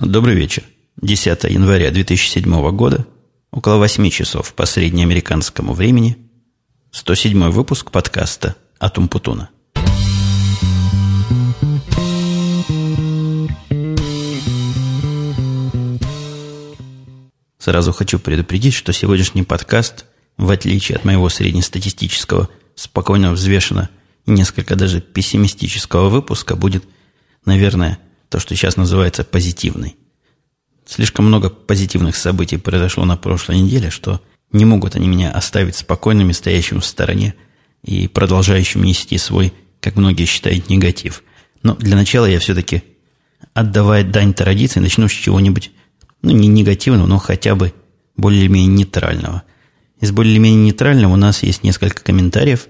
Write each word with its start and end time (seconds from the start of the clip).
Добрый 0.00 0.34
вечер. 0.34 0.62
10 1.02 1.44
января 1.44 1.90
2007 1.90 2.70
года, 2.70 3.06
около 3.50 3.76
8 3.76 4.08
часов 4.08 4.54
по 4.54 4.64
среднеамериканскому 4.64 5.74
времени, 5.74 6.16
107 6.90 7.50
выпуск 7.50 7.90
подкаста 7.90 8.56
«Атум 8.78 9.08
Путуна». 9.08 9.50
Сразу 17.58 17.92
хочу 17.92 18.18
предупредить, 18.18 18.72
что 18.72 18.94
сегодняшний 18.94 19.42
подкаст, 19.42 20.06
в 20.38 20.50
отличие 20.50 20.96
от 20.96 21.04
моего 21.04 21.28
среднестатистического, 21.28 22.48
спокойно 22.74 23.32
взвешенно 23.32 23.90
и 24.24 24.30
несколько 24.30 24.76
даже 24.76 25.02
пессимистического 25.02 26.08
выпуска, 26.08 26.56
будет, 26.56 26.84
наверное, 27.44 27.98
то, 28.30 28.38
что 28.38 28.54
сейчас 28.54 28.76
называется 28.76 29.24
позитивный. 29.24 29.96
Слишком 30.86 31.26
много 31.26 31.50
позитивных 31.50 32.16
событий 32.16 32.56
произошло 32.56 33.04
на 33.04 33.16
прошлой 33.16 33.58
неделе, 33.58 33.90
что 33.90 34.22
не 34.52 34.64
могут 34.64 34.96
они 34.96 35.08
меня 35.08 35.30
оставить 35.30 35.76
спокойными, 35.76 36.32
стоящим 36.32 36.80
в 36.80 36.86
стороне 36.86 37.34
и 37.84 38.08
продолжающим 38.08 38.82
нести 38.84 39.18
свой, 39.18 39.52
как 39.80 39.96
многие 39.96 40.24
считают, 40.24 40.68
негатив. 40.68 41.22
Но 41.62 41.74
для 41.74 41.96
начала 41.96 42.26
я 42.26 42.38
все-таки, 42.38 42.82
отдавая 43.52 44.04
дань 44.04 44.32
традиции, 44.32 44.80
начну 44.80 45.08
с 45.08 45.12
чего-нибудь, 45.12 45.72
ну, 46.22 46.30
не 46.30 46.48
негативного, 46.48 47.06
но 47.06 47.18
хотя 47.18 47.54
бы 47.56 47.74
более-менее 48.16 48.68
нейтрального. 48.68 49.42
Из 50.00 50.12
более-менее 50.12 50.66
нейтрального 50.66 51.12
у 51.12 51.16
нас 51.16 51.42
есть 51.42 51.64
несколько 51.64 52.02
комментариев 52.02 52.68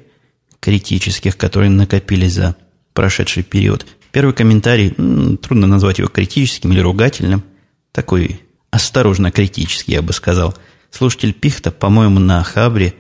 критических, 0.59 1.37
которые 1.37 1.71
накопились 1.71 2.33
за 2.33 2.57
прошедший 2.95 3.43
период– 3.43 3.87
Первый 4.13 4.35
комментарий, 4.35 4.91
трудно 5.37 5.67
назвать 5.67 5.99
его 5.99 6.09
критическим 6.09 6.73
или 6.73 6.81
ругательным, 6.81 7.45
такой 7.93 8.41
осторожно 8.71 9.31
критический, 9.31 9.93
я 9.93 10.03
бы 10.03 10.13
сказал. 10.13 10.57
Слушатель 10.91 11.33
Пихта, 11.33 11.71
по-моему, 11.71 12.19
на 12.19 12.43
Хабре 12.43 12.95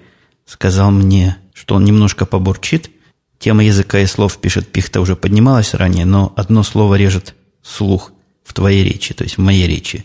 сказал 0.46 0.90
мне, 0.90 1.36
что 1.54 1.74
он 1.74 1.84
немножко 1.84 2.26
побурчит. 2.26 2.90
Тема 3.38 3.64
языка 3.64 4.00
и 4.00 4.06
слов, 4.06 4.38
пишет 4.38 4.68
Пихта, 4.70 5.00
уже 5.00 5.16
поднималась 5.16 5.74
ранее, 5.74 6.04
но 6.04 6.32
одно 6.36 6.62
слово 6.62 6.96
режет 6.96 7.34
слух 7.62 8.12
в 8.44 8.52
твоей 8.52 8.84
речи, 8.84 9.14
то 9.14 9.24
есть 9.24 9.38
в 9.38 9.40
моей 9.40 9.66
речи. 9.66 10.04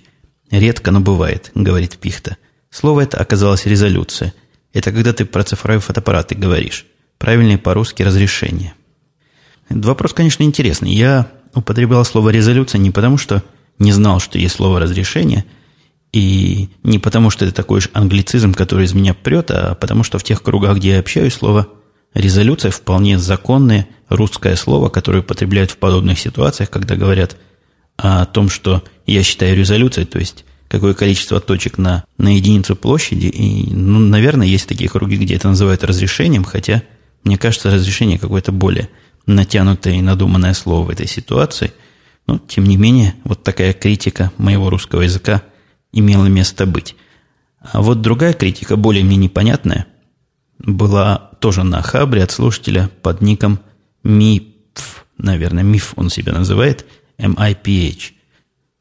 Редко, 0.49 0.91
но 0.91 1.01
бывает, 1.01 1.51
говорит 1.53 1.97
Пихта. 1.97 2.37
Слово 2.69 3.01
это 3.01 3.17
оказалось 3.17 3.65
резолюция. 3.65 4.33
Это 4.73 4.91
когда 4.91 5.13
ты 5.13 5.25
про 5.25 5.43
цифровые 5.43 5.81
фотоаппараты 5.81 6.35
говоришь. 6.35 6.85
Правильное 7.17 7.57
по-русски 7.57 8.03
разрешение. 8.03 8.73
Вопрос, 9.69 10.13
конечно, 10.13 10.43
интересный. 10.43 10.93
Я 10.93 11.27
употреблял 11.53 12.03
слово 12.05 12.29
«резолюция» 12.29 12.79
не 12.79 12.91
потому, 12.91 13.17
что 13.17 13.43
не 13.79 13.91
знал, 13.91 14.19
что 14.19 14.37
есть 14.37 14.55
слово 14.55 14.79
«разрешение», 14.79 15.45
и 16.13 16.69
не 16.83 16.97
потому, 16.97 17.29
что 17.29 17.43
это 17.43 17.53
такой 17.53 17.79
уж 17.79 17.89
англицизм, 17.91 18.53
который 18.53 18.85
из 18.85 18.93
меня 18.93 19.13
прет, 19.13 19.51
а 19.51 19.75
потому 19.75 20.03
что 20.03 20.17
в 20.17 20.23
тех 20.23 20.41
кругах, 20.41 20.77
где 20.77 20.91
я 20.91 20.99
общаюсь, 20.99 21.33
слово 21.33 21.67
«резолюция» 22.13 22.71
вполне 22.71 23.19
законное 23.19 23.87
русское 24.07 24.55
слово, 24.55 24.89
которое 24.89 25.19
употребляют 25.19 25.71
в 25.71 25.77
подобных 25.77 26.19
ситуациях, 26.19 26.69
когда 26.69 26.95
говорят 26.95 27.35
о 27.97 28.25
том, 28.25 28.49
что 28.49 28.83
я 29.05 29.23
считаю 29.23 29.57
резолюцией, 29.57 30.05
то 30.05 30.19
есть 30.19 30.45
какое 30.67 30.93
количество 30.93 31.39
точек 31.39 31.77
на, 31.77 32.05
на 32.17 32.35
единицу 32.35 32.75
площади. 32.75 33.27
И, 33.27 33.73
ну, 33.73 33.99
наверное, 33.99 34.47
есть 34.47 34.67
такие 34.67 34.89
круги, 34.89 35.17
где 35.17 35.35
это 35.35 35.49
называют 35.49 35.83
разрешением, 35.83 36.43
хотя 36.43 36.83
мне 37.23 37.37
кажется, 37.37 37.71
разрешение 37.71 38.19
какое-то 38.19 38.51
более 38.51 38.89
натянутое 39.25 39.95
и 39.95 40.01
надуманное 40.01 40.53
слово 40.53 40.85
в 40.85 40.89
этой 40.89 41.07
ситуации. 41.07 41.73
Но, 42.27 42.39
тем 42.39 42.65
не 42.65 42.77
менее, 42.77 43.15
вот 43.23 43.43
такая 43.43 43.73
критика 43.73 44.31
моего 44.37 44.69
русского 44.69 45.01
языка 45.01 45.43
имела 45.91 46.25
место 46.25 46.65
быть. 46.65 46.95
А 47.59 47.81
вот 47.81 48.01
другая 48.01 48.33
критика, 48.33 48.75
более 48.75 49.03
мне 49.03 49.17
непонятная, 49.17 49.87
была 50.59 51.31
тоже 51.39 51.63
на 51.63 51.81
Хабре 51.81 52.23
от 52.23 52.31
слушателя 52.31 52.89
под 53.01 53.21
ником 53.21 53.59
МИФ, 54.03 55.05
наверное, 55.17 55.63
МИФ 55.63 55.93
он 55.95 56.09
себя 56.09 56.33
называет, 56.33 56.85
M-I-P-H. 57.17 58.13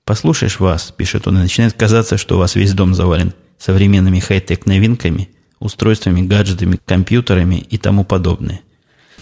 Послушаешь 0.04 0.60
вас, 0.60 0.92
пишет 0.96 1.26
он, 1.26 1.38
и 1.38 1.42
начинает 1.42 1.74
казаться, 1.74 2.18
что 2.18 2.36
у 2.36 2.38
вас 2.38 2.56
весь 2.56 2.74
дом 2.74 2.94
завален 2.94 3.32
современными 3.58 4.20
хай-тек 4.20 4.66
новинками, 4.66 5.30
устройствами, 5.60 6.20
гаджетами, 6.20 6.78
компьютерами 6.84 7.56
и 7.56 7.78
тому 7.78 8.04
подобное– 8.04 8.60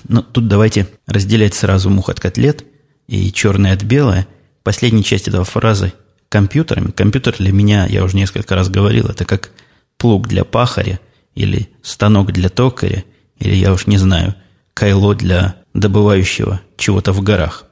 но 0.08 0.22
тут 0.22 0.48
давайте 0.48 0.88
разделять 1.06 1.54
сразу 1.54 1.90
мух 1.90 2.08
от 2.08 2.20
котлет 2.20 2.64
и 3.06 3.32
черное 3.32 3.74
от 3.74 3.82
белое. 3.82 4.26
Последняя 4.62 5.02
часть 5.02 5.28
этого 5.28 5.44
фразы 5.44 5.92
компьютерами. 6.28 6.90
Компьютер 6.90 7.36
для 7.38 7.52
меня, 7.52 7.86
я 7.86 8.04
уже 8.04 8.16
несколько 8.16 8.54
раз 8.54 8.68
говорил, 8.68 9.06
это 9.06 9.24
как 9.24 9.50
плуг 9.98 10.28
для 10.28 10.44
пахаря 10.44 10.98
или 11.34 11.68
станок 11.82 12.32
для 12.32 12.48
токаря, 12.48 13.04
или 13.38 13.54
я 13.54 13.72
уж 13.72 13.86
не 13.86 13.98
знаю, 13.98 14.34
кайло 14.74 15.14
для 15.14 15.56
добывающего 15.74 16.60
чего-то 16.76 17.12
в 17.12 17.22
горах. 17.22 17.66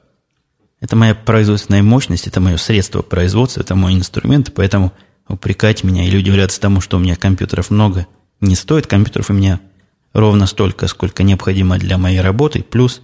Это 0.79 0.95
моя 0.95 1.13
производственная 1.13 1.83
мощность, 1.83 2.27
это 2.27 2.39
мое 2.39 2.57
средство 2.57 3.01
производства, 3.01 3.61
это 3.61 3.75
мой 3.75 3.93
инструмент, 3.93 4.51
поэтому 4.53 4.91
упрекать 5.27 5.83
меня 5.83 6.05
или 6.05 6.17
удивляться 6.17 6.59
тому, 6.59 6.81
что 6.81 6.97
у 6.97 6.99
меня 6.99 7.15
компьютеров 7.15 7.69
много, 7.69 8.07
не 8.41 8.55
стоит. 8.55 8.87
Компьютеров 8.87 9.29
у 9.29 9.33
меня 9.33 9.59
ровно 10.13 10.47
столько, 10.47 10.87
сколько 10.87 11.23
необходимо 11.23 11.77
для 11.77 11.97
моей 11.97 12.21
работы, 12.21 12.63
плюс 12.63 13.01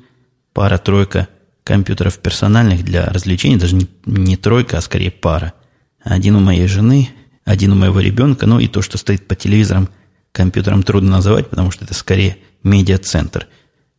пара-тройка 0.53 1.27
компьютеров 1.63 2.19
персональных 2.19 2.83
для 2.83 3.05
развлечений, 3.07 3.57
даже 3.57 3.75
не, 3.75 3.87
не 4.05 4.37
тройка, 4.37 4.77
а 4.77 4.81
скорее 4.81 5.11
пара. 5.11 5.53
Один 6.01 6.35
у 6.35 6.39
моей 6.39 6.67
жены, 6.67 7.09
один 7.43 7.73
у 7.73 7.75
моего 7.75 7.99
ребенка, 7.99 8.45
ну 8.45 8.59
и 8.59 8.67
то, 8.67 8.81
что 8.81 8.97
стоит 8.97 9.27
по 9.27 9.35
телевизорам, 9.35 9.89
компьютером 10.31 10.83
трудно 10.83 11.11
называть, 11.11 11.49
потому 11.49 11.71
что 11.71 11.85
это 11.85 11.93
скорее 11.93 12.37
медиацентр. 12.63 13.47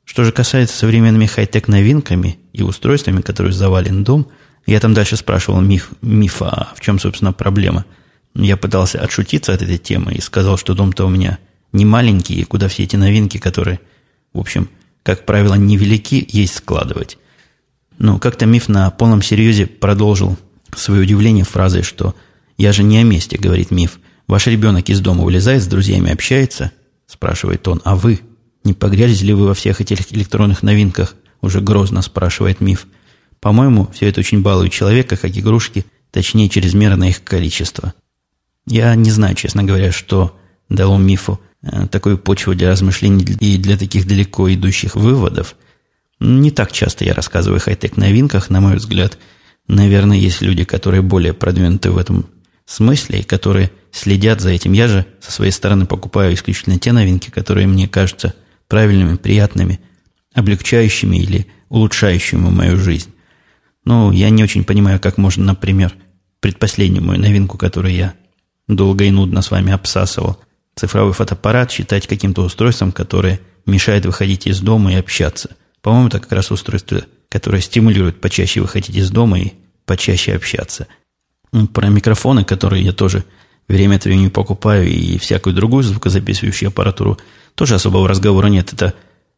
Что 0.05 0.25
же 0.25 0.33
касается 0.33 0.77
современными 0.77 1.27
хай-тек 1.27 1.69
новинками 1.69 2.39
и 2.55 2.63
устройствами, 2.63 3.21
которые 3.21 3.53
завален 3.53 4.05
дом, 4.05 4.29
я 4.65 4.81
там 4.81 4.95
дальше 4.95 5.17
спрашивал 5.17 5.61
миф, 5.61 5.91
мифа, 6.01 6.49
а 6.49 6.75
в 6.75 6.81
чем, 6.81 6.99
собственно, 6.99 7.33
проблема. 7.33 7.85
Я 8.35 8.57
пытался 8.57 9.01
отшутиться 9.01 9.53
от 9.53 9.63
этой 9.63 9.79
темы 9.79 10.13
и 10.13 10.21
сказал, 10.21 10.57
что 10.57 10.75
дом-то 10.75 11.07
у 11.07 11.11
меня 11.11 11.39
не 11.73 11.85
маленькие, 11.85 12.45
куда 12.47 12.69
все 12.69 12.85
эти 12.85 12.97
новинки, 12.97 13.39
которые, 13.39 13.81
в 14.33 14.39
общем, 14.39 14.69
как 15.03 15.27
правило, 15.27 15.55
невелики, 15.55 16.27
есть 16.31 16.57
складывать. 16.57 17.19
Но 17.99 18.19
как-то 18.19 18.47
миф 18.47 18.69
на 18.69 18.91
полном 18.91 19.23
серьезе 19.23 19.67
продолжил 19.67 20.37
свое 20.75 21.03
удивление 21.03 21.45
фразой, 21.45 21.83
что 21.83 22.15
«я 22.57 22.73
же 22.73 22.83
не 22.83 22.99
о 22.99 23.03
месте»,— 23.03 23.39
говорит 23.41 23.71
миф. 23.71 23.99
«Ваш 24.27 24.47
ребенок 24.47 24.89
из 24.89 25.01
дома 25.01 25.25
вылезает, 25.25 25.63
с 25.63 25.67
друзьями 25.67 26.13
общается?»— 26.13 26.73
спрашивает 27.07 27.67
он. 27.67 27.81
«А 27.85 27.97
вы? 27.97 28.21
Не 28.65 28.75
погрязли 28.75 29.27
ли 29.27 29.33
вы 29.33 29.47
во 29.47 29.55
всех 29.55 29.81
этих 29.81 30.13
электронных 30.13 30.63
новинках?»— 30.63 31.17
уже 31.41 31.61
грозно 31.61 32.03
спрашивает 32.03 32.61
миф. 32.61 32.87
«По-моему, 33.41 33.89
все 33.95 34.09
это 34.09 34.21
очень 34.21 34.43
балует 34.43 34.73
человека, 34.73 35.17
как 35.17 35.37
игрушки, 35.37 35.87
точнее, 36.11 36.49
чрезмерное 36.49 37.09
их 37.09 37.25
количество». 37.25 37.95
Я 38.67 38.95
не 38.95 39.11
знаю, 39.11 39.35
честно 39.35 39.65
говоря, 39.65 39.91
что 39.93 40.39
дало 40.69 40.99
мифу 40.99 41.41
такую 41.91 42.19
почву 42.19 42.55
для 42.55 42.71
размышлений 42.71 43.25
и 43.41 43.57
для 43.59 43.77
таких 43.77 44.07
далеко 44.07 44.53
идущих 44.53 44.95
выводов. 44.95 45.57
Не 46.21 46.51
так 46.51 46.73
часто 46.73 47.05
я 47.05 47.15
рассказываю 47.15 47.59
о 47.59 47.61
хай-тек 47.61 47.97
новинках, 47.97 48.51
на 48.51 48.61
мой 48.61 48.77
взгляд. 48.77 49.19
Наверное, 49.67 50.17
есть 50.17 50.41
люди, 50.41 50.65
которые 50.65 51.03
более 51.03 51.33
продвинуты 51.33 51.91
в 51.91 51.99
этом 51.99 52.27
смысле 52.67 53.21
и 53.21 53.25
которые 53.25 53.71
следят 53.93 54.41
за 54.41 54.51
этим. 54.51 54.73
Я 54.73 54.89
же 54.89 55.07
со 55.21 55.33
своей 55.33 55.53
стороны 55.53 55.87
покупаю 55.87 56.35
исключительно 56.35 56.79
те 56.79 56.93
новинки, 56.93 57.31
которые 57.31 57.67
мне 57.67 57.89
кажутся 57.89 58.35
правильными, 58.69 59.17
приятными, 59.17 59.81
облегчающими 60.35 61.17
или 61.17 61.47
улучшающими 61.69 62.51
мою 62.51 62.77
жизнь. 62.77 63.13
Ну, 63.85 64.13
я 64.13 64.31
не 64.31 64.43
очень 64.43 64.65
понимаю, 64.65 65.01
как 65.01 65.17
можно, 65.17 65.45
например, 65.45 65.95
предпоследнюю 66.41 67.05
мою 67.05 67.21
новинку, 67.21 67.57
которую 67.57 67.95
я 67.95 68.15
долго 68.67 69.05
и 69.05 69.11
нудно 69.11 69.41
с 69.41 69.51
вами 69.51 69.73
обсасывал, 69.73 70.39
цифровой 70.79 71.13
фотоаппарат 71.13 71.71
считать 71.71 72.07
каким-то 72.07 72.43
устройством, 72.43 72.93
которое 72.93 73.41
мешает 73.67 74.07
выходить 74.07 74.47
из 74.47 74.61
дома 74.61 74.93
и 74.93 74.97
общаться. 74.97 75.51
По-моему, 75.83 76.09
это 76.09 76.21
как 76.21 76.33
раз 76.33 76.51
устройство, 76.51 77.03
которое 77.29 77.61
стимулирует 77.61 78.21
почаще 78.21 78.61
выходить 78.61 78.97
из 78.97 79.11
дома 79.11 79.39
и 79.41 79.53
почаще 79.85 80.35
общаться. 80.35 80.87
Ну, 81.53 81.67
про 81.67 81.89
микрофоны, 81.89 82.45
которые 82.45 82.85
я 82.85 82.93
тоже 82.93 83.25
время 83.69 83.97
от 83.97 84.05
времени 84.05 84.29
покупаю, 84.29 84.89
и 84.89 85.19
всякую 85.19 85.55
другую 85.55 85.85
звукозаписывающую 85.85 86.69
аппаратуру, 86.69 87.19
тоже 87.55 87.75
особого 87.75 88.09
разговора 88.09 88.47
нет. 88.47 88.73
Это 88.73 88.95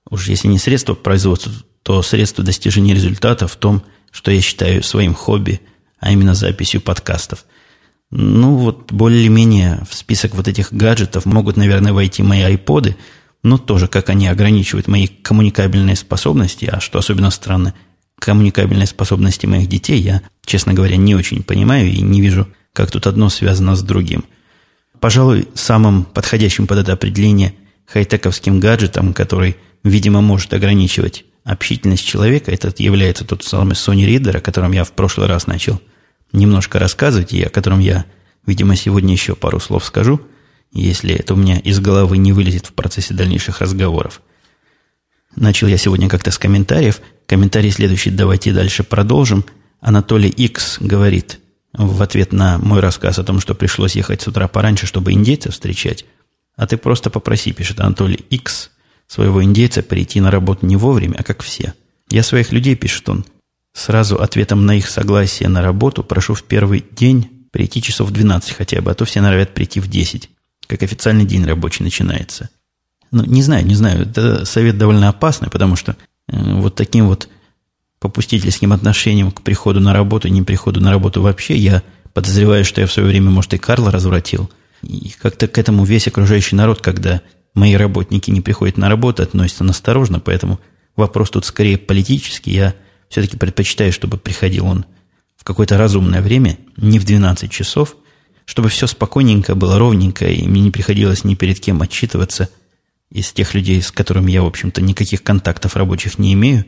уж 0.08 0.28
если 0.28 0.48
не 0.48 0.58
средство 0.58 0.94
производства, 0.94 1.52
то 1.82 2.02
средство 2.02 2.44
достижения 2.44 2.94
результата 2.94 3.48
в 3.48 3.56
том, 3.56 3.82
что 4.10 4.30
я 4.30 4.40
считаю 4.40 4.82
своим 4.82 5.14
хобби, 5.14 5.60
а 5.98 6.12
именно 6.12 6.34
записью 6.34 6.80
подкастов– 6.80 7.44
ну, 8.10 8.56
вот 8.56 8.90
более-менее 8.92 9.84
в 9.88 9.94
список 9.94 10.34
вот 10.34 10.48
этих 10.48 10.72
гаджетов 10.72 11.26
могут, 11.26 11.56
наверное, 11.56 11.92
войти 11.92 12.22
мои 12.22 12.40
айподы, 12.40 12.96
но 13.42 13.56
тоже 13.56 13.86
как 13.86 14.08
они 14.08 14.26
ограничивают 14.26 14.88
мои 14.88 15.06
коммуникабельные 15.06 15.96
способности, 15.96 16.68
а 16.70 16.80
что 16.80 16.98
особенно 16.98 17.30
странно, 17.30 17.74
коммуникабельной 18.18 18.86
способности 18.86 19.46
моих 19.46 19.68
детей 19.68 20.00
я, 20.00 20.22
честно 20.44 20.74
говоря, 20.74 20.96
не 20.96 21.14
очень 21.14 21.42
понимаю 21.42 21.88
и 21.88 22.02
не 22.02 22.20
вижу, 22.20 22.48
как 22.72 22.90
тут 22.90 23.06
одно 23.06 23.28
связано 23.28 23.76
с 23.76 23.82
другим. 23.82 24.24
Пожалуй, 24.98 25.48
самым 25.54 26.04
подходящим 26.04 26.66
под 26.66 26.78
это 26.78 26.92
определение 26.92 27.54
хай-тековским 27.86 28.60
гаджетом, 28.60 29.14
который, 29.14 29.56
видимо, 29.82 30.20
может 30.20 30.52
ограничивать 30.52 31.24
общительность 31.44 32.04
человека, 32.04 32.50
это 32.50 32.72
является 32.76 33.24
тот 33.24 33.44
самый 33.44 33.72
Sony 33.72 34.06
Reader, 34.06 34.38
о 34.38 34.40
котором 34.40 34.72
я 34.72 34.84
в 34.84 34.92
прошлый 34.92 35.26
раз 35.26 35.46
начал 35.46 35.80
немножко 36.32 36.78
рассказывать, 36.78 37.32
и 37.32 37.42
о 37.42 37.50
котором 37.50 37.78
я, 37.80 38.04
видимо, 38.46 38.76
сегодня 38.76 39.12
еще 39.12 39.34
пару 39.34 39.60
слов 39.60 39.84
скажу, 39.84 40.20
если 40.72 41.14
это 41.14 41.34
у 41.34 41.36
меня 41.36 41.58
из 41.58 41.80
головы 41.80 42.18
не 42.18 42.32
вылезет 42.32 42.66
в 42.66 42.72
процессе 42.72 43.14
дальнейших 43.14 43.60
разговоров. 43.60 44.22
Начал 45.36 45.68
я 45.68 45.76
сегодня 45.76 46.08
как-то 46.08 46.30
с 46.30 46.38
комментариев. 46.38 47.00
Комментарий 47.26 47.70
следующий, 47.70 48.10
давайте 48.10 48.52
дальше 48.52 48.82
продолжим. 48.82 49.44
Анатолий 49.80 50.28
X 50.28 50.78
говорит 50.80 51.40
в 51.72 52.02
ответ 52.02 52.32
на 52.32 52.58
мой 52.58 52.80
рассказ 52.80 53.18
о 53.18 53.24
том, 53.24 53.40
что 53.40 53.54
пришлось 53.54 53.94
ехать 53.94 54.22
с 54.22 54.28
утра 54.28 54.48
пораньше, 54.48 54.86
чтобы 54.86 55.12
индейцев 55.12 55.52
встречать. 55.52 56.04
А 56.56 56.66
ты 56.66 56.76
просто 56.76 57.10
попроси, 57.10 57.52
пишет 57.52 57.80
Анатолий 57.80 58.24
X, 58.28 58.70
своего 59.06 59.42
индейца 59.42 59.82
прийти 59.82 60.20
на 60.20 60.30
работу 60.30 60.66
не 60.66 60.76
вовремя, 60.76 61.16
а 61.18 61.22
как 61.22 61.42
все. 61.42 61.74
Я 62.10 62.22
своих 62.22 62.52
людей, 62.52 62.74
пишет 62.74 63.08
он, 63.08 63.24
сразу 63.72 64.20
ответом 64.20 64.66
на 64.66 64.76
их 64.76 64.88
согласие 64.88 65.48
на 65.48 65.62
работу 65.62 66.02
прошу 66.02 66.34
в 66.34 66.42
первый 66.42 66.84
день 66.92 67.46
прийти 67.50 67.82
часов 67.82 68.10
в 68.10 68.12
12 68.12 68.52
хотя 68.52 68.80
бы, 68.80 68.90
а 68.90 68.94
то 68.94 69.04
все 69.04 69.20
норовят 69.20 69.54
прийти 69.54 69.80
в 69.80 69.88
10, 69.88 70.30
как 70.66 70.82
официальный 70.82 71.24
день 71.24 71.44
рабочий 71.44 71.82
начинается. 71.82 72.50
Ну, 73.10 73.24
не 73.24 73.42
знаю, 73.42 73.66
не 73.66 73.74
знаю. 73.74 74.02
Это 74.02 74.44
совет 74.44 74.78
довольно 74.78 75.08
опасный, 75.08 75.50
потому 75.50 75.74
что 75.76 75.96
э, 76.28 76.54
вот 76.54 76.76
таким 76.76 77.08
вот 77.08 77.28
попустительским 77.98 78.72
отношением 78.72 79.30
к 79.32 79.42
приходу 79.42 79.80
на 79.80 79.92
работу, 79.92 80.28
не 80.28 80.42
приходу 80.42 80.80
на 80.80 80.90
работу 80.90 81.20
вообще, 81.20 81.56
я 81.56 81.82
подозреваю, 82.14 82.64
что 82.64 82.80
я 82.80 82.86
в 82.86 82.92
свое 82.92 83.08
время, 83.08 83.30
может, 83.30 83.52
и 83.54 83.58
Карла 83.58 83.90
развратил. 83.90 84.50
И 84.82 85.12
как-то 85.20 85.48
к 85.48 85.58
этому 85.58 85.84
весь 85.84 86.08
окружающий 86.08 86.56
народ, 86.56 86.80
когда 86.80 87.20
мои 87.54 87.74
работники 87.74 88.30
не 88.30 88.40
приходят 88.40 88.78
на 88.78 88.88
работу, 88.88 89.22
относится 89.22 89.64
насторожно, 89.64 90.20
поэтому 90.20 90.60
вопрос 90.96 91.30
тут 91.30 91.44
скорее 91.44 91.76
политический. 91.76 92.52
Я 92.52 92.74
все-таки 93.10 93.36
предпочитаю, 93.36 93.92
чтобы 93.92 94.16
приходил 94.16 94.64
он 94.64 94.86
в 95.36 95.44
какое-то 95.44 95.76
разумное 95.76 96.22
время, 96.22 96.56
не 96.78 96.98
в 96.98 97.04
12 97.04 97.50
часов, 97.50 97.96
чтобы 98.46 98.70
все 98.70 98.86
спокойненько 98.86 99.54
было, 99.54 99.78
ровненько, 99.78 100.26
и 100.26 100.48
мне 100.48 100.62
не 100.62 100.70
приходилось 100.70 101.24
ни 101.24 101.34
перед 101.34 101.60
кем 101.60 101.82
отчитываться– 101.82 102.48
из 103.10 103.32
тех 103.32 103.54
людей, 103.54 103.82
с 103.82 103.90
которыми 103.90 104.30
я, 104.30 104.42
в 104.42 104.46
общем-то, 104.46 104.80
никаких 104.80 105.22
контактов 105.22 105.76
рабочих 105.76 106.18
не 106.18 106.32
имею, 106.34 106.64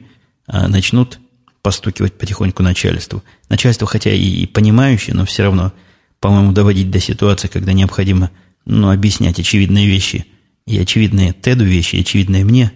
а 0.47 0.69
начнут 0.69 1.19
постукивать 1.63 2.19
потихоньку 2.19 2.63
начальству. 2.63 3.23
Начальство, 3.49 3.87
хотя 3.87 4.13
и, 4.13 4.21
и 4.21 4.47
понимающее, 4.47 5.15
но 5.15 5.25
все 5.25 5.45
равно, 5.45 5.73
по-моему, 6.19 6.53
доводить 6.53 6.91
до 6.91 6.99
ситуации, 6.99 7.47
когда 7.47 7.73
необходимо 7.73 8.31
ну, 8.65 8.91
объяснять 8.91 9.39
очевидные 9.39 9.87
вещи, 9.87 10.27
и 10.67 10.79
очевидные 10.79 11.33
Теду 11.33 11.65
вещи, 11.65 11.97
и 11.97 12.01
очевидные 12.01 12.45
мне, 12.45 12.73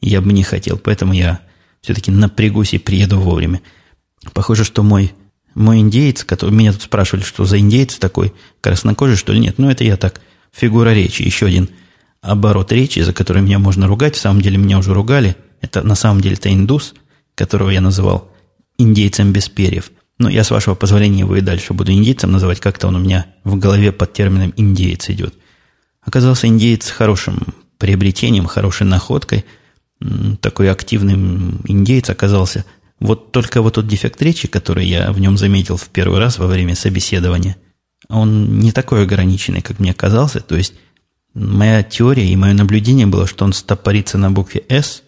я 0.00 0.20
бы 0.20 0.32
не 0.32 0.42
хотел. 0.42 0.76
Поэтому 0.78 1.12
я 1.12 1.40
все-таки 1.84 2.10
напрягусь 2.10 2.74
и 2.74 2.78
приеду 2.78 3.20
вовремя. 3.20 3.60
Похоже, 4.32 4.64
что 4.64 4.82
мой, 4.82 5.12
мой 5.54 5.78
индеец, 5.78 6.24
который, 6.24 6.50
меня 6.50 6.72
тут 6.72 6.82
спрашивали, 6.82 7.22
что 7.22 7.44
за 7.44 7.60
индеец 7.60 7.98
такой, 7.98 8.34
краснокожий, 8.60 9.16
что 9.16 9.32
ли, 9.32 9.38
нет. 9.38 9.58
Ну, 9.58 9.70
это 9.70 9.84
я 9.84 9.96
так, 9.96 10.20
фигура 10.50 10.90
речи, 10.90 11.22
еще 11.22 11.46
один– 11.46 11.68
оборот 12.24 12.72
речи, 12.72 13.00
за 13.00 13.12
который 13.12 13.42
меня 13.42 13.58
можно 13.58 13.86
ругать, 13.86 14.16
в 14.16 14.20
самом 14.20 14.40
деле 14.40 14.56
меня 14.56 14.78
уже 14.78 14.94
ругали. 14.94 15.36
Это 15.60 15.82
на 15.82 15.94
самом 15.94 16.20
деле 16.20 16.36
это 16.36 16.52
индус, 16.52 16.94
которого 17.34 17.70
я 17.70 17.80
называл 17.80 18.30
индейцем 18.78 19.32
без 19.32 19.48
перьев. 19.48 19.90
Но 20.18 20.28
я, 20.28 20.44
с 20.44 20.50
вашего 20.50 20.74
позволения, 20.74 21.20
его 21.20 21.36
и 21.36 21.40
дальше 21.40 21.74
буду 21.74 21.92
индейцем 21.92 22.32
называть, 22.32 22.60
как-то 22.60 22.88
он 22.88 22.96
у 22.96 22.98
меня 22.98 23.26
в 23.44 23.56
голове 23.56 23.92
под 23.92 24.12
термином 24.12 24.54
«индеец» 24.56 25.10
идет. 25.10 25.34
Оказался 26.02 26.46
индеец 26.46 26.90
хорошим 26.90 27.54
приобретением, 27.78 28.46
хорошей 28.46 28.86
находкой, 28.86 29.44
такой 30.40 30.70
активным 30.70 31.60
индейец 31.66 32.10
оказался. 32.10 32.64
Вот 33.00 33.32
только 33.32 33.62
вот 33.62 33.74
тот 33.74 33.86
дефект 33.86 34.20
речи, 34.22 34.48
который 34.48 34.86
я 34.86 35.12
в 35.12 35.20
нем 35.20 35.36
заметил 35.36 35.76
в 35.76 35.88
первый 35.88 36.18
раз 36.18 36.38
во 36.38 36.46
время 36.46 36.74
собеседования, 36.74 37.56
он 38.08 38.58
не 38.58 38.72
такой 38.72 39.02
ограниченный, 39.02 39.62
как 39.62 39.78
мне 39.78 39.94
казался, 39.94 40.40
то 40.40 40.56
есть 40.56 40.74
Моя 41.34 41.82
теория 41.82 42.28
и 42.28 42.36
мое 42.36 42.54
наблюдение 42.54 43.06
было, 43.06 43.26
что 43.26 43.44
он 43.44 43.52
стопорится 43.52 44.18
на 44.18 44.30
букве 44.30 44.62
«С» 44.68 45.02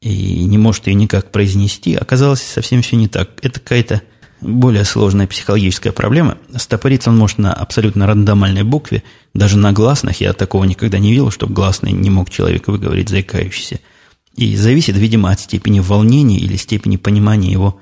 и 0.00 0.44
не 0.44 0.58
может 0.58 0.86
ее 0.86 0.94
никак 0.94 1.32
произнести. 1.32 1.96
Оказалось, 1.96 2.40
совсем 2.40 2.82
все 2.82 2.96
не 2.96 3.08
так. 3.08 3.30
Это 3.42 3.58
какая-то 3.58 4.00
более 4.40 4.84
сложная 4.84 5.26
психологическая 5.26 5.92
проблема. 5.92 6.38
Стопориться 6.56 7.10
он 7.10 7.18
может 7.18 7.38
на 7.38 7.52
абсолютно 7.52 8.06
рандомальной 8.06 8.62
букве, 8.62 9.02
даже 9.34 9.58
на 9.58 9.72
гласных. 9.72 10.20
Я 10.20 10.32
такого 10.34 10.64
никогда 10.64 10.98
не 11.00 11.10
видел, 11.10 11.32
чтобы 11.32 11.52
гласный 11.52 11.90
не 11.90 12.10
мог 12.10 12.30
человек 12.30 12.68
выговорить 12.68 13.08
заикающийся. 13.08 13.80
И 14.36 14.56
зависит, 14.56 14.96
видимо, 14.96 15.30
от 15.30 15.40
степени 15.40 15.80
волнения 15.80 16.38
или 16.38 16.56
степени 16.56 16.96
понимания 16.96 17.50
его 17.50 17.80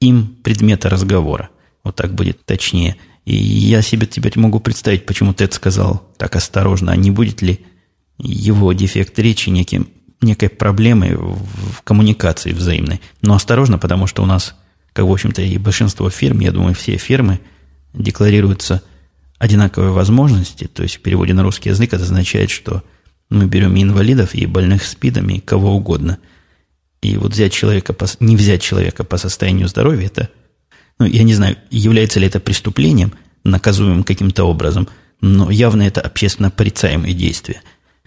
им 0.00 0.36
предмета 0.42 0.88
разговора. 0.88 1.50
Вот 1.84 1.96
так 1.96 2.14
будет 2.14 2.44
точнее– 2.44 2.96
и 3.24 3.36
я 3.36 3.82
себе 3.82 4.06
теперь 4.06 4.32
могу 4.38 4.60
представить, 4.60 5.06
почему 5.06 5.34
Тед 5.34 5.52
сказал 5.52 6.08
так 6.16 6.36
осторожно, 6.36 6.92
а 6.92 6.96
не 6.96 7.10
будет 7.10 7.42
ли 7.42 7.60
его 8.18 8.72
дефект 8.72 9.18
речи 9.18 9.50
неким, 9.50 9.88
некой 10.20 10.48
проблемой 10.48 11.16
в 11.16 11.82
коммуникации 11.84 12.52
взаимной. 12.52 13.00
Но 13.22 13.34
осторожно, 13.34 13.78
потому 13.78 14.06
что 14.06 14.22
у 14.22 14.26
нас, 14.26 14.56
как 14.92 15.06
в 15.06 15.12
общем-то 15.12 15.42
и 15.42 15.58
большинство 15.58 16.10
фирм, 16.10 16.40
я 16.40 16.50
думаю, 16.50 16.74
все 16.74 16.96
фирмы 16.96 17.40
декларируются 17.92 18.82
одинаковые 19.38 19.92
возможности, 19.92 20.64
то 20.64 20.82
есть 20.82 20.96
в 20.96 21.00
переводе 21.00 21.32
на 21.32 21.42
русский 21.42 21.70
язык 21.70 21.94
это 21.94 22.02
означает, 22.02 22.50
что 22.50 22.82
мы 23.30 23.46
берем 23.46 23.76
и 23.76 23.82
инвалидов, 23.82 24.34
и 24.34 24.46
больных 24.46 24.84
спидами, 24.84 25.34
и 25.34 25.40
кого 25.40 25.74
угодно. 25.74 26.18
И 27.02 27.16
вот 27.16 27.32
взять 27.32 27.52
человека, 27.52 27.92
по, 27.92 28.06
не 28.20 28.36
взять 28.36 28.60
человека 28.60 29.04
по 29.04 29.16
состоянию 29.16 29.68
здоровья, 29.68 30.06
это– 30.06 30.28
ну, 31.00 31.06
я 31.06 31.22
не 31.22 31.34
знаю, 31.34 31.56
является 31.70 32.20
ли 32.20 32.26
это 32.26 32.40
преступлением, 32.40 33.14
наказуемым 33.42 34.04
каким-то 34.04 34.44
образом, 34.44 34.86
но 35.22 35.50
явно 35.50 35.82
это 35.82 36.02
общественно 36.02 36.50
порицаемое 36.50 37.14
действие. 37.14 37.62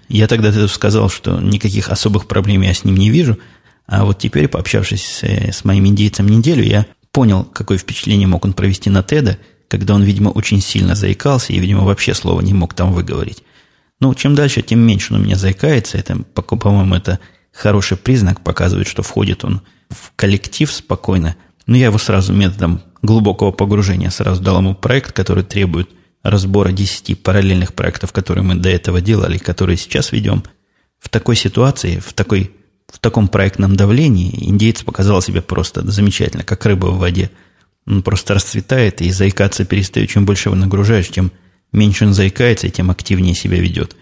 Я 0.10 0.28
тогда 0.28 0.68
сказал, 0.68 1.10
что 1.10 1.42
никаких 1.42 1.90
особых 1.90 2.28
проблем 2.28 2.62
я 2.62 2.72
с 2.72 2.84
ним 2.84 2.96
не 2.96 3.10
вижу, 3.10 3.40
а 3.88 4.06
вот 4.06 4.20
теперь, 4.20 4.48
пообщавшись 4.48 5.04
с, 5.04 5.24
с 5.24 5.66
моим 5.66 5.88
индейцем 5.88 6.28
неделю, 6.28 6.64
я 6.64 6.86
понял, 7.12 7.44
какое 7.44 7.80
впечатление 7.80 8.28
мог 8.28 8.46
он 8.46 8.54
провести 8.54 8.92
на 8.92 9.02
Теда, 9.02 9.40
когда 9.70 9.96
он, 9.96 10.04
видимо, 10.04 10.30
очень 10.30 10.62
сильно 10.62 10.94
заикался 10.94 11.52
и, 11.52 11.60
видимо, 11.60 11.86
вообще 11.86 12.14
слова 12.14 12.42
не 12.42 12.54
мог 12.54 12.76
там 12.76 12.94
выговорить. 12.94 13.44
Ну, 14.04 14.14
чем 14.16 14.36
дальше, 14.36 14.62
тем 14.62 14.82
меньше 14.82 15.14
он 15.14 15.22
у 15.22 15.24
меня 15.24 15.38
заикается. 15.38 15.98
Это, 15.98 16.18
по-моему, 16.18 16.94
это 16.94 17.22
хороший 17.54 17.96
признак, 17.96 18.42
показывает, 18.42 18.86
что 18.86 19.02
входит 19.02 19.46
он 19.46 19.62
в 19.90 20.12
коллектив 20.18 20.70
спокойно, 20.70 21.38
но 21.68 21.78
я 21.78 21.86
его 21.86 21.98
сразу 21.98 22.34
методом 22.34 22.82
глубокого 23.02 23.54
погружения 23.54 24.10
сразу 24.10 24.44
дал 24.44 24.58
ему 24.58 24.76
проект, 24.76 25.14
который 25.14 25.46
требует 25.46 25.90
разбора 26.22 26.74
10 26.74 27.24
параллельных 27.24 27.74
проектов, 27.74 28.12
которые 28.12 28.44
мы 28.44 28.56
до 28.56 28.68
этого 28.68 29.00
делали, 29.00 29.38
которые 29.38 29.78
сейчас 29.78 30.12
ведем. 30.12 30.44
В 31.00 31.08
такой 31.08 31.38
ситуации, 31.38 32.00
в, 32.06 32.12
такой, 32.12 32.52
в 32.92 33.00
таком 33.00 33.30
проектном 33.30 33.78
давлении 33.78 34.50
индейец 34.50 34.84
показал 34.84 35.22
себя 35.22 35.42
просто 35.42 35.90
замечательно, 35.90 36.44
как 36.44 36.66
рыба 36.66 36.88
в 36.88 36.98
воде. 36.98 37.32
Он 37.88 38.04
просто 38.04 38.34
расцветает 38.34 39.02
и 39.02 39.12
заикаться 39.12 39.64
перестает. 39.64 40.10
Чем 40.10 40.26
больше 40.26 40.50
его 40.50 40.58
нагружаешь, 40.58 41.08
тем 41.08 41.32
меньше 41.74 42.06
он 42.06 42.14
заикается 42.14 42.70
тем 42.70 42.90
активнее 42.92 43.36
себя 43.36 43.60
ведет. 43.60 43.96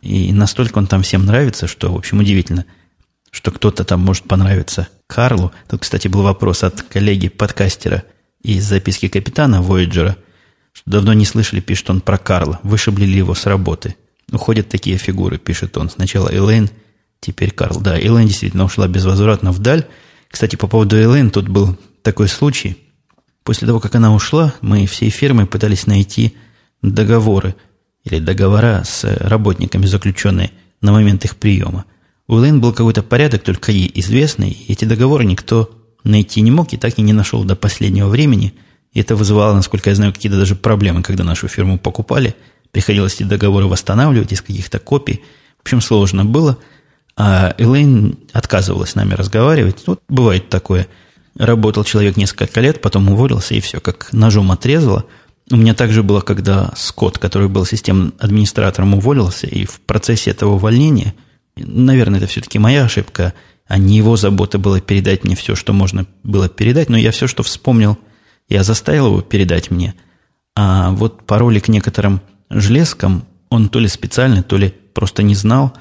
И 0.00 0.32
настолько 0.32 0.78
он 0.78 0.86
там 0.86 1.02
всем 1.02 1.24
нравится, 1.24 1.66
что, 1.66 1.92
в 1.92 1.96
общем, 1.96 2.18
удивительно– 2.18 2.66
что 3.34 3.50
кто-то 3.50 3.82
там 3.82 4.00
может 4.00 4.24
понравиться 4.24 4.88
Карлу. 5.08 5.50
Тут, 5.68 5.80
кстати, 5.80 6.06
был 6.06 6.22
вопрос 6.22 6.62
от 6.62 6.82
коллеги-подкастера 6.82 8.04
из 8.44 8.64
записки 8.64 9.08
капитана 9.08 9.60
Вояджера, 9.60 10.16
что 10.72 10.88
давно 10.92 11.14
не 11.14 11.24
слышали, 11.24 11.58
пишет 11.58 11.90
он 11.90 12.00
про 12.00 12.16
Карла, 12.16 12.60
вышибли 12.62 13.04
ли 13.04 13.16
его 13.16 13.34
с 13.34 13.46
работы. 13.46 13.96
Уходят 14.30 14.68
такие 14.68 14.98
фигуры, 14.98 15.38
пишет 15.38 15.76
он. 15.76 15.90
Сначала 15.90 16.28
Элейн, 16.32 16.70
теперь 17.18 17.50
Карл. 17.50 17.80
Да, 17.80 17.98
Элейн 17.98 18.28
действительно 18.28 18.64
ушла 18.66 18.86
безвозвратно 18.86 19.50
вдаль. 19.50 19.84
Кстати, 20.28 20.54
по 20.54 20.68
поводу 20.68 20.96
Элейн 20.96 21.30
тут 21.30 21.48
был 21.48 21.76
такой 22.02 22.28
случай. 22.28 22.78
После 23.42 23.66
того, 23.66 23.80
как 23.80 23.96
она 23.96 24.14
ушла, 24.14 24.54
мы 24.60 24.86
всей 24.86 25.10
фирмой 25.10 25.46
пытались 25.46 25.88
найти 25.88 26.36
договоры 26.92 27.54
или 28.04 28.18
договора 28.18 28.82
с 28.84 29.04
работниками, 29.20 29.86
заключенные 29.86 30.50
на 30.80 30.92
момент 30.92 31.24
их 31.24 31.36
приема. 31.36 31.84
У 32.26 32.34
Лейн 32.34 32.60
был 32.60 32.72
какой-то 32.72 33.02
порядок, 33.02 33.42
только 33.42 33.72
ей 33.72 33.90
известный, 33.94 34.64
эти 34.68 34.84
договоры 34.84 35.24
никто 35.24 35.70
найти 36.04 36.40
не 36.42 36.50
мог 36.50 36.72
и 36.72 36.76
так 36.76 36.98
и 36.98 37.02
не 37.02 37.12
нашел 37.12 37.44
до 37.44 37.56
последнего 37.56 38.08
времени. 38.08 38.54
И 38.92 39.00
это 39.00 39.16
вызывало, 39.16 39.54
насколько 39.54 39.90
я 39.90 39.96
знаю, 39.96 40.12
какие-то 40.12 40.38
даже 40.38 40.54
проблемы, 40.54 41.02
когда 41.02 41.24
нашу 41.24 41.48
фирму 41.48 41.78
покупали. 41.78 42.34
Приходилось 42.70 43.14
эти 43.14 43.24
договоры 43.24 43.66
восстанавливать 43.66 44.32
из 44.32 44.40
каких-то 44.40 44.78
копий. 44.78 45.22
В 45.58 45.62
общем, 45.62 45.80
сложно 45.80 46.24
было. 46.24 46.58
А 47.16 47.54
Элейн 47.58 48.18
отказывалась 48.32 48.90
с 48.90 48.94
нами 48.94 49.14
разговаривать. 49.14 49.82
Вот 49.86 50.00
бывает 50.08 50.48
такое. 50.48 50.86
работал 51.36 51.84
человек 51.84 52.16
несколько 52.16 52.60
лет, 52.60 52.80
потом 52.80 53.10
уволился, 53.10 53.54
и 53.54 53.60
все, 53.60 53.80
как 53.80 54.12
ножом 54.12 54.52
отрезало. 54.52 55.04
У 55.50 55.56
меня 55.56 55.74
также 55.74 56.02
было, 56.02 56.20
когда 56.20 56.72
Скотт, 56.74 57.18
который 57.18 57.48
был 57.48 57.66
системным 57.66 58.14
администратором, 58.18 58.94
уволился, 58.94 59.46
и 59.46 59.66
в 59.66 59.80
процессе 59.80 60.30
этого 60.30 60.54
увольнения, 60.54 61.14
наверное, 61.56 62.18
это 62.18 62.26
все-таки 62.26 62.58
моя 62.58 62.84
ошибка, 62.84 63.34
а 63.66 63.78
не 63.78 63.96
его 63.96 64.16
забота 64.16 64.58
было 64.58 64.80
передать 64.80 65.24
мне 65.24 65.36
все, 65.36 65.54
что 65.54 65.72
можно 65.72 66.06
было 66.22 66.48
передать, 66.48 66.88
но 66.88 66.96
я 66.96 67.10
все, 67.10 67.26
что 67.26 67.42
вспомнил, 67.42 67.98
я 68.48 68.62
заставил 68.62 69.08
его 69.08 69.20
передать 69.20 69.70
мне. 69.70 69.94
А 70.56 70.90
вот 70.90 71.26
пароли 71.26 71.58
к 71.58 71.68
некоторым 71.68 72.20
железкам 72.50 73.24
он 73.50 73.68
то 73.68 73.78
ли 73.78 73.88
специально, 73.88 74.42
то 74.42 74.56
ли 74.56 74.74
просто 74.94 75.22
не 75.22 75.34
знал. 75.34 75.74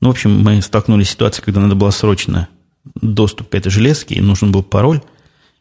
Ну, 0.00 0.08
в 0.08 0.12
общем, 0.12 0.42
мы 0.42 0.62
столкнулись 0.62 1.08
с 1.08 1.12
ситуацией, 1.12 1.44
когда 1.44 1.60
надо 1.60 1.74
было 1.74 1.90
срочно 1.90 2.48
доступ 2.94 3.50
к 3.50 3.54
этой 3.54 3.70
железке, 3.70 4.14
и 4.14 4.20
нужен 4.20 4.52
был 4.52 4.62
пароль. 4.62 5.02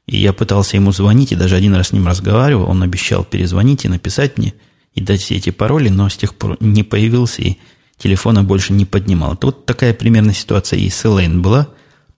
И 0.09 0.17
я 0.17 0.33
пытался 0.33 0.75
ему 0.75 0.91
звонить, 0.91 1.31
и 1.31 1.35
даже 1.35 1.55
один 1.55 1.75
раз 1.75 1.89
с 1.89 1.91
ним 1.91 2.07
разговаривал. 2.07 2.67
Он 2.67 2.81
обещал 2.81 3.23
перезвонить 3.23 3.85
и 3.85 3.89
написать 3.89 4.39
мне, 4.39 4.55
и 4.95 5.01
дать 5.01 5.21
все 5.21 5.35
эти 5.35 5.51
пароли, 5.51 5.89
но 5.89 6.09
с 6.09 6.17
тех 6.17 6.33
пор 6.33 6.57
не 6.59 6.81
появился, 6.81 7.43
и 7.43 7.57
телефона 7.99 8.43
больше 8.43 8.73
не 8.73 8.85
поднимал. 8.85 9.37
Вот 9.39 9.67
такая 9.67 9.93
примерно 9.93 10.33
ситуация 10.33 10.79
и 10.79 10.89
с 10.89 11.05
Элейн 11.05 11.43
была. 11.43 11.67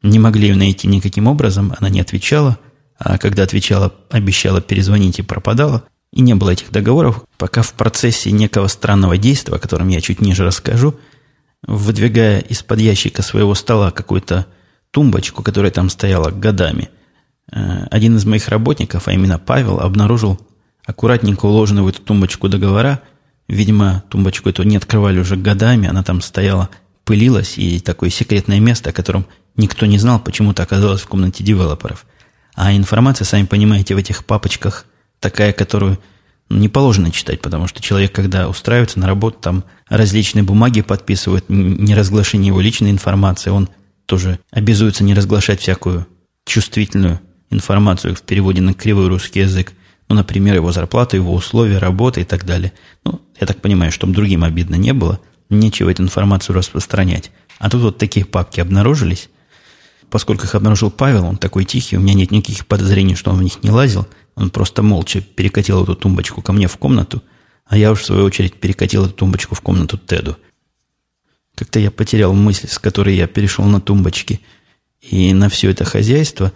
Не 0.03 0.19
могли 0.19 0.48
ее 0.48 0.55
найти 0.55 0.88
никаким 0.88 1.27
образом, 1.27 1.74
она 1.77 1.89
не 1.89 2.00
отвечала, 2.00 2.57
а 2.98 3.17
когда 3.17 3.43
отвечала, 3.43 3.93
обещала 4.10 4.62
перезвонить 4.62 5.19
и 5.19 5.24
пропадала. 5.24 5.83
И 6.13 6.21
не 6.21 6.33
было 6.33 6.51
этих 6.51 6.71
договоров, 6.71 7.25
пока 7.38 7.62
в 7.62 7.74
процессе 7.74 8.31
некого 8.31 8.67
странного 8.67 9.17
действия, 9.17 9.55
о 9.55 9.60
котором 9.60 9.89
я 9.89 10.00
чуть 10.00 10.21
ниже 10.21 10.45
расскажу, 10.45 10.95
выдвигая 11.67 12.39
из-под 12.39 12.79
ящика 12.79 13.21
своего 13.21 13.53
стола 13.53 13.91
какую-то 13.91 14.45
тумбочку, 14.91 15.43
которая 15.43 15.71
там 15.71 15.89
стояла 15.89 16.31
годами, 16.31 16.89
один 17.50 18.15
из 18.15 18.25
моих 18.25 18.48
работников, 18.48 19.07
а 19.07 19.13
именно 19.13 19.39
Павел, 19.39 19.79
обнаружил 19.79 20.39
аккуратненько 20.86 21.45
уложенную 21.45 21.86
в 21.86 21.89
эту 21.89 22.01
тумбочку 22.01 22.50
договора. 22.50 23.01
Видимо, 23.48 24.03
тумбочку 24.10 24.50
эту 24.50 24.63
не 24.63 24.77
открывали 24.77 25.19
уже 25.19 25.36
годами, 25.36 25.88
она 25.88 26.03
там 26.03 26.21
стояла, 26.21 26.69
пылилась, 27.03 27.57
и 27.57 27.79
такое 27.79 28.10
секретное 28.10 28.60
место, 28.60 28.91
о 28.91 28.93
котором 28.93 29.25
никто 29.57 29.86
не 29.86 29.98
знал, 29.98 30.19
почему-то 30.19 30.63
оказалось 30.63 31.01
в 31.01 31.07
комнате 31.07 31.43
девелоперов. 31.43 32.05
А 32.55 32.74
информация, 32.74 33.25
сами 33.25 33.45
понимаете, 33.45 33.95
в 33.95 33.98
этих 33.98 34.25
папочках 34.25 34.86
такая, 35.19 35.53
которую 35.53 36.00
не 36.50 36.69
положено 36.69 37.12
читать, 37.12 37.41
потому 37.41 37.67
что 37.67 37.81
человек, 37.81 38.13
когда 38.13 38.50
устраивается 38.50 39.00
на 39.00 39.07
работу, 39.07 39.39
там 39.39 39.63
различные 39.88 40.43
бумаги 40.43 40.81
подписывает, 40.81 41.45
не 41.50 41.95
разглашение 41.95 42.48
его 42.48 42.62
личной 42.62 42.91
информации, 42.91 43.50
он 43.50 43.69
тоже 44.05 44.39
обязуется 44.51 45.03
не 45.03 45.13
разглашать 45.13 45.62
всякую 45.62 46.07
чувствительную 46.45 47.21
информацию 47.51 48.15
в 48.15 48.22
переводе 48.22 48.62
на 48.62 48.74
кривой 48.74 49.08
русский 49.08 49.41
язык. 49.41 49.74
Ну, 50.10 50.15
например, 50.15 50.55
его 50.55 50.72
зарплату, 50.72 51.15
его 51.15 51.34
условия 51.34 51.77
работы 51.77 52.22
и 52.22 52.24
так 52.24 52.46
далее. 52.46 52.74
Ну, 53.05 53.22
я 53.39 53.48
так 53.48 53.62
понимаю, 53.62 53.91
чтобы 53.91 54.13
другим 54.13 54.43
обидно 54.43 54.75
не 54.75 54.93
было, 54.93 55.20
нечего 55.50 55.89
эту 55.89 56.03
информацию 56.03 56.55
распространять. 56.55 57.31
А 57.60 57.70
тут 57.70 57.81
вот 57.81 57.98
такие 57.98 58.25
папки 58.25 58.60
обнаружились. 58.60 59.29
Поскольку 60.10 60.43
их 60.43 60.55
обнаружил 60.55 60.91
Павел, 60.91 61.25
он 61.25 61.38
такой 61.38 61.63
тихий, 61.63 61.98
у 61.98 62.01
меня 62.01 62.13
нет 62.13 62.31
никаких 62.31 62.65
подозрений, 62.65 63.15
что 63.15 63.31
он 63.31 63.38
в 63.38 63.43
них 63.43 63.63
не 63.63 63.70
лазил. 63.70 64.08
Он 64.36 64.50
просто 64.50 64.81
молча 64.81 65.22
перекатил 65.22 65.84
эту 65.84 65.96
тумбочку 65.96 66.41
ко 66.41 66.51
мне 66.51 66.67
в 66.67 66.77
комнату, 66.77 67.24
а 67.65 67.77
я 67.77 67.91
уж 67.91 68.01
в 68.01 68.05
свою 68.05 68.25
очередь 68.25 68.55
перекатил 68.55 69.05
эту 69.05 69.13
тумбочку 69.13 69.55
в 69.55 69.62
комнату 69.62 69.98
Теду– 69.98 70.38
как-то 71.55 71.79
я 71.79 71.91
потерял 71.91 72.34
мысль, 72.34 72.67
с 72.67 72.79
которой 72.79 73.15
я 73.15 73.27
перешел 73.27 73.65
на 73.65 73.81
тумбочки 73.81 74.41
и 75.00 75.34
на 75.34 75.50
все 75.50 75.70
это 75.70 75.86
хозяйство. 75.86 76.51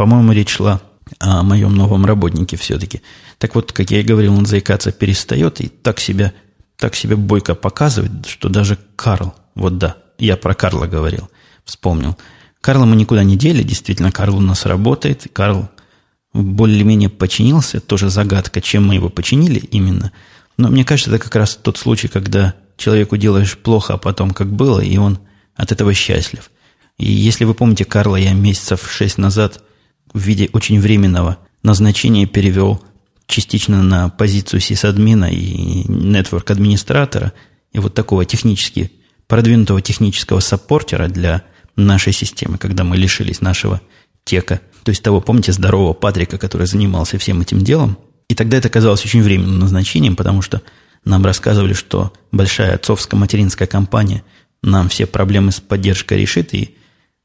По-моему, 0.00 0.32
речь 0.32 0.48
шла 0.48 0.80
о 1.18 1.42
моем 1.42 1.74
новом 1.74 2.06
работнике 2.06 2.56
все-таки. 2.56 3.02
Так 3.36 3.54
вот, 3.54 3.70
как 3.70 3.90
я 3.90 4.00
и 4.00 4.02
говорил, 4.02 4.34
он 4.34 4.46
заикаться 4.46 4.92
перестает 4.92 5.60
и 5.60 5.68
так 5.68 6.00
себя, 6.00 6.32
так 6.78 6.94
себя 6.94 7.18
бойко 7.18 7.54
показывает, 7.54 8.24
что 8.26 8.48
даже 8.48 8.78
Карл, 8.96 9.34
вот 9.54 9.76
да, 9.76 9.98
я 10.18 10.38
про 10.38 10.54
Карла 10.54 10.86
говорил, 10.86 11.28
вспомнил. 11.66 12.16
Карла 12.62 12.86
мы 12.86 12.96
никуда 12.96 13.24
не 13.24 13.36
дели, 13.36 13.62
действительно, 13.62 14.10
Карл 14.10 14.38
у 14.38 14.40
нас 14.40 14.64
работает. 14.64 15.26
Карл 15.34 15.68
более-менее 16.32 17.10
починился, 17.10 17.78
тоже 17.78 18.08
загадка, 18.08 18.62
чем 18.62 18.86
мы 18.86 18.94
его 18.94 19.10
починили 19.10 19.58
именно. 19.58 20.12
Но 20.56 20.70
мне 20.70 20.86
кажется, 20.86 21.10
это 21.10 21.22
как 21.22 21.36
раз 21.36 21.56
тот 21.56 21.76
случай, 21.76 22.08
когда 22.08 22.54
человеку 22.78 23.18
делаешь 23.18 23.58
плохо, 23.58 23.92
а 23.92 23.98
потом 23.98 24.30
как 24.30 24.50
было, 24.50 24.80
и 24.80 24.96
он 24.96 25.18
от 25.56 25.72
этого 25.72 25.92
счастлив. 25.92 26.50
И 26.96 27.12
если 27.12 27.44
вы 27.44 27.52
помните, 27.52 27.84
Карла 27.84 28.16
я 28.16 28.32
месяцев 28.32 28.90
шесть 28.90 29.18
назад 29.18 29.62
в 30.12 30.20
виде 30.20 30.48
очень 30.52 30.80
временного 30.80 31.38
назначения 31.62 32.26
перевел 32.26 32.82
частично 33.26 33.82
на 33.82 34.08
позицию 34.08 34.60
сисадмина 34.60 35.26
и 35.26 35.84
network 35.84 36.50
администратора 36.50 37.32
и 37.72 37.78
вот 37.78 37.94
такого 37.94 38.24
технически 38.24 38.90
продвинутого 39.28 39.80
технического 39.80 40.40
саппортера 40.40 41.06
для 41.06 41.42
нашей 41.76 42.12
системы, 42.12 42.58
когда 42.58 42.82
мы 42.82 42.96
лишились 42.96 43.40
нашего 43.40 43.80
тека, 44.24 44.60
то 44.82 44.90
есть 44.90 45.02
того, 45.02 45.20
помните, 45.20 45.52
здорового 45.52 45.92
Патрика, 45.92 46.38
который 46.38 46.66
занимался 46.66 47.18
всем 47.18 47.40
этим 47.40 47.62
делом. 47.62 47.98
И 48.28 48.34
тогда 48.34 48.56
это 48.56 48.68
казалось 48.68 49.04
очень 49.04 49.22
временным 49.22 49.58
назначением, 49.60 50.16
потому 50.16 50.42
что 50.42 50.62
нам 51.04 51.24
рассказывали, 51.24 51.72
что 51.72 52.12
большая 52.32 52.74
отцовско-материнская 52.74 53.66
компания 53.66 54.22
нам 54.62 54.88
все 54.88 55.06
проблемы 55.06 55.52
с 55.52 55.60
поддержкой 55.60 56.18
решит 56.18 56.52
и 56.54 56.76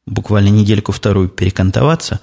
буквально 0.06 0.50
недельку-вторую 0.50 1.30
перекантоваться. 1.30 2.22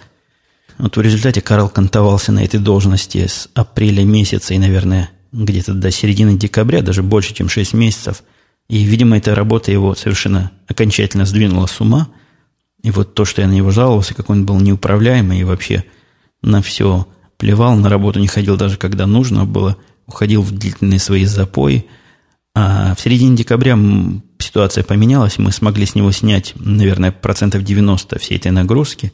Вот 0.83 0.97
в 0.99 1.01
результате 1.01 1.41
Карл 1.41 1.71
кантовался 1.71 2.33
на 2.33 2.45
этой 2.45 2.61
должности 2.61 3.27
с 3.27 3.49
апреля 3.55 4.05
месяца 4.05 4.53
и, 4.53 4.59
наверное, 4.59 5.09
где-то 5.33 5.73
до 5.73 5.91
середины 5.91 6.37
декабря, 6.37 6.83
даже 6.83 7.03
больше, 7.03 7.33
чем 7.33 7.49
6 7.49 7.73
месяцев. 7.73 8.23
И, 8.69 8.83
видимо, 8.83 9.17
эта 9.17 9.35
работа 9.35 9.73
его 9.73 9.95
совершенно 9.95 10.51
окончательно 10.69 11.25
сдвинула 11.25 11.67
с 11.67 11.81
ума. 11.81 12.09
И 12.83 12.91
вот 12.91 13.15
то, 13.15 13.25
что 13.25 13.41
я 13.41 13.49
на 13.49 13.53
него 13.53 13.71
жаловался, 13.71 14.13
как 14.13 14.29
он 14.29 14.45
был 14.45 14.61
неуправляемый 14.61 15.41
и 15.41 15.45
вообще 15.45 15.85
на 16.43 16.61
все 16.61 17.07
плевал, 17.39 17.77
на 17.77 17.89
работу 17.89 18.21
не 18.21 18.29
ходил 18.29 18.59
даже 18.59 18.77
когда 18.77 19.07
нужно 19.07 19.47
было– 19.47 19.79
уходил 20.07 20.43
в 20.43 20.53
длительные 20.53 20.99
свои 20.99 21.25
запои. 21.25 21.87
А 22.55 22.95
в 22.95 23.01
середине 23.01 23.37
декабря 23.37 23.79
ситуация 24.39 24.85
поменялась, 24.85 25.39
мы 25.39 25.53
смогли 25.53 25.87
с 25.87 25.95
него 25.95 26.13
снять, 26.13 26.53
наверное, 26.57 27.13
процентов 27.13 27.63
90 27.63 28.19
всей 28.19 28.37
этой 28.37 28.53
нагрузки 28.53 29.13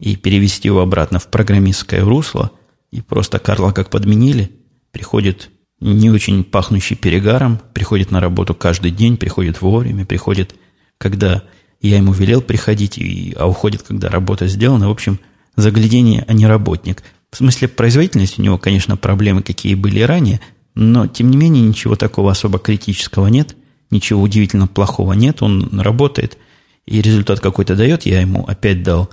и 0.00 0.16
перевести 0.16 0.66
его 0.66 0.80
обратно 0.80 1.20
в 1.20 1.28
программистское 1.28 2.02
русло. 2.04 2.50
И 2.90 3.00
просто 3.00 3.38
Карла 3.38 3.70
как 3.70 3.90
подменили, 3.90 4.50
приходит 4.90 5.50
не 5.78 6.10
очень 6.10 6.42
пахнущий 6.42 6.96
перегаром, 6.96 7.60
приходит 7.72 8.10
на 8.10 8.20
работу 8.20 8.54
каждый 8.54 8.90
день, 8.90 9.16
приходит 9.16 9.60
вовремя, 9.60 10.04
приходит, 10.04 10.56
когда 10.98 11.44
я 11.80 11.98
ему 11.98 12.12
велел 12.12 12.42
приходить, 12.42 12.98
и, 12.98 13.34
а 13.38 13.46
уходит, 13.46 13.82
когда 13.84 14.08
работа 14.08 14.48
сделана. 14.48 14.88
В 14.88 14.92
общем, 14.92 15.20
заглядение, 15.54 16.24
а 16.26 16.32
не 16.32 16.46
работник– 16.46 17.04
в 17.30 17.36
смысле 17.36 17.68
производительности 17.68 18.40
у 18.40 18.44
него, 18.44 18.58
конечно, 18.58 18.96
проблемы, 18.96 19.42
какие 19.42 19.74
были 19.74 20.00
ранее, 20.00 20.40
но, 20.74 21.06
тем 21.06 21.30
не 21.30 21.36
менее, 21.36 21.62
ничего 21.62 21.94
такого 21.96 22.32
особо 22.32 22.58
критического 22.58 23.28
нет, 23.28 23.56
ничего 23.90 24.20
удивительно 24.20 24.66
плохого 24.66 25.12
нет, 25.12 25.42
он 25.42 25.80
работает, 25.80 26.38
и 26.86 27.00
результат 27.00 27.40
какой-то 27.40 27.76
дает. 27.76 28.04
Я 28.04 28.20
ему 28.20 28.44
опять 28.46 28.82
дал 28.82 29.10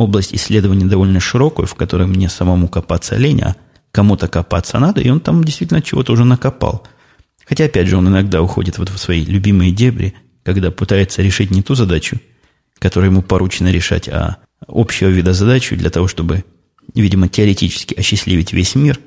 область 0.00 0.34
исследования 0.34 0.86
довольно 0.86 1.20
широкую, 1.20 1.66
в 1.66 1.74
которой 1.74 2.06
мне 2.06 2.28
самому 2.28 2.68
копаться 2.68 3.16
лень, 3.16 3.42
а 3.42 3.56
кому-то 3.92 4.28
копаться 4.28 4.78
надо, 4.78 5.00
и 5.00 5.10
он 5.10 5.20
там 5.20 5.44
действительно 5.44 5.82
чего-то 5.82 6.12
уже 6.12 6.24
накопал. 6.24 6.86
Хотя, 7.44 7.64
опять 7.64 7.88
же, 7.88 7.96
он 7.96 8.08
иногда 8.08 8.42
уходит 8.42 8.78
вот 8.78 8.88
в 8.88 8.98
свои 8.98 9.24
любимые 9.24 9.72
дебри, 9.72 10.14
когда 10.42 10.70
пытается 10.70 11.22
решить 11.22 11.50
не 11.50 11.62
ту 11.62 11.74
задачу, 11.74 12.18
которую 12.78 13.10
ему 13.10 13.22
поручено 13.22 13.70
решать, 13.70 14.08
а 14.08 14.38
общего 14.66 15.08
вида 15.08 15.32
задачу 15.32 15.76
для 15.76 15.90
того, 15.90 16.08
чтобы 16.08 16.44
видимо, 16.94 17.28
теоретически 17.28 17.94
осчастливить 17.94 18.52
весь 18.52 18.74
мир. 18.74 18.98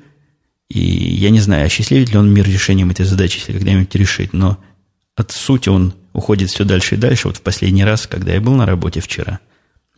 И 0.68 0.78
я 0.78 1.30
не 1.30 1.40
знаю, 1.40 1.66
осчастливит 1.66 2.10
ли 2.10 2.18
он 2.18 2.32
мир 2.32 2.48
решением 2.48 2.90
этой 2.90 3.04
задачи, 3.04 3.38
если 3.38 3.52
когда-нибудь 3.52 3.94
решит, 3.94 4.32
но 4.32 4.58
от 5.16 5.32
сути 5.32 5.68
он 5.68 5.94
уходит 6.12 6.50
все 6.50 6.64
дальше 6.64 6.94
и 6.94 6.98
дальше. 6.98 7.28
Вот 7.28 7.36
в 7.36 7.42
последний 7.42 7.84
раз, 7.84 8.06
когда 8.06 8.32
я 8.32 8.40
был 8.40 8.54
на 8.54 8.66
работе 8.66 9.00
вчера, 9.00 9.40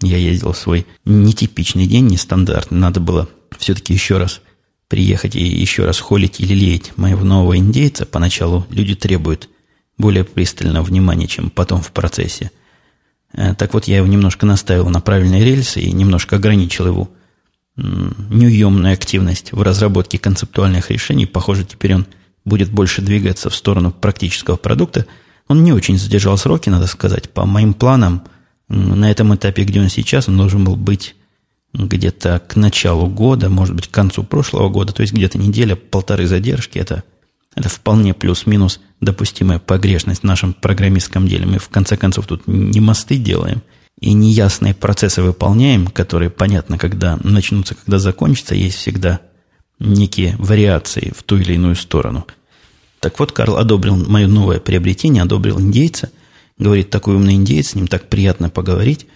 я 0.02 0.16
ездил 0.16 0.52
в 0.52 0.58
свой 0.58 0.86
нетипичный 1.04 1.86
день, 1.86 2.06
нестандартный. 2.06 2.78
Надо 2.78 3.00
было 3.00 3.28
все-таки 3.58 3.92
еще 3.92 4.18
раз 4.18 4.40
приехать 4.88 5.34
и 5.36 5.44
еще 5.44 5.84
раз 5.84 5.98
холить 6.00 6.40
или 6.40 6.54
леять 6.54 6.96
моего 6.96 7.24
нового 7.24 7.56
индейца. 7.56 8.06
Поначалу 8.06 8.66
люди 8.70 8.94
требуют 8.94 9.48
более 9.98 10.24
пристального 10.24 10.84
внимания, 10.84 11.26
чем 11.26 11.50
потом 11.50 11.80
в 11.80 11.92
процессе. 11.92 12.50
Э, 13.32 13.54
так 13.54 13.74
вот, 13.74 13.86
я 13.86 13.98
его 13.98 14.06
немножко 14.06 14.46
наставил 14.46 14.88
на 14.88 15.00
правильные 15.00 15.44
рельсы 15.44 15.80
и 15.80 15.92
немножко 15.92 16.36
ограничил 16.36 16.86
его 16.86 17.10
неуемную 17.76 18.94
активность 18.94 19.52
в 19.52 19.60
разработке 19.60 20.18
концептуальных 20.18 20.90
решений. 20.90 21.26
Похоже, 21.26 21.64
теперь 21.64 21.94
он 21.94 22.06
будет 22.44 22.70
больше 22.70 23.02
двигаться 23.02 23.50
в 23.50 23.54
сторону 23.54 23.92
практического 23.92 24.56
продукта. 24.56 25.06
Он 25.48 25.62
не 25.62 25.72
очень 25.72 25.98
задержал 25.98 26.38
сроки, 26.38 26.70
надо 26.70 26.86
сказать. 26.86 27.28
По 27.30 27.44
моим 27.44 27.74
планам, 27.74 28.22
на 28.68 29.10
этом 29.10 29.34
этапе, 29.34 29.64
где 29.64 29.80
он 29.80 29.88
сейчас, 29.88 30.28
он 30.28 30.36
должен 30.36 30.64
был 30.64 30.76
быть 30.76 31.14
где-то 31.72 32.40
к 32.46 32.56
началу 32.56 33.06
года, 33.06 33.48
может 33.48 33.74
быть, 33.74 33.88
к 33.88 33.90
концу 33.90 34.24
прошлого 34.24 34.68
года, 34.68 34.92
то 34.92 35.02
есть 35.02 35.12
где-то 35.12 35.38
неделя-полторы 35.38 36.26
задержки, 36.26 36.78
это, 36.78 37.04
это 37.54 37.68
вполне 37.68 38.14
плюс-минус 38.14 38.80
допустимая 39.00 39.58
погрешность 39.58 40.22
в 40.22 40.24
нашем 40.24 40.54
программистском 40.54 41.28
деле. 41.28 41.46
Мы, 41.46 41.58
в 41.58 41.68
конце 41.68 41.96
концов, 41.96 42.26
тут 42.26 42.46
не 42.46 42.80
мосты 42.80 43.18
делаем 43.18 43.62
и 44.00 44.12
неясные 44.12 44.74
процессы 44.74 45.22
выполняем, 45.22 45.86
которые, 45.86 46.30
понятно, 46.30 46.78
когда 46.78 47.18
начнутся, 47.22 47.74
когда 47.74 47.98
закончатся, 47.98 48.54
есть 48.54 48.76
всегда 48.76 49.20
некие 49.78 50.36
вариации 50.38 51.12
в 51.16 51.22
ту 51.22 51.38
или 51.38 51.54
иную 51.54 51.76
сторону. 51.76 52.26
Так 53.00 53.18
вот, 53.18 53.32
Карл 53.32 53.56
одобрил 53.56 53.96
мое 53.96 54.26
новое 54.26 54.58
приобретение, 54.58 55.22
одобрил 55.22 55.60
индейца. 55.60 56.10
Говорит, 56.58 56.90
такой 56.90 57.16
умный 57.16 57.34
индейец, 57.34 57.70
с 57.70 57.74
ним 57.74 57.86
так 57.86 58.08
приятно 58.08 58.48
поговорить. 58.48 59.06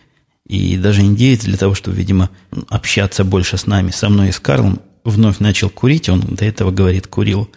И 0.46 0.76
даже 0.76 1.02
индеец 1.02 1.44
для 1.44 1.56
того, 1.56 1.74
чтобы, 1.74 1.96
видимо, 1.96 2.30
общаться 2.68 3.24
больше 3.24 3.56
с 3.56 3.66
нами, 3.66 3.90
со 3.90 4.08
мной 4.08 4.28
и 4.28 4.32
с 4.32 4.40
Карлом, 4.40 4.80
вновь 5.04 5.38
начал 5.38 5.70
курить. 5.70 6.08
Он 6.08 6.20
до 6.20 6.44
этого, 6.44 6.70
говорит, 6.70 7.06
курил 7.06 7.50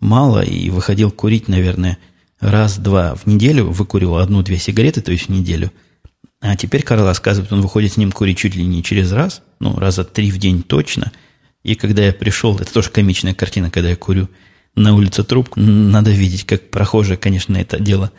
мало 0.00 0.40
и 0.40 0.70
выходил 0.70 1.10
курить, 1.10 1.48
наверное, 1.48 1.98
раз-два 2.40 3.14
в 3.14 3.26
неделю, 3.26 3.66
выкурил 3.66 4.16
одну-две 4.16 4.58
сигареты, 4.58 5.00
то 5.00 5.12
есть 5.12 5.26
в 5.26 5.28
неделю. 5.28 5.72
А 6.40 6.56
теперь 6.56 6.82
Карл 6.82 7.04
рассказывает, 7.04 7.52
он 7.52 7.60
выходит 7.60 7.92
с 7.92 7.96
ним 7.98 8.12
курить 8.12 8.38
чуть 8.38 8.56
ли 8.56 8.64
не 8.64 8.82
через 8.82 9.12
раз, 9.12 9.42
ну, 9.60 9.78
раза 9.78 10.04
три 10.04 10.30
в 10.30 10.38
день 10.38 10.62
точно. 10.62 11.12
И 11.62 11.74
когда 11.74 12.02
я 12.02 12.12
пришел, 12.12 12.58
это 12.58 12.72
тоже 12.72 12.88
комичная 12.90 13.34
картина, 13.34 13.70
когда 13.70 13.90
я 13.90 13.96
курю 13.96 14.28
на 14.74 14.94
улице 14.94 15.22
трубку, 15.22 15.60
надо 15.60 16.10
видеть, 16.10 16.44
как 16.44 16.70
прохожие, 16.70 17.18
конечно, 17.18 17.56
это 17.56 17.78
дело 17.78 18.10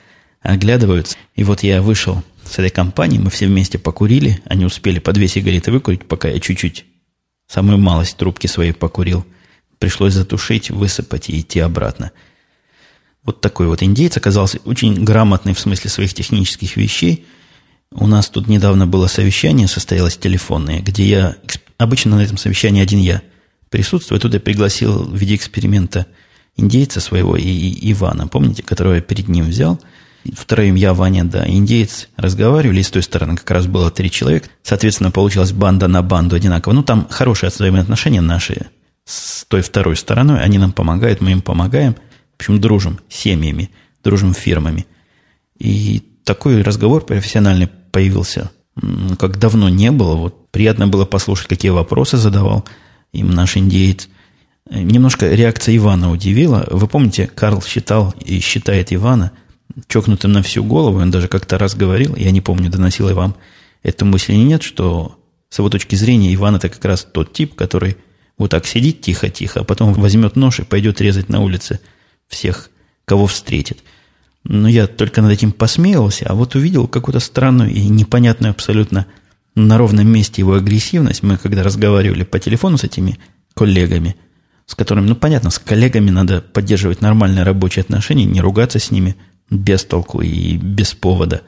оглядываются. 0.42 1.18
И 1.36 1.44
вот 1.44 1.64
я 1.64 1.82
вышел 1.82 2.24
с 2.46 2.58
этой 2.60 2.70
компанией, 2.70 3.22
мы 3.22 3.30
все 3.30 3.48
вместе 3.48 3.78
покурили, 3.78 4.42
они 4.46 4.66
успели 4.66 5.00
по 5.00 5.14
две 5.14 5.28
сигареты 5.28 5.72
выкурить, 5.72 6.08
пока 6.08 6.30
я 6.30 6.40
чуть-чуть, 6.40 6.86
самую 7.48 7.78
малость 7.78 8.18
трубки 8.18 8.48
своей 8.48 8.74
покурил. 8.74 9.26
Пришлось 9.80 10.14
затушить, 10.14 10.70
высыпать 10.70 11.30
и 11.30 11.40
идти 11.40 11.60
обратно. 11.60 12.12
Вот 13.24 13.42
такой 13.42 13.68
вот 13.68 13.84
индейец 13.84 14.18
оказался 14.18 14.60
очень 14.66 15.04
грамотный 15.04 15.54
в 15.54 15.60
смысле 15.60 15.90
своих 15.90 16.14
технических 16.14 16.76
вещей. 16.76 17.26
У 17.92 18.08
нас 18.08 18.30
тут 18.30 18.48
недавно 18.48 18.88
было 18.88 19.08
совещание, 19.08 19.68
состоялось 19.68 20.18
телефонное, 20.18 20.80
где 20.80 21.04
я, 21.06 21.36
обычно 21.78 22.16
на 22.16 22.22
этом 22.24 22.38
совещании 22.38 22.82
один 22.82 23.00
я 23.00 23.22
присутствую, 23.70 24.20
тут 24.20 24.34
я 24.34 24.40
пригласил 24.40 25.04
в 25.04 25.16
виде 25.16 25.36
эксперимента 25.36 26.08
индейца 26.58 27.00
своего 27.00 27.38
и, 27.38 27.44
и 27.44 27.92
Ивана, 27.92 28.28
помните, 28.28 28.64
которого 28.64 28.96
я 28.96 29.02
перед 29.02 29.28
ним 29.30 29.46
взял– 29.46 29.80
Втроем 30.36 30.75
я, 30.75 30.94
Ваня, 30.94 31.24
да, 31.24 31.48
индейец 31.48 32.08
разговаривали, 32.16 32.80
и 32.80 32.84
с 32.84 32.92
той 32.92 33.01
стороны 33.01 33.38
как 33.38 33.50
раз 33.50 33.66
было 33.66 33.90
три 33.90 34.12
человека. 34.12 34.50
Соответственно, 34.62 35.10
получилась 35.10 35.51
банда 35.51 35.88
на 35.88 36.04
банду 36.04 36.36
одинаково. 36.36 36.74
Ну, 36.74 36.84
там 36.84 37.08
хорошие 37.10 37.50
взаимоотношения 37.50 38.22
наши 38.22 38.68
с 39.04 39.46
той 39.46 39.62
второй 39.62 39.96
стороной. 39.96 40.42
Они 40.42 40.60
нам 40.60 40.74
помогают, 40.74 41.22
мы 41.22 41.32
им 41.32 41.42
помогаем. 41.42 41.96
В 42.38 42.42
общем, 42.42 42.62
дружим 42.62 43.00
семьями, 43.10 43.72
дружим 44.04 44.34
фирмами. 44.34 44.86
И 45.58 46.04
такой 46.24 46.62
разговор 46.62 47.04
профессиональный 47.04 47.68
появился, 47.92 48.51
как 49.18 49.40
давно 49.40 49.70
не 49.70 49.90
было. 49.90 50.16
Вот 50.16 50.51
приятно 50.51 50.88
было 50.88 51.06
послушать, 51.06 51.48
какие 51.48 51.72
вопросы 51.72 52.18
задавал 52.18 52.63
им 53.12 53.32
наш 53.32 53.58
индейец. 53.58 54.08
Немножко 54.70 55.28
реакция 55.28 55.75
Ивана 55.75 56.12
удивила. 56.12 56.68
Вы 56.70 56.88
помните, 56.88 57.28
Карл 57.28 57.63
считал 57.63 58.13
и 58.24 58.40
считает 58.40 58.94
Ивана– 58.94 59.32
чокнутым 59.88 60.32
на 60.32 60.44
всю 60.44 60.63
голову, 60.63 61.00
он 61.00 61.12
даже 61.12 61.28
как-то 61.28 61.58
раз 61.58 61.75
говорил, 61.75 62.16
я 62.16 62.32
не 62.32 62.42
помню, 62.42 62.70
доносил 62.70 63.10
я 63.10 63.16
вам 63.16 63.36
эту 63.84 64.06
мысль 64.06 64.34
или 64.34 64.44
нет, 64.44 64.63
что 64.63 65.18
с 65.50 65.60
его 65.60 65.70
точки 65.70 65.96
зрения 65.96 66.34
Иван 66.34 66.56
это 66.56 66.70
как 66.70 66.84
раз 66.86 67.06
тот 67.12 67.34
тип, 67.34 67.56
который 67.56 67.98
вот 68.38 68.51
так 68.51 68.66
сидит 68.66 69.01
тихо-тихо, 69.01 69.62
а 69.62 69.63
потом 69.63 69.94
возьмет 69.94 70.36
нож 70.36 70.60
и 70.60 70.63
пойдет 70.63 71.01
резать 71.01 71.30
на 71.30 71.42
улице 71.42 71.80
всех, 72.28 72.70
кого 73.06 73.28
встретит. 73.28 73.80
Но 74.44 74.68
я 74.68 74.88
только 74.88 75.22
над 75.22 75.31
этим 75.31 75.51
посмеялся, 75.51 76.25
а 76.27 76.34
вот 76.34 76.55
увидел 76.55 76.88
какую-то 76.88 77.20
странную 77.20 77.72
и 77.72 77.88
непонятную 77.88 78.51
абсолютно 78.51 79.05
на 79.53 79.77
ровном 79.77 80.07
месте 80.07 80.42
его 80.42 80.53
агрессивность. 80.53 81.22
Мы 81.22 81.38
когда 81.38 81.62
разговаривали 81.62 82.24
по 82.24 82.40
телефону 82.40 82.77
с 82.77 82.84
этими 82.84 83.20
коллегами, 83.53 84.16
с 84.66 84.74
которыми, 84.74 85.10
ну 85.10 85.16
понятно, 85.16 85.50
с 85.50 85.60
коллегами 85.60 86.10
надо 86.10 86.42
поддерживать 86.42 87.01
нормальные 87.01 87.44
рабочие 87.44 87.81
отношения, 87.81 88.25
не 88.25 88.42
ругаться 88.42 88.79
с 88.79 88.90
ними– 88.92 89.16
без 89.51 89.83
толку 89.83 90.22
и 90.22 90.55
без 90.55 90.94
повода. 90.94 91.42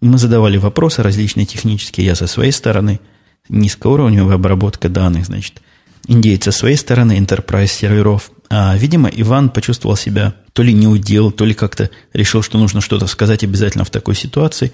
Мы 0.00 0.18
задавали 0.18 0.58
вопросы 0.58 1.02
различные 1.02 1.46
технические, 1.46 2.06
я 2.06 2.14
со 2.14 2.26
своей 2.26 2.52
стороны, 2.52 3.00
низкоуровневая 3.48 4.36
обработка 4.36 4.88
данных, 4.88 5.26
значит, 5.26 5.62
индейцы 6.06 6.52
со 6.52 6.58
своей 6.58 6.76
стороны, 6.76 7.18
enterprise 7.18 7.68
серверов. 7.68 8.30
А, 8.50 8.76
видимо, 8.76 9.08
Иван 9.08 9.50
почувствовал 9.50 9.96
себя 9.96 10.34
то 10.52 10.62
ли 10.62 10.72
не 10.72 10.86
удел, 10.86 11.32
то 11.32 11.44
ли 11.44 11.54
как-то 11.54 11.90
решил, 12.12 12.42
что 12.42 12.58
нужно 12.58 12.80
что-то 12.80 13.06
сказать 13.06 13.42
обязательно 13.42 13.84
в 13.84 13.90
такой 13.90 14.14
ситуации. 14.14 14.72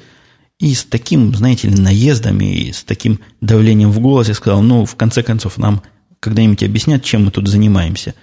И 0.58 0.74
с 0.74 0.84
таким, 0.84 1.32
знаете 1.34 1.68
ли, 1.68 1.80
наездом 1.80 2.40
и 2.40 2.72
с 2.72 2.82
таким 2.82 3.20
давлением 3.40 3.92
в 3.92 4.00
голосе 4.00 4.34
сказал, 4.34 4.60
ну, 4.62 4.84
в 4.84 4.96
конце 4.96 5.22
концов, 5.22 5.56
нам 5.56 5.82
когда-нибудь 6.18 6.64
объяснят, 6.64 7.04
чем 7.04 7.26
мы 7.26 7.30
тут 7.30 7.46
занимаемся. 7.46 8.14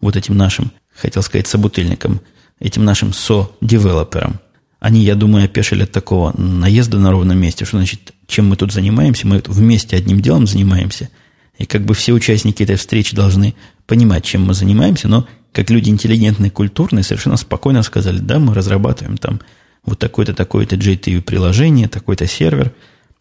Вот 0.00 0.16
этим 0.16 0.36
нашим, 0.36 0.72
хотел 0.92 1.22
сказать, 1.22 1.46
собутыльником– 1.46 2.20
этим 2.60 2.84
нашим 2.84 3.12
со-девелоперам. 3.12 4.40
Они, 4.80 5.02
я 5.02 5.14
думаю, 5.14 5.46
опешили 5.46 5.84
от 5.84 5.92
такого 5.92 6.38
наезда 6.38 6.98
на 6.98 7.10
ровном 7.10 7.38
месте, 7.38 7.64
что 7.64 7.78
значит, 7.78 8.12
чем 8.26 8.48
мы 8.48 8.56
тут 8.56 8.72
занимаемся, 8.72 9.26
мы 9.26 9.42
вместе 9.46 9.96
одним 9.96 10.20
делом 10.20 10.46
занимаемся, 10.46 11.08
и 11.56 11.64
как 11.64 11.84
бы 11.84 11.94
все 11.94 12.12
участники 12.12 12.62
этой 12.62 12.76
встречи 12.76 13.16
должны 13.16 13.54
понимать, 13.86 14.24
чем 14.24 14.42
мы 14.44 14.54
занимаемся, 14.54 15.08
но 15.08 15.26
как 15.52 15.70
люди 15.70 15.88
интеллигентные, 15.88 16.50
культурные, 16.50 17.02
совершенно 17.02 17.36
спокойно 17.36 17.82
сказали, 17.82 18.18
да, 18.18 18.38
мы 18.38 18.54
разрабатываем 18.54 19.16
там 19.16 19.40
вот 19.84 19.98
такое-то, 19.98 20.34
такое-то 20.34 20.76
JTU 20.76 21.22
приложение, 21.22 21.88
такой-то 21.88 22.26
сервер, 22.26 22.72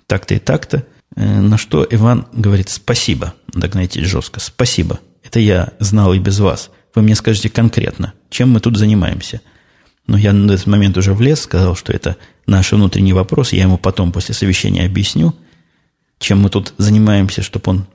так-то 0.07 0.33
и 0.33 0.39
так-то. 0.39 0.83
Э, 1.15 1.39
на 1.39 1.57
что 1.57 1.87
Иван 1.89 2.27
говорит 2.33 2.69
спасибо, 2.69 3.35
знаете, 3.53 4.03
жестко, 4.03 4.39
спасибо. 4.39 4.99
Это 5.23 5.39
я 5.39 5.73
знал 5.79 6.13
и 6.13 6.19
без 6.19 6.39
вас– 6.39 6.71
вы 6.95 7.01
мне 7.01 7.15
скажете 7.15 7.49
конкретно, 7.49 8.13
чем 8.29 8.51
мы 8.51 8.59
тут 8.59 8.77
занимаемся. 8.77 9.41
Но 10.05 10.17
я 10.17 10.33
на 10.33 10.51
этот 10.51 10.67
момент 10.67 10.97
уже 10.97 11.13
влез, 11.13 11.41
сказал, 11.41 11.75
что 11.75 11.93
это 11.93 12.17
наш 12.45 12.71
внутренний 12.71 13.13
вопрос. 13.13 13.53
Я 13.53 13.63
ему 13.63 13.77
потом 13.77 14.11
после 14.11 14.35
совещания 14.35 14.85
объясню, 14.85 15.33
чем 16.19 16.41
мы 16.41 16.49
тут 16.49 16.73
занимаемся, 16.77 17.41
чтобы 17.41 17.71
он 17.71 17.85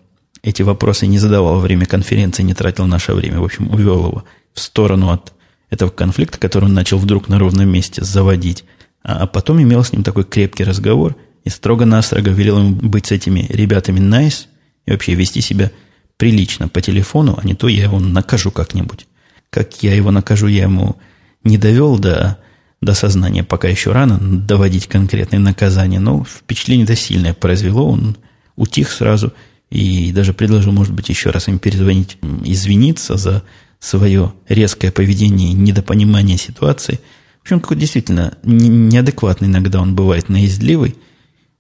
эти 0.42 0.62
вопросы 0.62 1.06
не 1.06 1.18
задавал 1.18 1.54
во 1.54 1.61
время 1.61 1.87
конференции, 1.87 2.42
не 2.42 2.54
тратил 2.54 2.87
наше 2.87 3.12
время. 3.12 3.40
В 3.40 3.44
общем, 3.44 3.70
увел 3.70 4.06
его 4.06 4.24
в 4.54 4.61
сторону 4.61 5.11
от 5.11 5.32
этого 5.70 5.90
конфликта, 5.90 6.38
который 6.38 6.66
он 6.66 6.74
начал 6.74 6.98
вдруг 6.98 7.28
на 7.28 7.38
ровном 7.38 7.68
месте 7.68 8.02
заводить. 8.02 8.64
А 9.02 9.26
потом 9.26 9.61
имел 9.62 9.84
с 9.84 9.92
ним 9.92 10.02
такой 10.02 10.24
крепкий 10.24 10.64
разговор 10.64 11.16
и 11.44 11.50
строго-настрого 11.50 12.28
велел 12.28 12.58
ему 12.58 12.74
быть 12.74 13.06
с 13.06 13.12
этими 13.12 13.46
ребятами 13.48 14.00
nice 14.00 14.46
и 14.87 14.92
вообще 14.92 15.14
вести 15.14 15.40
себя 15.40 15.70
прилично 16.18 16.68
по 16.68 16.83
телефону, 16.83 17.38
а 17.40 17.46
не 17.46 17.54
то 17.54 17.68
я 17.68 17.85
его 17.85 17.98
накажу 17.98 18.50
как-нибудь. 18.50 19.07
Как 19.48 19.83
я 19.83 19.94
его 19.94 20.11
накажу, 20.11 20.48
я 20.48 20.64
ему 20.64 20.96
не 21.44 21.57
довел 21.57 21.98
до, 21.98 22.38
до 22.83 22.92
сознания, 22.92 23.44
пока 23.44 23.68
еще 23.68 23.92
рано 23.92 24.18
доводить 24.20 24.88
конкретные 24.88 25.38
наказания, 25.38 26.00
но 26.00 26.24
впечатление-то 26.24 26.96
сильное 26.96 27.33
произвело, 27.33 27.88
он 27.88 28.16
утих 28.57 28.90
сразу 28.90 29.33
и 29.70 30.12
даже 30.12 30.35
предложил, 30.35 30.72
может 30.72 30.92
быть, 30.92 31.09
еще 31.09 31.31
раз 31.31 31.48
им 31.48 31.59
перезвонить, 31.59 32.18
извиниться 32.44 33.16
за 33.16 33.42
свое 33.78 34.33
резкое 34.48 34.90
поведение 34.90 35.50
и 35.50 35.54
недопонимание 35.54 36.37
ситуации. 36.37 37.00
В 37.40 37.42
общем, 37.42 37.61
какой 37.61 37.76
действительно 37.76 38.37
неадекватный 38.42 39.48
иногда 39.48 39.81
он 39.81 39.94
бывает, 39.94 40.28
наездливый. 40.28 40.96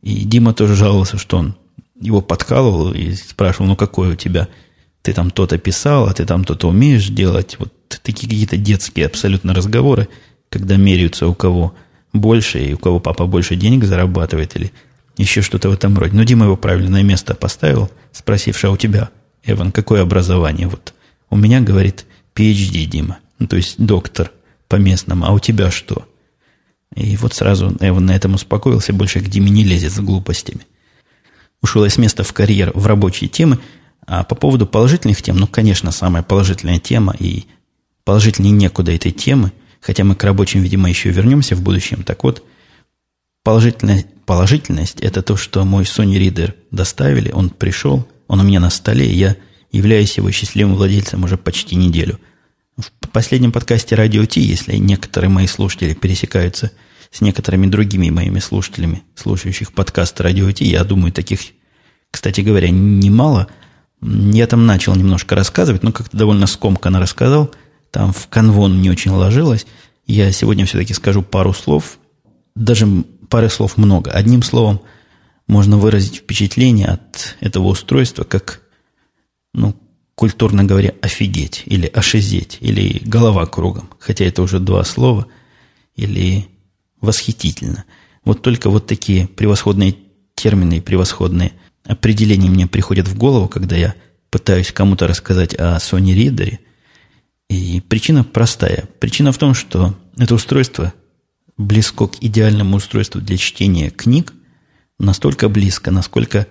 И 0.02 0.24
Дима 0.24 0.52
тоже 0.52 0.74
жаловался, 0.74 1.18
что 1.18 1.38
он 1.38 1.54
его 2.00 2.20
подкалывал 2.20 2.92
и 2.92 3.12
спрашивал, 3.14 3.66
ну 3.66 3.76
какой 3.76 4.12
у 4.12 4.14
тебя, 4.14 4.48
ты 5.02 5.12
там 5.12 5.30
то-то 5.30 5.58
писал, 5.58 6.06
а 6.06 6.14
ты 6.14 6.24
там 6.24 6.44
то-то 6.44 6.68
умеешь 6.68 7.08
делать. 7.08 7.56
Вот 7.58 7.72
такие 7.88 8.28
какие-то 8.28 8.56
детские 8.56 9.06
абсолютно 9.06 9.54
разговоры, 9.54 10.08
когда 10.48 10.76
меряются 10.76 11.26
у 11.26 11.34
кого 11.34 11.74
больше, 12.12 12.60
и 12.60 12.74
у 12.74 12.78
кого 12.78 13.00
папа 13.00 13.26
больше 13.26 13.56
денег 13.56 13.84
зарабатывает, 13.84 14.56
или 14.56 14.72
еще 15.16 15.42
что-то 15.42 15.68
в 15.68 15.72
этом 15.72 15.96
роде. 15.98 16.14
Но 16.14 16.24
Дима 16.24 16.46
его 16.46 16.56
правильное 16.56 17.02
место 17.02 17.34
поставил, 17.34 17.90
спросивши, 18.12 18.66
а 18.66 18.70
у 18.70 18.76
тебя, 18.76 19.10
Эван, 19.44 19.72
какое 19.72 20.02
образование? 20.02 20.68
Вот 20.68 20.94
у 21.30 21.36
меня, 21.36 21.60
говорит, 21.60 22.06
PhD, 22.34 22.84
Дима, 22.84 23.18
ну, 23.38 23.46
то 23.46 23.56
есть 23.56 23.74
доктор 23.78 24.30
по 24.68 24.76
местному, 24.76 25.26
а 25.26 25.32
у 25.32 25.38
тебя 25.38 25.70
что? 25.70 26.06
И 26.94 27.16
вот 27.16 27.34
сразу 27.34 27.76
Эван 27.80 28.06
на 28.06 28.16
этом 28.16 28.34
успокоился, 28.34 28.92
больше 28.92 29.20
к 29.20 29.28
Диме 29.28 29.50
не 29.50 29.64
лезет 29.64 29.92
с 29.92 30.00
глупостями– 30.00 30.66
ушел 31.62 31.84
из 31.84 31.98
места 31.98 32.24
в 32.24 32.32
карьер 32.32 32.72
в 32.74 32.86
рабочие 32.86 33.28
темы. 33.28 33.58
А 34.06 34.24
по 34.24 34.34
поводу 34.34 34.66
положительных 34.66 35.22
тем, 35.22 35.36
ну, 35.36 35.46
конечно, 35.46 35.92
самая 35.92 36.22
положительная 36.22 36.78
тема 36.78 37.14
и 37.18 37.44
положительнее 38.04 38.52
некуда 38.52 38.92
этой 38.92 39.12
темы, 39.12 39.52
хотя 39.80 40.04
мы 40.04 40.14
к 40.14 40.24
рабочим, 40.24 40.62
видимо, 40.62 40.88
еще 40.88 41.10
вернемся 41.10 41.54
в 41.54 41.62
будущем. 41.62 42.02
Так 42.04 42.24
вот, 42.24 42.42
положительная 43.42 44.06
положительность– 44.24 45.00
это 45.00 45.22
то, 45.22 45.36
что 45.36 45.64
мой 45.64 45.84
Sony 45.84 46.18
Reader 46.18 46.54
доставили, 46.70 47.30
он 47.30 47.50
пришел, 47.50 48.08
он 48.26 48.40
у 48.40 48.44
меня 48.44 48.60
на 48.60 48.70
столе, 48.70 49.10
и 49.10 49.16
я 49.16 49.36
являюсь 49.72 50.16
его 50.16 50.30
счастливым 50.30 50.74
владельцем 50.74 51.24
уже 51.24 51.36
почти 51.36 51.76
неделю. 51.76 52.18
В 52.76 53.08
последнем 53.08 53.52
подкасте 53.52 53.94
«Радио 53.94 54.24
Ти», 54.24 54.40
если 54.40 54.76
некоторые 54.76 55.30
мои 55.30 55.46
слушатели 55.46 55.94
пересекаются 55.94 56.70
с 57.10 57.20
некоторыми 57.20 57.66
другими 57.66 58.10
моими 58.10 58.38
слушателями, 58.38 59.02
слушающих 59.14 59.72
подкаст 59.72 60.20
«Радио 60.20 60.50
Ти», 60.52 60.64
я 60.64 60.84
думаю, 60.84 61.12
таких, 61.12 61.40
кстати 62.10 62.40
говоря, 62.40 62.70
немало. 62.70 63.48
Я 64.00 64.46
там 64.46 64.66
начал 64.66 64.94
немножко 64.94 65.34
рассказывать, 65.34 65.82
но 65.82 65.92
как-то 65.92 66.16
довольно 66.16 66.46
скомканно 66.46 67.00
рассказал. 67.00 67.50
Там 67.90 68.12
в 68.12 68.28
канвон 68.28 68.80
не 68.82 68.90
очень 68.90 69.10
ложилось. 69.10 69.66
Я 70.06 70.30
сегодня 70.32 70.66
все-таки 70.66 70.94
скажу 70.94 71.22
пару 71.22 71.52
слов, 71.52 71.98
даже 72.54 72.86
пары 73.28 73.48
слов 73.48 73.76
много. 73.76 74.10
Одним 74.10 74.42
словом, 74.42 74.80
можно 75.46 75.78
выразить 75.78 76.16
впечатление 76.16 76.86
от 76.86 77.36
этого 77.40 77.68
устройства, 77.68 78.24
как, 78.24 78.60
ну, 79.54 79.74
культурно 80.14 80.64
говоря, 80.64 80.94
офигеть, 81.00 81.62
или 81.64 81.86
ошизеть, 81.86 82.58
или 82.60 83.00
голова 83.04 83.46
кругом, 83.46 83.90
хотя 83.98 84.24
это 84.24 84.42
уже 84.42 84.60
два 84.60 84.84
слова, 84.84 85.26
или 85.96 86.48
восхитительно. 87.00 87.84
Вот 88.24 88.42
только 88.42 88.70
вот 88.70 88.86
такие 88.86 89.26
превосходные 89.26 89.96
термины 90.34 90.78
и 90.78 90.80
превосходные 90.80 91.52
определения 91.84 92.50
мне 92.50 92.66
приходят 92.66 93.08
в 93.08 93.16
голову, 93.16 93.48
когда 93.48 93.76
я 93.76 93.94
пытаюсь 94.30 94.72
кому-то 94.72 95.06
рассказать 95.06 95.54
о 95.54 95.76
Sony 95.76 96.14
Reader. 96.14 96.58
И 97.48 97.80
причина 97.88 98.24
простая. 98.24 98.88
Причина 99.00 99.32
в 99.32 99.38
том, 99.38 99.54
что 99.54 99.94
это 100.16 100.34
устройство 100.34 100.92
близко 101.56 102.06
к 102.06 102.16
идеальному 102.20 102.76
устройству 102.76 103.20
для 103.20 103.36
чтения 103.36 103.90
книг, 103.90 104.32
настолько 104.98 105.48
близко, 105.48 105.90
насколько 105.90 106.46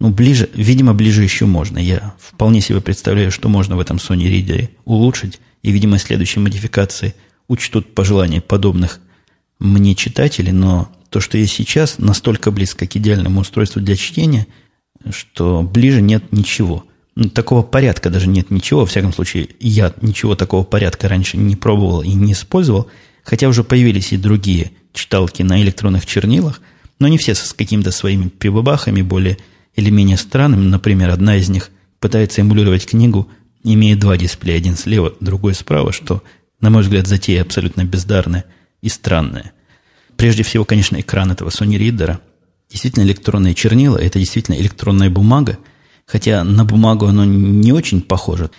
ну, 0.00 0.10
ближе, 0.10 0.48
видимо, 0.54 0.94
ближе 0.94 1.24
еще 1.24 1.46
можно. 1.46 1.78
Я 1.78 2.14
вполне 2.20 2.60
себе 2.60 2.80
представляю, 2.80 3.32
что 3.32 3.48
можно 3.48 3.76
в 3.76 3.80
этом 3.80 3.96
Sony 3.96 4.30
Reader 4.30 4.68
улучшить. 4.84 5.40
И, 5.62 5.72
видимо, 5.72 5.98
следующие 5.98 6.40
модификации 6.40 7.14
учтут 7.48 7.94
пожелания 7.94 8.40
подобных 8.40 9.00
мне 9.58 9.94
читателей, 9.94 10.52
но 10.52 10.90
то, 11.10 11.20
что 11.20 11.38
есть 11.38 11.54
сейчас, 11.54 11.98
настолько 11.98 12.50
близко 12.50 12.86
к 12.86 12.96
идеальному 12.96 13.40
устройству 13.40 13.80
для 13.80 13.96
чтения, 13.96 14.46
что 15.10 15.62
ближе 15.62 16.00
нет 16.00 16.32
ничего. 16.32 16.84
Ну, 17.14 17.30
такого 17.30 17.62
порядка 17.62 18.10
даже 18.10 18.28
нет 18.28 18.50
ничего. 18.50 18.80
Во 18.80 18.86
всяком 18.86 19.12
случае, 19.12 19.48
я 19.58 19.92
ничего 20.02 20.36
такого 20.36 20.62
порядка 20.64 21.08
раньше 21.08 21.36
не 21.36 21.56
пробовал 21.56 22.02
и 22.02 22.12
не 22.12 22.32
использовал, 22.32 22.88
хотя 23.24 23.48
уже 23.48 23.64
появились 23.64 24.12
и 24.12 24.16
другие 24.16 24.72
читалки 24.92 25.42
на 25.42 25.60
электронных 25.62 26.06
чернилах, 26.06 26.60
но 26.98 27.08
не 27.08 27.18
все 27.18 27.34
с 27.34 27.52
какими-то 27.52 27.90
своими 27.90 28.28
прибабахами 28.28 29.02
более 29.02 29.38
или 29.74 29.90
менее 29.90 30.16
странным. 30.16 30.70
Например, 30.70 31.10
одна 31.10 31.36
из 31.36 31.48
них 31.48 31.70
пытается 32.00 32.42
эмулировать 32.42 32.86
книгу, 32.86 33.28
имея 33.64 33.96
два 33.96 34.16
дисплея, 34.16 34.58
один 34.58 34.76
слева, 34.76 35.14
другой 35.20 35.54
справа, 35.54 35.92
что, 35.92 36.22
на 36.60 36.70
мой 36.70 36.82
взгляд, 36.82 37.06
затея 37.06 37.42
абсолютно 37.42 37.84
бездарная 37.84 38.44
и 38.80 38.88
странная. 38.88 39.52
Прежде 40.16 40.42
всего, 40.42 40.64
конечно, 40.64 40.98
экран 41.00 41.30
этого 41.30 41.48
Sony 41.48 41.78
Reader. 41.78 42.18
Действительно 42.70 43.04
электронные 43.04 43.54
чернила, 43.54 43.96
это 43.96 44.18
действительно 44.18 44.56
электронная 44.56 45.10
бумага, 45.10 45.58
хотя 46.06 46.44
на 46.44 46.64
бумагу 46.64 47.06
оно 47.06 47.24
не 47.24 47.72
очень 47.72 48.02
похоже. 48.02 48.50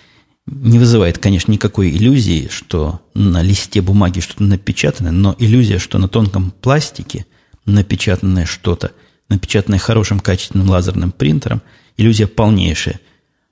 Не 0.46 0.78
вызывает, 0.78 1.18
конечно, 1.18 1.52
никакой 1.52 1.90
иллюзии, 1.90 2.48
что 2.50 3.00
на 3.14 3.42
листе 3.42 3.82
бумаги 3.82 4.20
что-то 4.20 4.42
напечатано, 4.42 5.12
но 5.12 5.36
иллюзия, 5.38 5.78
что 5.78 5.98
на 5.98 6.08
тонком 6.08 6.50
пластике 6.50 7.26
напечатанное 7.66 8.46
что-то– 8.46 8.92
напечатанной 9.30 9.78
хорошим 9.78 10.20
качественным 10.20 10.68
лазерным 10.68 11.12
принтером, 11.12 11.62
иллюзия 11.96 12.26
полнейшая. 12.26 13.00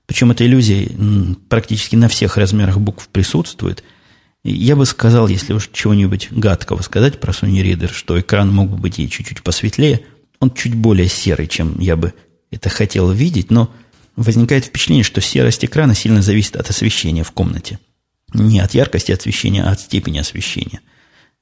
Причем 0.05 0.29
эта 0.29 0.45
иллюзия 0.45 0.87
практически 1.47 1.95
на 1.95 2.09
всех 2.09 2.37
размерах 2.37 2.77
букв 2.77 3.07
присутствует. 3.07 3.83
Я 4.43 4.75
бы 4.75 4.85
сказал, 4.85 5.27
если 5.27 5.53
уж 5.53 5.69
чего-нибудь 5.71 6.29
гадкого 6.31 6.81
сказать 6.81 7.19
про 7.19 7.31
Sony 7.31 7.61
Reader, 7.63 7.91
что 7.91 8.19
экран 8.19 8.53
мог 8.53 8.69
бы 8.69 8.77
быть 8.77 8.99
и 8.99 9.09
чуть-чуть 9.09 9.43
посветлее, 9.43 10.01
он 10.39 10.51
чуть 10.53 10.75
более 10.75 11.09
серый, 11.09 11.47
чем 11.47 11.79
я 11.79 11.95
бы 11.95 12.13
это 12.51 12.69
хотел 12.69 13.11
видеть, 13.11 13.51
но 13.51 13.71
возникает 14.15 14.65
впечатление, 14.65 15.03
что 15.03 15.21
серость 15.21 15.65
экрана 15.65 15.93
сильно 15.93 16.21
зависит 16.21 16.55
от 16.55 16.69
освещения 16.69 17.23
в 17.23 17.31
комнате. 17.31 17.79
Не 18.33 18.59
от 18.59 18.73
яркости 18.73 19.11
освещения, 19.11 19.63
а 19.63 19.71
от 19.71 19.81
степени 19.81 20.19
освещения. 20.19 20.81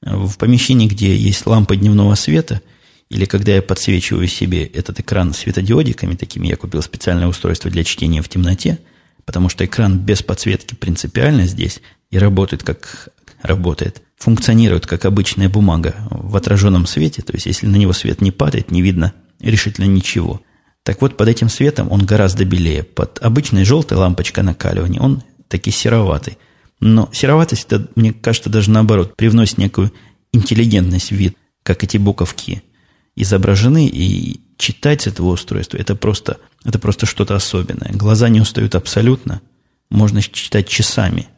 В 0.00 0.36
помещении, 0.36 0.88
где 0.88 1.16
есть 1.16 1.46
лампа 1.46 1.76
дневного 1.76 2.14
света– 2.14 2.62
или 3.10 3.24
когда 3.24 3.52
я 3.54 3.62
подсвечиваю 3.62 4.28
себе 4.28 4.64
этот 4.64 5.00
экран 5.00 5.32
светодиодиками, 5.32 6.14
такими 6.14 6.48
я 6.48 6.56
купил 6.56 6.82
специальное 6.82 7.26
устройство 7.26 7.70
для 7.70 7.84
чтения 7.84 8.20
в 8.20 8.28
темноте, 8.28 8.78
потому 9.24 9.48
что 9.48 9.64
экран 9.64 9.98
без 9.98 10.22
подсветки 10.22 10.74
принципиально 10.74 11.46
здесь 11.46 11.80
и 12.10 12.18
работает 12.18 12.62
как 12.62 13.10
работает, 13.42 14.02
функционирует 14.16 14.86
как 14.86 15.04
обычная 15.04 15.48
бумага 15.48 15.94
в 16.10 16.36
отраженном 16.36 16.86
свете, 16.86 17.22
то 17.22 17.32
есть 17.34 17.46
если 17.46 17.66
на 17.66 17.76
него 17.76 17.92
свет 17.92 18.20
не 18.20 18.30
падает, 18.30 18.70
не 18.70 18.82
видно 18.82 19.12
решительно 19.40 19.84
ничего. 19.84 20.40
Так 20.82 21.02
вот, 21.02 21.16
под 21.16 21.28
этим 21.28 21.48
светом 21.48 21.92
он 21.92 22.04
гораздо 22.06 22.44
белее. 22.44 22.82
Под 22.82 23.18
обычной 23.22 23.64
желтой 23.64 23.98
лампочкой 23.98 24.42
накаливания 24.42 25.00
он 25.00 25.22
таки 25.48 25.70
сероватый. 25.70 26.38
Но 26.80 27.10
сероватость, 27.12 27.66
это, 27.66 27.88
мне 27.94 28.12
кажется, 28.12 28.50
даже 28.50 28.70
наоборот, 28.70 29.16
привносит 29.16 29.58
некую 29.58 29.92
интеллигентность 30.32 31.10
в 31.10 31.14
вид, 31.14 31.36
как 31.62 31.84
эти 31.84 31.96
буковки 31.96 32.62
изображены, 33.16 33.86
и 33.86 34.40
читать 34.56 35.02
с 35.02 35.06
этого 35.08 35.28
устройства 35.28 35.76
это 35.76 35.94
просто, 35.94 36.38
это 36.64 36.78
просто 36.78 37.06
что-то 37.06 37.34
особенное. 37.34 37.90
Глаза 37.92 38.28
не 38.28 38.40
устают 38.40 38.74
абсолютно, 38.74 39.40
можно 39.90 40.22
читать 40.22 40.68
часами. 40.68 41.28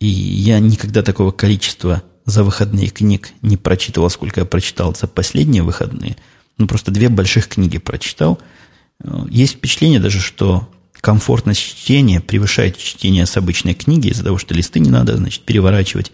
И 0.00 0.06
я 0.06 0.58
никогда 0.58 1.02
такого 1.02 1.30
количества 1.30 2.02
за 2.24 2.44
выходные 2.44 2.88
книг 2.88 3.30
не 3.42 3.56
прочитывал, 3.56 4.10
сколько 4.10 4.40
я 4.40 4.46
прочитал 4.46 4.94
за 4.94 5.06
последние 5.06 5.62
выходные. 5.62 6.16
Ну, 6.58 6.66
просто 6.66 6.90
две 6.90 7.08
больших 7.08 7.48
книги 7.48 7.78
прочитал. 7.78 8.38
Есть 9.28 9.54
впечатление 9.54 10.00
даже, 10.00 10.20
что 10.20 10.68
комфортность 11.00 11.60
чтения 11.60 12.20
превышает 12.20 12.78
чтение 12.78 13.26
с 13.26 13.36
обычной 13.36 13.74
книги 13.74 14.08
из-за 14.08 14.24
того, 14.24 14.38
что 14.38 14.54
листы 14.54 14.80
не 14.80 14.90
надо, 14.90 15.16
значит, 15.16 15.42
переворачивать, 15.42 16.12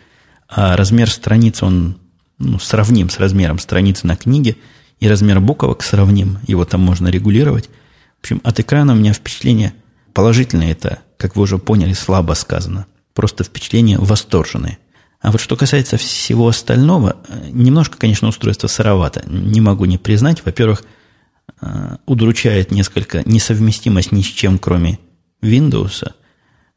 а 0.48 0.76
размер 0.76 1.10
страниц, 1.10 1.62
он 1.62 1.96
ну, 2.38 2.58
сравним 2.58 3.08
с 3.08 3.18
размером 3.18 3.58
страницы 3.58 4.06
на 4.06 4.16
книге– 4.16 4.56
и 5.02 5.08
размер 5.08 5.40
буквок 5.40 5.82
сравним, 5.82 6.38
его 6.46 6.64
там 6.64 6.80
можно 6.80 7.08
регулировать. 7.08 7.68
В 8.18 8.20
общем, 8.20 8.40
от 8.44 8.60
экрана 8.60 8.92
у 8.92 8.96
меня 8.96 9.12
впечатление 9.12 9.74
положительное, 10.14 10.70
это, 10.70 11.00
как 11.16 11.34
вы 11.34 11.42
уже 11.42 11.58
поняли, 11.58 11.92
слабо 11.92 12.34
сказано. 12.34 12.86
Просто 13.14 13.44
впечатление 13.44 13.98
восторженное. 13.98 14.79
А 15.20 15.31
вот 15.31 15.40
что 15.40 15.57
касается 15.57 15.96
всего 15.96 16.48
остального, 16.48 17.16
немножко, 17.51 17.96
конечно, 17.96 18.29
устройство 18.29 18.66
сыровато. 18.66 19.22
Не 19.27 19.61
могу 19.61 19.85
не 19.85 19.98
признать. 19.98 20.44
Во-первых, 20.44 20.85
э, 21.61 21.96
удручает 22.07 22.72
несколько 22.72 23.22
несовместимость 23.25 24.12
ни 24.12 24.22
с 24.22 24.27
чем, 24.27 24.59
кроме 24.59 24.98
Windows. 25.42 26.11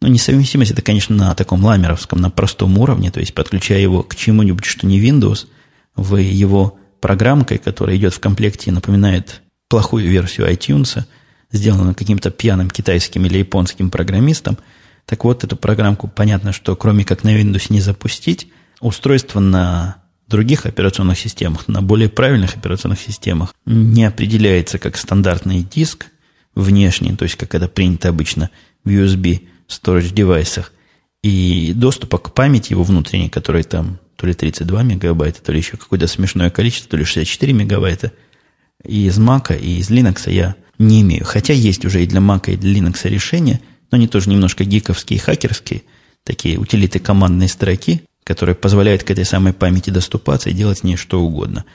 Но 0.01 0.07
несовместимость 0.07 0.71
это, 0.71 0.81
конечно, 0.81 1.15
на 1.15 1.33
таком 1.35 1.63
ламеровском, 1.63 2.19
на 2.19 2.29
простом 2.29 2.77
уровне, 2.77 3.11
то 3.11 3.19
есть 3.19 3.33
подключая 3.33 3.79
его 3.79 4.03
к 4.03 4.15
чему-нибудь, 4.15 4.65
что 4.65 4.85
не 4.85 4.99
Windows, 4.99 5.47
вы 5.95 6.21
его 6.21 6.77
программкой, 6.99 7.57
которая 7.57 7.95
идет 7.97 8.13
в 8.13 8.19
комплекте 8.19 8.69
и 8.69 8.73
напоминает 8.73 9.41
плохую 9.69 10.07
версию 10.07 10.51
iTunes, 10.51 11.03
сделанную 11.51 11.95
каким-то 11.95 12.29
пьяным 12.29 12.69
китайским 12.69 13.25
или 13.25 13.39
японским 13.39 13.89
программистом. 13.89 14.57
Так 15.05 15.23
вот, 15.23 15.43
эту 15.43 15.55
программку 15.55 16.07
понятно, 16.07 16.51
что 16.51 16.75
кроме 16.75 17.03
как 17.03 17.23
на 17.23 17.39
Windows 17.39 17.67
не 17.69 17.81
запустить, 17.81 18.47
устройство 18.79 19.39
на 19.39 19.97
других 20.27 20.65
операционных 20.65 21.19
системах, 21.19 21.67
на 21.67 21.81
более 21.81 22.09
правильных 22.09 22.55
операционных 22.55 22.99
системах 22.99 23.53
не 23.65 24.05
определяется 24.05 24.79
как 24.79 24.97
стандартный 24.97 25.61
диск 25.61 26.07
внешний, 26.55 27.15
то 27.15 27.23
есть 27.23 27.35
как 27.35 27.53
это 27.53 27.67
принято 27.67 28.09
обычно 28.09 28.49
в 28.83 28.89
USB 28.89 29.47
storage 29.67 30.13
девайсах, 30.13 30.71
и 31.21 31.73
доступа 31.75 32.17
к 32.17 32.33
памяти 32.33 32.73
его 32.73 32.83
внутренней, 32.83 33.29
которая 33.29 33.63
там 33.63 33.99
то 34.15 34.27
ли 34.27 34.33
32 34.33 34.83
мегабайта, 34.83 35.41
то 35.41 35.51
ли 35.51 35.59
еще 35.59 35.77
какое-то 35.77 36.07
смешное 36.07 36.49
количество, 36.49 36.89
то 36.91 36.97
ли 36.97 37.03
64 37.03 37.53
мегабайта. 37.53 38.11
И 38.83 39.07
из 39.07 39.17
Mac, 39.17 39.59
и 39.59 39.79
из 39.79 39.89
Linux 39.89 40.31
я 40.31 40.55
не 40.77 41.01
имею. 41.01 41.25
Хотя 41.25 41.53
есть 41.53 41.83
уже 41.85 42.03
и 42.03 42.07
для 42.07 42.19
Mac, 42.19 42.51
и 42.51 42.55
для 42.55 42.79
Linux 42.79 43.09
решения, 43.09 43.59
но 43.91 43.97
они 43.97 44.07
тоже 44.07 44.29
немножко 44.29 44.63
гиковские, 44.63 45.19
хакерские, 45.19 45.83
такие 46.23 46.57
утилиты 46.57 46.99
командные 46.99 47.49
строки, 47.49 48.03
которые 48.23 48.55
позволяют 48.55 49.03
к 49.03 49.11
этой 49.11 49.25
самой 49.25 49.53
памяти 49.53 49.91
доступаться 49.91 50.49
и 50.49 50.53
делать 50.53 50.79
с 50.79 50.83
ней 50.83 50.95
что 50.95 51.21
угодно. 51.21 51.65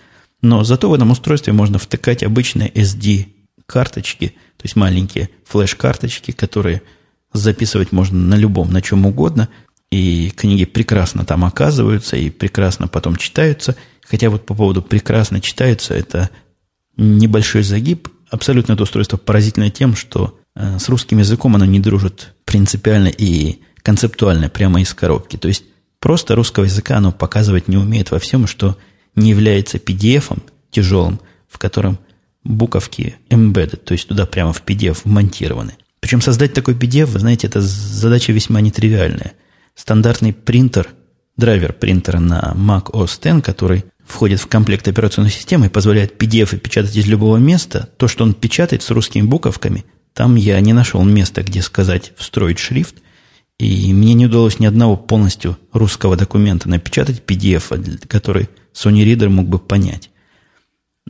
Но 0.42 0.64
зато 0.64 0.88
в 0.88 0.94
этом 0.94 1.10
устройстве 1.10 1.52
можно 1.52 1.78
втыкать 1.78 2.22
обычные 2.22 2.70
SD-карточки, 2.70 4.28
то 4.56 4.64
есть 4.64 4.76
маленькие 4.76 5.30
флеш-карточки, 5.46 6.32
которые 6.32 6.82
записывать 7.32 7.92
можно 7.92 8.18
на 8.18 8.34
любом, 8.34 8.72
на 8.72 8.82
чем 8.82 9.06
угодно, 9.06 9.48
и 9.90 10.32
книги 10.36 10.64
прекрасно 10.64 11.24
там 11.24 11.44
оказываются 11.44 12.16
и 12.16 12.30
прекрасно 12.30 12.88
потом 12.88 13.16
читаются. 13.16 13.76
Хотя 14.02 14.30
вот 14.30 14.46
по 14.46 14.54
поводу 14.54 14.82
прекрасно 14.82 15.40
читаются, 15.40 15.94
это 15.94 16.30
небольшой 16.96 17.62
загиб. 17.62 18.08
Абсолютно 18.30 18.72
это 18.72 18.84
устройство 18.84 19.16
поразительно 19.16 19.70
тем, 19.70 19.94
что 19.96 20.39
с 20.56 20.88
русским 20.88 21.18
языком 21.18 21.54
оно 21.54 21.64
не 21.64 21.80
дружит 21.80 22.34
принципиально 22.44 23.08
и 23.08 23.60
концептуально 23.82 24.48
прямо 24.48 24.80
из 24.80 24.92
коробки. 24.94 25.36
То 25.36 25.48
есть 25.48 25.64
просто 26.00 26.34
русского 26.34 26.64
языка 26.64 26.96
оно 26.96 27.12
показывать 27.12 27.68
не 27.68 27.76
умеет 27.76 28.10
во 28.10 28.18
всем, 28.18 28.46
что 28.46 28.76
не 29.14 29.30
является 29.30 29.78
PDF 29.78 30.36
тяжелым, 30.70 31.20
в 31.48 31.58
котором 31.58 31.98
буковки 32.44 33.16
embedded, 33.28 33.78
то 33.78 33.92
есть 33.92 34.08
туда 34.08 34.26
прямо 34.26 34.52
в 34.52 34.62
PDF 34.64 35.00
вмонтированы. 35.04 35.76
Причем 36.00 36.20
создать 36.20 36.54
такой 36.54 36.74
PDF, 36.74 37.06
вы 37.06 37.18
знаете, 37.18 37.46
это 37.46 37.60
задача 37.60 38.32
весьма 38.32 38.60
нетривиальная. 38.60 39.32
Стандартный 39.74 40.32
принтер, 40.32 40.88
драйвер 41.36 41.72
принтера 41.72 42.18
на 42.18 42.54
Mac 42.56 42.90
OS 42.92 43.36
X, 43.38 43.44
который 43.44 43.84
входит 44.06 44.40
в 44.40 44.46
комплект 44.46 44.88
операционной 44.88 45.30
системы 45.30 45.66
и 45.66 45.70
позволяет 45.70 46.20
PDF 46.20 46.56
печатать 46.58 46.96
из 46.96 47.06
любого 47.06 47.36
места, 47.36 47.90
то, 47.96 48.08
что 48.08 48.24
он 48.24 48.34
печатает 48.34 48.82
с 48.82 48.90
русскими 48.90 49.22
буковками, 49.22 49.84
там 50.14 50.36
я 50.36 50.60
не 50.60 50.72
нашел 50.72 51.02
места, 51.04 51.42
где 51.42 51.62
сказать 51.62 52.12
«встроить 52.16 52.58
шрифт», 52.58 52.96
и 53.58 53.92
мне 53.92 54.14
не 54.14 54.26
удалось 54.26 54.58
ни 54.58 54.66
одного 54.66 54.96
полностью 54.96 55.58
русского 55.72 56.16
документа 56.16 56.68
напечатать 56.68 57.22
PDF, 57.26 58.06
который 58.06 58.48
Sony 58.72 59.04
Reader 59.04 59.28
мог 59.28 59.48
бы 59.48 59.58
понять. 59.58 60.10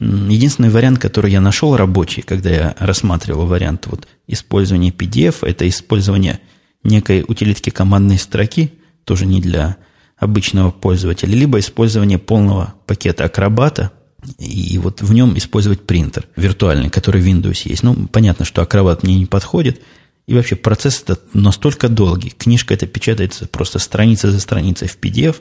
Единственный 0.01 0.71
вариант, 0.71 0.99
который 0.99 1.31
я 1.31 1.41
нашел 1.41 1.77
рабочий, 1.77 2.23
когда 2.23 2.51
я 2.51 2.75
рассматривал 2.79 3.47
вариант 3.47 3.87
вот 3.87 4.09
использования 4.27 4.91
PDF, 4.91 5.47
это 5.47 5.69
использование 5.69 6.41
некой 6.83 7.25
утилитки 7.27 7.71
командной 7.71 8.19
строки, 8.19 8.73
тоже 9.05 9.27
не 9.27 9.41
для 9.41 9.77
обычного 10.17 10.71
пользователя, 10.71 11.35
либо 11.35 11.59
использование 11.59 12.19
полного 12.19 12.75
пакета 12.87 13.25
акробата, 13.25 13.93
и 14.39 14.79
вот 14.79 15.03
в 15.03 15.13
нем 15.13 15.37
использовать 15.37 15.87
принтер 15.87 16.27
виртуальный, 16.37 16.91
который 16.91 17.23
в 17.23 17.27
Windows 17.27 17.63
есть. 17.65 17.83
Ну, 17.83 17.95
понятно, 18.07 18.45
что 18.45 18.63
акробат 18.63 19.03
мне 19.03 19.19
не 19.19 19.27
подходит, 19.27 19.81
и 20.27 20.35
вообще 20.35 20.57
процесс 20.57 21.03
этот 21.03 21.35
настолько 21.35 21.89
долгий. 21.89 22.31
Книжка 22.31 22.75
эта 22.75 22.87
печатается 22.87 23.47
просто 23.47 23.79
страница 23.79 24.31
за 24.31 24.41
страницей 24.41 24.89
в 24.89 24.99
PDF, 24.99 25.37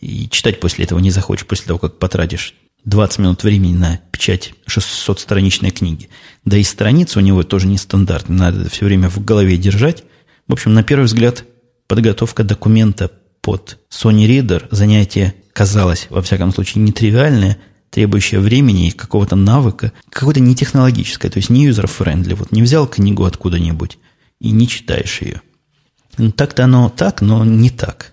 и 0.00 0.28
читать 0.28 0.60
после 0.60 0.84
этого 0.84 0.98
не 0.98 1.10
захочешь, 1.10 1.46
после 1.46 1.66
того, 1.66 1.78
как 1.78 1.98
потратишь 1.98 2.54
20 2.84 3.18
минут 3.18 3.42
времени 3.42 3.74
на 3.74 4.00
печать 4.12 4.54
600-страничной 4.68 5.70
книги. 5.70 6.08
Да 6.44 6.56
и 6.56 6.62
страница 6.62 7.18
у 7.18 7.22
него 7.22 7.42
тоже 7.42 7.66
нестандартная, 7.66 8.36
надо 8.38 8.60
это 8.62 8.70
все 8.70 8.84
время 8.84 9.08
в 9.08 9.24
голове 9.24 9.56
держать. 9.56 10.04
В 10.46 10.52
общем, 10.52 10.74
на 10.74 10.82
первый 10.82 11.04
взгляд, 11.04 11.44
подготовка 11.88 12.44
документа 12.44 13.10
под 13.40 13.78
Sony 13.90 14.26
Reader 14.26 14.68
занятие 14.70 15.34
казалось, 15.52 16.06
во 16.10 16.20
всяком 16.20 16.52
случае, 16.52 16.84
нетривиальное, 16.84 17.58
требующее 17.96 18.40
времени 18.40 18.88
и 18.88 18.90
какого-то 18.90 19.36
навыка, 19.36 19.90
какое-то 20.10 20.40
нетехнологическое, 20.40 21.30
то 21.30 21.38
есть 21.38 21.48
не 21.48 21.66
user-friendly. 21.66 22.34
Вот 22.34 22.52
не 22.52 22.60
взял 22.60 22.86
книгу 22.86 23.24
откуда-нибудь 23.24 23.96
и 24.38 24.50
не 24.50 24.68
читаешь 24.68 25.22
ее. 25.22 25.40
Ну, 26.18 26.30
так-то 26.30 26.64
оно 26.64 26.90
так, 26.90 27.22
но 27.22 27.42
не 27.42 27.70
так. 27.70 28.12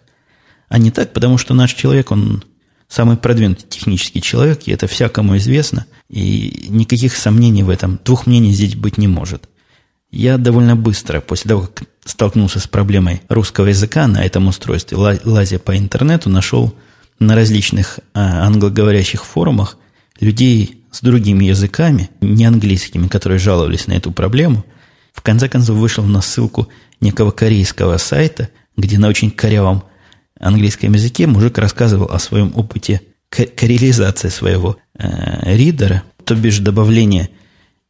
А 0.70 0.78
не 0.78 0.90
так, 0.90 1.12
потому 1.12 1.38
что 1.38 1.54
наш 1.54 1.74
человек, 1.74 2.12
он 2.12 2.46
самый 2.88 3.18
продвинутый 3.18 3.68
технический 3.68 4.22
человек, 4.22 4.62
и 4.68 4.72
это 4.72 4.88
всякому 4.88 5.36
известно, 5.36 5.86
и 6.10 6.68
никаких 6.70 7.18
сомнений 7.18 7.64
в 7.64 7.70
этом, 7.70 8.00
двух 8.06 8.26
мнений 8.26 8.54
здесь 8.54 8.76
быть 8.76 8.98
не 8.98 9.10
может. 9.10 9.50
Я 10.12 10.38
довольно 10.38 10.78
быстро, 10.78 11.20
после 11.20 11.50
того, 11.50 11.64
как 11.64 11.90
столкнулся 12.06 12.62
с 12.62 12.68
проблемой 12.68 13.22
русского 13.28 13.66
языка 13.66 14.08
на 14.08 14.24
этом 14.24 14.48
устройстве, 14.48 14.96
лазя 14.96 15.60
по 15.60 15.78
интернету, 15.78 16.30
нашел 16.30 16.74
на 17.20 17.36
различных 17.36 18.00
а, 18.14 18.46
англоговорящих 18.46 19.24
форумах 19.24 19.78
людей 20.20 20.84
с 20.92 21.02
другими 21.02 21.46
языками, 21.46 22.10
не 22.22 22.46
английскими, 22.46 23.08
которые 23.08 23.40
жаловались 23.40 23.88
на 23.88 23.94
эту 23.94 24.12
проблему. 24.12 24.66
В 25.14 25.22
конце 25.22 25.50
концов 25.50 25.78
вышел 25.78 26.04
на 26.04 26.22
ссылку 26.22 26.68
некого 27.02 27.32
корейского 27.32 27.98
сайта, 27.98 28.50
где 28.78 28.98
на 28.98 29.08
очень 29.08 29.32
корявом 29.32 29.84
английском 30.40 30.94
языке 30.94 31.28
мужик 31.28 31.58
рассказывал 31.58 32.12
о 32.12 32.20
своем 32.20 32.54
опыте 32.56 33.02
коррелизации 33.30 34.30
своего 34.30 34.78
э, 34.98 35.56
ридера, 35.56 36.04
то 36.24 36.36
бишь 36.36 36.60
добавления 36.60 37.30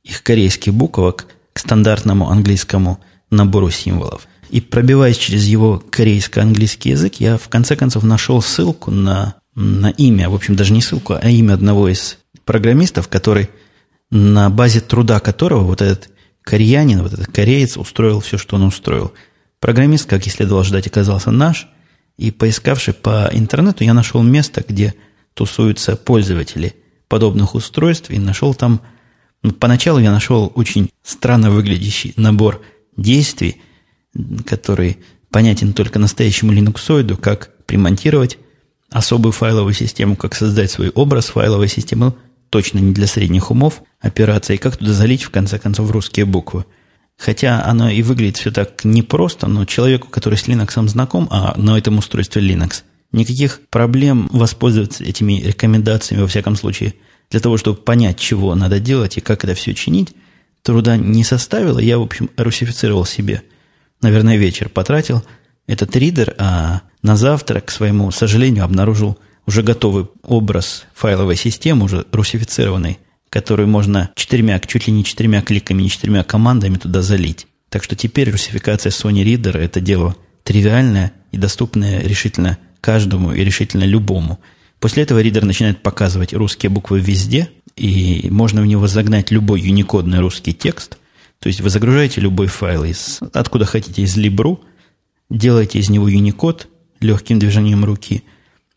их 0.03 0.23
корейских 0.23 0.73
буквок 0.73 1.27
к 1.51 1.59
стандартному 1.59 2.29
английскому 2.29 2.99
набору 3.29 3.69
символов. 3.69 4.27
И 4.54 4.62
пробиваясь 4.62 5.18
через 5.18 5.46
его 5.46 5.84
корейско-английский 5.89 6.92
язык, 6.92 7.16
я 7.16 7.39
в 7.39 7.50
конце 7.50 7.76
концов 7.76 8.04
нашел 8.04 8.39
ссылку 8.39 8.92
на, 8.92 9.34
на 9.56 9.89
имя, 9.89 10.30
в 10.30 10.36
общем, 10.36 10.56
даже 10.56 10.74
не 10.74 10.80
ссылку, 10.80 11.16
а 11.20 11.28
имя 11.28 11.56
одного 11.56 11.89
из 11.89 12.20
программистов, 12.46 13.08
который 13.08 13.50
на 14.12 14.52
базе 14.52 14.80
труда 14.80 15.20
которого 15.20 15.63
вот 15.63 15.82
этот 15.82 16.12
кореянин, 16.44 17.02
вот 17.02 17.13
этот 17.13 17.32
кореец 17.32 17.78
устроил 17.78 18.20
все, 18.20 18.38
что 18.38 18.58
он 18.58 18.66
устроил. 18.66 19.12
Программист, 19.60 20.08
как 20.08 20.28
и 20.28 20.30
следовало 20.30 20.63
ждать, 20.63 20.86
оказался 20.86 21.32
наш, 21.32 21.68
и 22.20 22.30
поискавши 22.30 22.94
по 22.94 23.32
интернету, 23.34 23.84
я 23.84 23.96
нашел 23.96 24.22
место, 24.22 24.63
где 24.68 24.94
тусуются 25.34 25.96
пользователи 25.96 26.76
подобных 27.08 27.56
устройств, 27.56 28.12
и 28.12 28.20
нашел 28.20 28.54
там... 28.54 28.82
Ну, 29.42 29.52
поначалу 29.52 29.98
я 29.98 30.12
нашел 30.12 30.52
очень 30.54 30.92
странно 31.02 31.50
выглядящий 31.50 32.13
набор 32.18 32.62
действий, 32.96 33.60
который 34.45 34.97
понятен 35.30 35.73
только 35.73 35.99
настоящему 35.99 36.52
линуксоиду, 36.52 37.17
как 37.17 37.52
примонтировать 37.65 38.38
особую 38.91 39.32
файловую 39.32 39.73
систему, 39.73 40.15
как 40.15 40.36
создать 40.36 40.71
свой 40.71 40.89
образ 40.89 41.28
файловой 41.28 41.67
системы, 41.67 42.13
точно 42.49 42.80
не 42.80 42.93
для 42.93 43.08
средних 43.08 43.49
умов 43.49 43.82
операции, 43.99 44.58
как 44.58 44.78
туда 44.78 44.93
залить, 44.93 45.23
в 45.23 45.32
конце 45.32 45.58
концов, 45.58 45.91
русские 45.91 46.26
буквы– 46.26 46.65
Хотя 47.17 47.63
оно 47.63 47.89
и 47.89 48.02
выглядит 48.02 48.38
все 48.38 48.52
так 48.52 48.84
непросто, 48.84 49.47
но 49.47 49.65
человеку, 49.65 50.10
который 50.10 50.38
с 50.38 50.47
Linux 50.47 50.88
знаком, 50.88 51.28
а 51.32 51.54
на 51.58 51.78
этом 51.78 51.97
устройстве 51.97 52.41
Linux, 52.41 52.84
никаких 53.12 53.62
проблем 53.69 54.28
воспользоваться 54.32 55.04
этими 55.04 55.41
рекомендациями, 55.41 56.21
во 56.21 56.28
всяком 56.28 56.56
случае, 56.56 56.95
для 57.30 57.39
того, 57.39 57.58
чтобы 57.58 57.78
понять, 57.78 58.19
чего 58.19 58.56
надо 58.56 58.80
делать 58.80 59.17
и 59.17 59.21
как 59.21 59.43
это 59.43 59.54
все 59.54 59.73
чинить, 59.73 60.13
труда 60.63 60.97
не 60.97 61.23
составило. 61.23 61.80
Я, 61.80 61.97
в 61.97 62.02
общем, 62.02 62.30
русифицировал 62.36 63.06
себе. 63.06 63.43
Наверное, 64.04 64.38
вечер 64.38 64.70
потратил 64.70 65.24
этот 65.66 65.96
ридер, 65.96 66.36
а 66.38 66.82
на 67.02 67.18
завтра, 67.18 67.62
к 67.62 67.72
своему 67.72 68.12
сожалению, 68.12 68.66
обнаружил 68.66 69.18
уже 69.48 69.63
готовый 69.63 70.08
образ 70.22 70.86
файловой 70.94 71.36
системы, 71.36 71.86
уже 71.86 72.06
русифицированный 72.12 73.00
которую 73.34 73.68
можно 73.68 74.12
четырьмя, 74.13 74.60
чуть 74.60 74.86
ли 74.86 74.94
не 74.94 75.04
четырьмя 75.04 75.42
кликами, 75.42 75.82
не 75.82 75.89
четырьмя 75.89 76.24
командами 76.24 76.78
туда 76.78 77.02
залить. 77.02 77.48
Так 77.70 77.84
что 77.84 77.96
теперь 77.96 78.30
русификация 78.30 78.92
Sony 78.92 79.24
Reader– 79.24 79.58
это 79.60 79.82
дело 79.82 80.16
тривиальное 80.44 81.13
и 81.32 81.38
доступное 81.38 82.02
решительно 82.02 82.60
каждому 82.80 83.34
и 83.34 83.44
решительно 83.44 83.86
любому. 83.86 84.39
После 84.80 85.02
этого 85.02 85.20
ридер 85.20 85.46
начинает 85.46 85.82
показывать 85.82 86.32
русские 86.32 86.70
буквы 86.70 87.00
везде, 87.00 87.50
и 87.76 88.28
можно 88.30 88.62
в 88.62 88.68
него 88.68 88.86
загнать 88.86 89.32
любой 89.32 89.62
юникодный 89.62 90.20
русский 90.20 90.54
текст. 90.54 91.00
То 91.43 91.47
есть 91.47 91.60
вы 91.60 91.69
загружаете 91.69 92.21
любой 92.21 92.47
файл 92.47 92.86
из, 92.86 93.19
откуда 93.34 93.65
хотите, 93.65 94.01
из 94.01 94.15
Libru, 94.17 94.60
делаете 95.29 95.77
из 95.77 95.89
него 95.89 96.08
юникод 96.08 96.69
легким 97.01 97.38
движением 97.38 97.84
руки, 97.84 98.23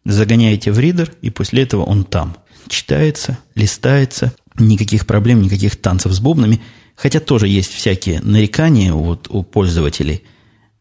загоняете 0.04 0.72
в 0.72 0.80
ридер, 0.80 1.12
и 1.22 1.30
после 1.30 1.62
этого 1.62 1.84
он 1.84 2.02
там. 2.02 2.36
Читается, 2.66 3.38
листается, 3.54 4.34
никаких 4.58 5.06
проблем, 5.06 5.42
никаких 5.42 5.76
танцев 5.76 6.10
с 6.10 6.18
бубнами. 6.18 6.60
Хотя 6.96 7.20
тоже 7.20 7.46
есть 7.46 7.72
всякие 7.72 8.20
нарекания 8.20 8.92
вот 8.92 9.28
у 9.30 9.44
пользователей, 9.44 10.24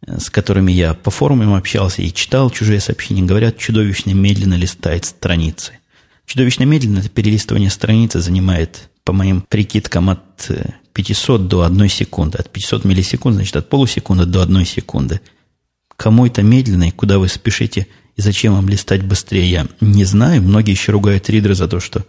э, 0.07 0.17
с 0.19 0.31
которыми 0.31 0.71
я 0.71 0.95
по 0.95 1.11
форумам 1.11 1.53
общался 1.53 2.01
и 2.01 2.11
читал 2.11 2.49
чужие 2.49 2.79
сообщения, 2.79 3.21
говорят, 3.21 3.59
чудовищно 3.59 4.09
медленно 4.09 4.55
листает 4.55 5.05
страницы. 5.05 5.73
Чудовищно 6.25 6.63
медленно 6.63 6.97
это 6.97 7.09
перелистывание 7.09 7.69
страницы 7.69 8.21
занимает, 8.21 8.89
по 9.03 9.13
моим 9.13 9.41
прикидкам, 9.41 10.09
от 10.09 10.49
500 10.95 11.41
э, 11.41 11.43
до 11.43 11.63
1 11.63 11.89
секунды. 11.89 12.39
От 12.39 12.49
500 12.49 12.85
миллисекунд, 12.85 13.35
значит, 13.35 13.55
от 13.55 13.69
полусекунды 13.69 14.25
до 14.25 14.41
1 14.41 14.65
секунды. 14.65 15.21
Кому 15.95 16.25
это 16.25 16.41
медленно 16.41 16.87
и 16.87 16.91
куда 16.91 17.19
вы 17.19 17.27
спешите 17.27 17.87
и 18.15 18.21
зачем 18.21 18.53
вам 18.53 18.67
листать 18.67 19.03
быстрее, 19.03 19.49
я 19.49 19.67
не 19.79 20.05
знаю. 20.05 20.41
Многие 20.41 20.71
еще 20.71 20.91
ругают 20.91 21.29
ридеры 21.29 21.53
за 21.53 21.67
то, 21.67 21.79
что 21.79 22.03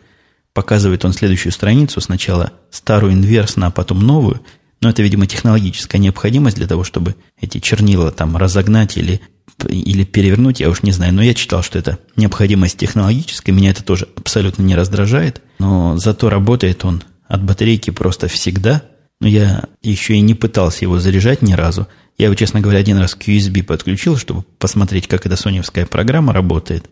Показывает 0.57 1.05
он 1.05 1.13
следующую 1.13 1.53
страницу, 1.53 2.01
сначала 2.01 2.51
старую 2.71 3.13
инверсно, 3.13 3.67
а 3.67 3.71
потом 3.71 3.99
новую. 3.99 4.41
Но 4.81 4.89
это, 4.89 5.03
видимо, 5.03 5.27
технологическая 5.27 5.99
необходимость 5.99 6.57
для 6.57 6.67
того, 6.67 6.83
чтобы 6.83 7.15
эти 7.39 7.59
чернила 7.59 8.11
там 8.11 8.39
разогнать 8.39 8.97
или, 8.97 9.21
или 9.69 10.05
перевернуть, 10.05 10.61
я 10.61 10.71
уж 10.71 10.83
не 10.83 10.93
знаю. 10.93 11.13
Но 11.13 11.21
я 11.21 11.35
читал, 11.35 11.63
что 11.63 11.79
это 11.79 11.99
необходимость 12.17 12.79
технологическая. 12.79 13.53
Меня 13.53 13.73
это 13.73 13.85
тоже 13.85 14.09
абсолютно 14.17 14.63
не 14.63 14.75
раздражает. 14.75 15.43
Но 15.59 15.99
зато 15.99 16.31
работает 16.31 16.87
он 16.87 17.03
от 17.29 17.43
батарейки 17.43 17.91
просто 17.91 18.29
всегда. 18.29 18.83
Но 19.21 19.29
я 19.29 19.65
еще 19.83 20.15
и 20.15 20.21
не 20.21 20.35
пытался 20.35 20.85
его 20.85 20.99
заряжать 20.99 21.43
ни 21.43 21.55
разу. 21.55 21.87
Я 22.19 22.27
его, 22.27 22.35
честно 22.35 22.61
говоря, 22.61 22.79
один 22.79 22.99
раз 22.99 23.15
к 23.15 23.29
USB 23.29 23.63
подключил, 23.63 24.17
чтобы 24.17 24.43
посмотреть, 24.59 25.09
как 25.09 25.27
эта 25.27 25.37
соневская 25.37 25.87
программа 25.87 26.33
работает. 26.33 26.91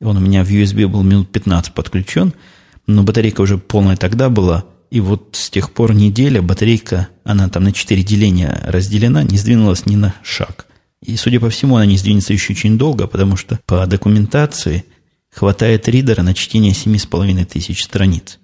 Он 0.00 0.18
у 0.18 0.20
меня 0.20 0.44
в 0.44 0.50
USB 0.50 0.86
был 0.86 1.02
минут 1.02 1.30
15 1.32 1.72
подключен– 1.72 2.34
но 2.86 3.02
батарейка 3.02 3.40
уже 3.40 3.58
полная 3.58 3.96
тогда 3.96 4.28
была, 4.30 4.64
и 4.90 5.00
вот 5.00 5.30
с 5.32 5.50
тех 5.50 5.72
пор 5.72 5.94
неделя 5.94 6.40
батарейка, 6.40 7.08
она 7.24 7.48
там 7.48 7.64
на 7.64 7.72
4 7.72 8.02
деления 8.02 8.62
разделена, 8.66 9.24
не 9.24 9.36
сдвинулась 9.36 9.86
ни 9.86 9.96
на 9.96 10.14
шаг. 10.22 10.66
И, 11.02 11.16
судя 11.16 11.40
по 11.40 11.50
всему, 11.50 11.76
она 11.76 11.86
не 11.86 11.98
сдвинется 11.98 12.32
еще 12.32 12.52
очень 12.52 12.78
долго, 12.78 13.06
потому 13.06 13.36
что 13.36 13.58
по 13.66 13.86
документации 13.86 14.84
хватает 15.30 15.88
ридера 15.88 16.22
на 16.22 16.32
чтение 16.32 16.72
7,5 16.72 17.44
тысяч 17.44 17.84
страниц. 17.84 18.38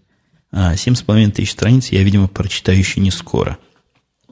А 0.53 0.75
7,5 0.75 1.33
тысяч 1.33 1.53
страниц 1.53 1.89
я, 1.89 2.03
видимо, 2.03 2.29
прочитаю 2.29 2.79
еще 2.79 3.01
не 3.01 3.11
скоро. 3.11 3.59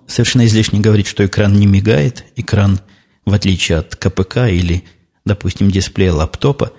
Совершенно 0.06 0.44
излишне 0.44 0.80
говорить, 0.80 1.06
что 1.06 1.24
экран 1.24 1.54
не 1.54 1.66
мигает. 1.66 2.24
Экран, 2.36 2.80
в 3.24 3.32
отличие 3.32 3.78
от 3.78 3.96
КПК 3.96 4.48
или, 4.48 4.84
допустим, 5.24 5.70
дисплея 5.70 6.12
лаптопа, 6.12 6.72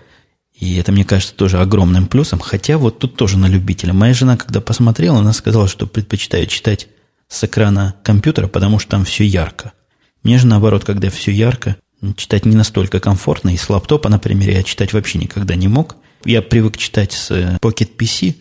и 0.62 0.78
это, 0.78 0.92
мне 0.92 1.04
кажется, 1.04 1.34
тоже 1.34 1.60
огромным 1.60 2.06
плюсом. 2.06 2.40
Хотя 2.40 2.78
вот 2.78 3.00
тут 3.00 3.16
тоже 3.18 3.38
на 3.40 3.48
любителя. 3.48 3.94
Моя 3.94 4.14
жена, 4.14 4.38
когда 4.38 4.62
посмотрела, 4.62 5.18
она 5.18 5.34
сказала, 5.34 5.68
что 5.68 5.88
предпочитает 5.88 6.50
читать 6.50 6.88
с 7.28 7.44
экрана 7.44 7.96
компьютера, 8.04 8.48
потому 8.48 8.78
что 8.78 8.92
там 8.92 9.04
все 9.04 9.24
ярко. 9.26 9.74
Мне 10.22 10.38
же 10.38 10.46
наоборот, 10.46 10.84
когда 10.84 11.10
все 11.10 11.32
ярко, 11.32 11.78
читать 12.16 12.46
не 12.46 12.56
настолько 12.56 13.00
комфортно. 13.00 13.50
И 13.50 13.58
с 13.58 13.70
лаптопа, 13.72 14.08
например, 14.10 14.52
я 14.52 14.62
читать 14.62 14.94
вообще 14.94 15.18
никогда 15.18 15.56
не 15.56 15.68
мог. 15.68 15.96
Я 16.26 16.44
привык 16.44 16.78
читать 16.78 17.14
с 17.14 17.32
Pocket 17.60 17.96
PC. 17.98 18.36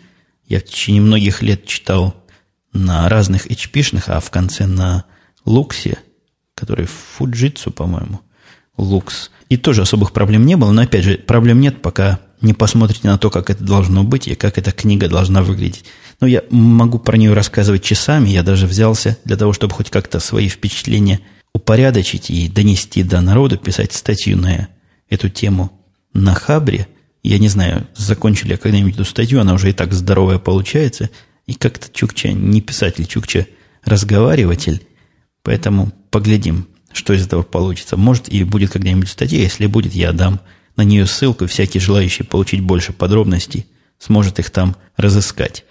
Я 0.50 0.58
в 0.58 0.64
течение 0.64 1.00
многих 1.00 1.42
лет 1.42 1.64
читал 1.64 2.14
на 2.72 3.08
разных 3.08 3.46
HP-шных, 3.46 4.04
а 4.08 4.18
в 4.18 4.30
конце 4.32 4.66
на 4.66 5.04
Луксе, 5.44 5.98
который 6.56 6.86
Fujitsu, 6.86 7.70
по-моему, 7.70 8.20
Лукс. 8.76 9.30
И 9.48 9.56
тоже 9.56 9.82
особых 9.82 10.12
проблем 10.12 10.44
не 10.44 10.56
было, 10.56 10.72
но 10.72 10.82
опять 10.82 11.04
же, 11.04 11.18
проблем 11.18 11.60
нет, 11.60 11.80
пока 11.80 12.18
не 12.40 12.52
посмотрите 12.52 13.06
на 13.06 13.16
то, 13.16 13.30
как 13.30 13.48
это 13.48 13.62
должно 13.62 14.02
быть 14.02 14.26
и 14.26 14.34
как 14.34 14.58
эта 14.58 14.72
книга 14.72 15.08
должна 15.08 15.42
выглядеть. 15.42 15.84
Но 16.20 16.26
я 16.26 16.42
могу 16.50 16.98
про 16.98 17.16
нее 17.16 17.32
рассказывать 17.32 17.84
часами, 17.84 18.30
я 18.30 18.42
даже 18.42 18.66
взялся 18.66 19.18
для 19.24 19.36
того, 19.36 19.52
чтобы 19.52 19.74
хоть 19.74 19.90
как-то 19.90 20.18
свои 20.18 20.48
впечатления 20.48 21.20
упорядочить 21.54 22.28
и 22.28 22.48
донести 22.48 23.04
до 23.04 23.20
народа, 23.20 23.56
писать 23.56 23.92
статью 23.92 24.36
на 24.36 24.66
эту 25.08 25.28
тему 25.28 25.70
на 26.12 26.34
Хабре. 26.34 26.88
Я 27.22 27.38
не 27.38 27.48
знаю, 27.48 27.86
закончили 27.94 28.52
я 28.52 28.56
когда-нибудь 28.56 28.94
эту 28.94 29.04
статью, 29.04 29.40
она 29.40 29.54
уже 29.54 29.70
и 29.70 29.72
так 29.72 29.92
здоровая 29.92 30.38
получается. 30.38 31.10
И 31.46 31.54
как-то 31.54 31.88
Чукча 31.92 32.32
не 32.32 32.60
писатель, 32.60 33.06
Чукча 33.06 33.46
разговариватель. 33.84 34.86
Поэтому 35.42 35.92
поглядим, 36.10 36.66
что 36.92 37.12
из 37.12 37.26
этого 37.26 37.42
получится. 37.42 37.96
Может, 37.96 38.28
и 38.28 38.44
будет 38.44 38.70
когда-нибудь 38.70 39.08
статья. 39.08 39.38
Если 39.38 39.66
будет, 39.66 39.94
я 39.94 40.12
дам 40.12 40.40
на 40.76 40.82
нее 40.82 41.06
ссылку, 41.06 41.44
и 41.44 41.46
всякий 41.46 41.78
желающий 41.78 42.22
получить 42.22 42.60
больше 42.60 42.92
подробностей 42.92 43.66
сможет 43.98 44.38
их 44.38 44.50
там 44.50 44.76
разыскать. 44.96 45.64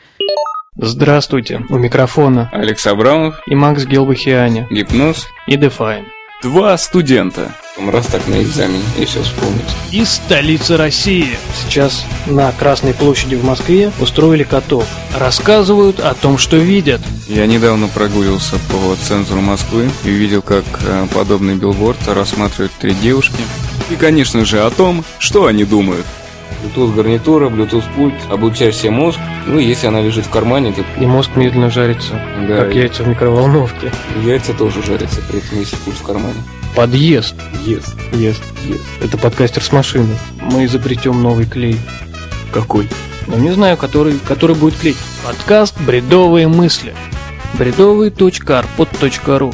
Здравствуйте, 0.75 1.65
у 1.69 1.77
микрофона 1.77 2.49
Алекс 2.53 2.85
Абрамов 2.87 3.41
и 3.47 3.55
Макс 3.55 3.85
Гелбахиани 3.85 4.67
Гипноз 4.69 5.27
и 5.47 5.55
Define. 5.55 6.05
Два 6.41 6.77
студента 6.77 7.53
Раз 7.77 8.07
так 8.07 8.25
на 8.29 8.41
экзамене, 8.41 8.81
если 8.97 9.21
вспомнить. 9.21 9.61
Из 9.91 10.09
столицы 10.09 10.77
России. 10.77 11.37
Сейчас 11.53 12.05
на 12.27 12.53
Красной 12.53 12.93
площади 12.93 13.35
в 13.35 13.43
Москве 13.43 13.91
устроили 13.99 14.43
каток. 14.43 14.85
Рассказывают 15.17 15.99
о 15.99 16.13
том, 16.13 16.37
что 16.37 16.55
видят. 16.55 17.01
Я 17.27 17.45
недавно 17.45 17.89
прогулился 17.89 18.55
по 18.71 18.95
центру 18.95 19.41
Москвы 19.41 19.89
и 20.05 20.09
видел, 20.09 20.41
как 20.41 20.63
э, 20.81 21.07
подобный 21.13 21.55
билборд 21.55 22.07
рассматривают 22.07 22.71
три 22.79 22.93
девушки. 22.93 23.41
И, 23.89 23.95
конечно 23.95 24.45
же, 24.45 24.61
о 24.61 24.69
том, 24.69 25.03
что 25.19 25.45
они 25.45 25.65
думают. 25.65 26.05
Bluetooth 26.63 26.95
гарнитура, 26.95 27.49
Bluetooth 27.49 27.83
пульт, 27.95 28.13
облучаешь 28.29 28.75
себе 28.75 28.91
мозг. 28.91 29.19
Ну, 29.47 29.59
если 29.59 29.87
она 29.87 30.01
лежит 30.01 30.25
в 30.25 30.29
кармане, 30.29 30.71
то 30.73 30.83
И 31.01 31.05
мозг 31.05 31.31
медленно 31.35 31.69
жарится, 31.69 32.13
Да. 32.47 32.57
как 32.65 32.75
яйца 32.75 33.03
в 33.03 33.07
микроволновке. 33.07 33.91
яйца 34.23 34.53
тоже 34.53 34.83
жарятся, 34.83 35.21
при 35.29 35.39
этом 35.39 35.59
если 35.59 35.75
пульт 35.77 35.97
в 35.97 36.03
кармане. 36.03 36.35
Подъезд. 36.75 37.35
Ест, 37.65 37.95
Ест. 38.13 38.43
ест. 38.67 38.81
Это 39.01 39.17
подкастер 39.17 39.63
с 39.63 39.71
машины. 39.71 40.15
Мы 40.39 40.65
изобретем 40.65 41.21
новый 41.21 41.45
клей. 41.45 41.77
Какой? 42.53 42.87
Но 43.27 43.35
не 43.37 43.51
знаю, 43.51 43.75
который, 43.77 44.17
который 44.27 44.55
будет 44.55 44.75
клеить. 44.75 44.97
Подкаст 45.25 45.75
«Бредовые 45.81 46.47
мысли». 46.47 46.93
бредовые.arpod.ru 47.57 49.53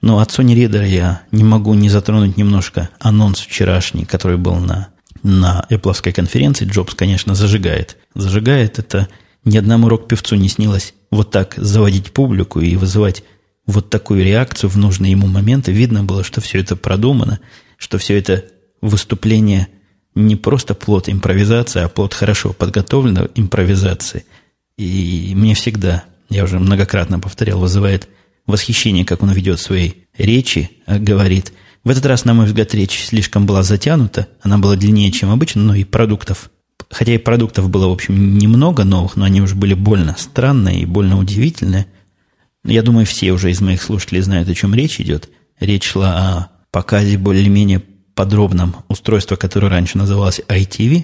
Но 0.00 0.18
от 0.20 0.30
Sony 0.30 0.54
Reader 0.54 0.86
я 0.86 1.22
не 1.32 1.44
могу 1.44 1.74
не 1.74 1.88
затронуть 1.88 2.36
немножко 2.36 2.88
анонс 3.00 3.40
вчерашний, 3.40 4.04
который 4.04 4.36
был 4.36 4.54
на, 4.56 4.88
на 5.22 5.66
Apple 5.70 6.12
конференции. 6.12 6.66
Джобс, 6.66 6.94
конечно, 6.94 7.34
зажигает. 7.34 7.96
Зажигает 8.14 8.78
это 8.78 9.08
ни 9.44 9.56
одному 9.56 9.88
рок-певцу 9.88 10.36
не 10.36 10.48
снилось 10.48 10.94
вот 11.10 11.30
так 11.30 11.54
заводить 11.56 12.12
публику 12.12 12.60
и 12.60 12.76
вызывать 12.76 13.22
вот 13.66 13.90
такую 13.90 14.24
реакцию 14.24 14.70
в 14.70 14.76
нужные 14.76 15.12
ему 15.12 15.26
моменты. 15.26 15.72
Видно 15.72 16.04
было, 16.04 16.24
что 16.24 16.40
все 16.40 16.60
это 16.60 16.76
продумано, 16.76 17.40
что 17.76 17.98
все 17.98 18.18
это 18.18 18.44
выступление 18.80 19.68
не 20.14 20.36
просто 20.36 20.74
плод 20.74 21.08
импровизации, 21.08 21.82
а 21.82 21.88
плод 21.88 22.14
хорошо 22.14 22.52
подготовленной 22.52 23.28
импровизации. 23.34 24.24
И 24.76 25.32
мне 25.34 25.54
всегда, 25.54 26.04
я 26.28 26.44
уже 26.44 26.58
многократно 26.58 27.20
повторял, 27.20 27.58
вызывает 27.58 28.08
восхищение, 28.46 29.04
как 29.04 29.22
он 29.22 29.32
ведет 29.32 29.60
свои 29.60 29.92
речи, 30.16 30.70
а 30.86 30.98
говорит. 30.98 31.52
В 31.84 31.90
этот 31.90 32.06
раз, 32.06 32.24
на 32.24 32.34
мой 32.34 32.46
взгляд, 32.46 32.74
речь 32.74 33.04
слишком 33.04 33.46
была 33.46 33.62
затянута, 33.62 34.28
она 34.42 34.58
была 34.58 34.76
длиннее, 34.76 35.10
чем 35.12 35.30
обычно, 35.30 35.62
но 35.62 35.74
и 35.74 35.84
продуктов, 35.84 36.50
хотя 36.90 37.14
и 37.14 37.18
продуктов 37.18 37.70
было, 37.70 37.88
в 37.88 37.92
общем, 37.92 38.38
немного 38.38 38.84
новых, 38.84 39.16
но 39.16 39.24
они 39.24 39.40
уже 39.40 39.54
были 39.54 39.74
больно 39.74 40.16
странные 40.18 40.82
и 40.82 40.86
больно 40.86 41.18
удивительные. 41.18 41.86
Я 42.64 42.82
думаю, 42.82 43.06
все 43.06 43.32
уже 43.32 43.50
из 43.50 43.60
моих 43.60 43.82
слушателей 43.82 44.20
знают, 44.20 44.48
о 44.48 44.54
чем 44.54 44.74
речь 44.74 45.00
идет. 45.00 45.30
Речь 45.60 45.84
шла 45.84 46.16
о 46.16 46.48
показе 46.70 47.16
более-менее 47.16 47.82
подробном 48.14 48.76
устройства, 48.88 49.36
которое 49.36 49.68
раньше 49.68 49.96
называлось 49.96 50.40
ITV, 50.48 51.02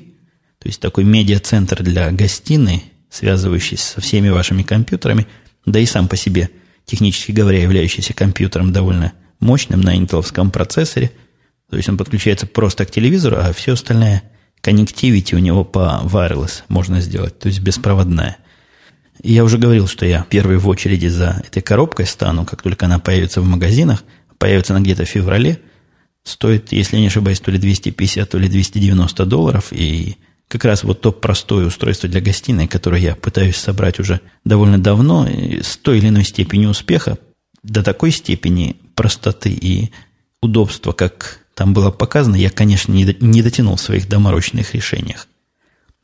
то 0.58 0.68
есть 0.68 0.80
такой 0.80 1.04
медиа-центр 1.04 1.82
для 1.82 2.10
гостиной, 2.10 2.84
связывающийся 3.10 3.86
со 3.86 4.00
всеми 4.00 4.28
вашими 4.28 4.62
компьютерами, 4.62 5.26
да 5.64 5.78
и 5.78 5.86
сам 5.86 6.08
по 6.08 6.16
себе, 6.16 6.50
технически 6.84 7.32
говоря, 7.32 7.62
являющийся 7.62 8.14
компьютером 8.14 8.72
довольно 8.72 9.12
мощным 9.40 9.80
на 9.80 9.96
интеловском 9.96 10.50
процессоре. 10.50 11.12
То 11.70 11.76
есть 11.76 11.88
он 11.88 11.96
подключается 11.96 12.46
просто 12.46 12.84
к 12.84 12.90
телевизору, 12.90 13.36
а 13.38 13.52
все 13.52 13.72
остальное 13.72 14.22
коннективити 14.60 15.34
у 15.34 15.38
него 15.38 15.64
по 15.64 16.00
wireless 16.04 16.62
можно 16.68 17.00
сделать, 17.00 17.38
то 17.38 17.48
есть 17.48 17.60
беспроводная. 17.60 18.38
И 19.22 19.32
я 19.32 19.44
уже 19.44 19.58
говорил, 19.58 19.86
что 19.86 20.06
я 20.06 20.26
первый 20.28 20.58
в 20.58 20.68
очереди 20.68 21.06
за 21.06 21.42
этой 21.46 21.62
коробкой 21.62 22.06
стану, 22.06 22.44
как 22.44 22.62
только 22.62 22.86
она 22.86 22.98
появится 22.98 23.40
в 23.40 23.46
магазинах. 23.46 24.04
Появится 24.38 24.74
она 24.74 24.82
где-то 24.82 25.04
в 25.04 25.08
феврале. 25.08 25.60
Стоит, 26.24 26.72
если 26.72 26.96
не 26.96 27.06
ошибаюсь, 27.06 27.40
то 27.40 27.50
ли 27.50 27.58
250, 27.58 28.28
то 28.28 28.38
ли 28.38 28.48
290 28.48 29.26
долларов. 29.26 29.68
И 29.70 30.16
как 30.48 30.64
раз 30.64 30.84
вот 30.84 31.00
то 31.00 31.12
простое 31.12 31.66
устройство 31.66 32.08
для 32.08 32.20
гостиной, 32.20 32.66
которое 32.66 33.00
я 33.00 33.14
пытаюсь 33.14 33.56
собрать 33.56 34.00
уже 34.00 34.20
довольно 34.44 34.78
давно, 34.78 35.26
с 35.26 35.76
той 35.76 35.98
или 35.98 36.08
иной 36.08 36.24
степенью 36.24 36.70
успеха, 36.70 37.18
до 37.62 37.82
такой 37.82 38.10
степени 38.10 38.76
простоты 38.94 39.50
и 39.50 39.90
удобства, 40.40 40.92
как 40.92 41.40
там 41.54 41.72
было 41.72 41.90
показано, 41.90 42.36
я, 42.36 42.50
конечно, 42.50 42.92
не 42.92 43.04
до- 43.04 43.24
не 43.24 43.42
дотянул 43.42 43.76
в 43.76 43.80
своих 43.80 44.08
доморощенных 44.08 44.74
решениях. 44.74 45.28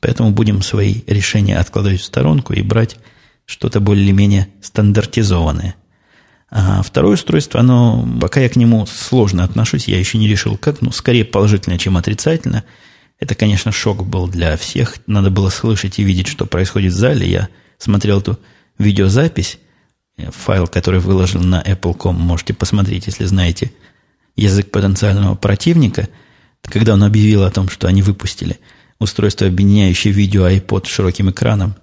Поэтому 0.01 0.31
будем 0.31 0.63
свои 0.63 1.03
решения 1.07 1.59
откладывать 1.59 2.01
в 2.01 2.05
сторонку 2.05 2.53
и 2.53 2.63
брать 2.63 2.97
что-то 3.45 3.81
более-менее 3.81 4.49
стандартизованное. 4.63 5.75
А 6.51 6.83
второе 6.83 7.15
устройство, 7.15 7.61
оно, 7.61 8.09
пока 8.21 8.41
я 8.41 8.49
к 8.49 8.57
нему 8.57 8.87
сложно 8.87 9.45
отношусь, 9.45 9.89
я 9.89 9.99
еще 9.99 10.19
не 10.19 10.29
решил 10.29 10.57
как, 10.57 10.81
ну, 10.81 10.91
скорее 10.91 11.25
положительно, 11.25 11.79
чем 11.79 11.97
отрицательно. 11.97 12.65
Это, 13.21 13.35
конечно, 13.35 13.71
шок 13.71 14.05
был 14.07 14.27
для 14.27 14.57
всех. 14.57 14.97
Надо 15.07 15.31
было 15.31 15.51
слышать 15.51 15.99
и 15.99 16.03
видеть, 16.03 16.29
что 16.29 16.47
происходит 16.47 16.93
в 16.93 16.97
зале. 16.97 17.29
Я 17.29 17.49
смотрел 17.79 18.21
эту 18.21 18.41
видеозапись, 18.79 19.59
файл, 20.31 20.67
который 20.67 21.01
выложил 21.01 21.41
на 21.43 21.63
Apple.com, 21.63 22.17
можете 22.17 22.55
посмотреть, 22.55 23.07
если 23.07 23.25
знаете 23.25 23.73
язык 24.37 24.71
потенциального 24.71 25.35
противника, 25.35 26.09
когда 26.63 26.95
он 26.95 27.03
объявил 27.03 27.45
о 27.45 27.51
том, 27.51 27.69
что 27.69 27.89
они 27.89 28.03
выпустили 28.03 28.59
устройство, 28.99 29.47
объединяющее 29.47 30.13
видео 30.13 30.49
iPod 30.49 30.87
с 30.87 30.91
широким 30.91 31.31
экраном, 31.31 31.75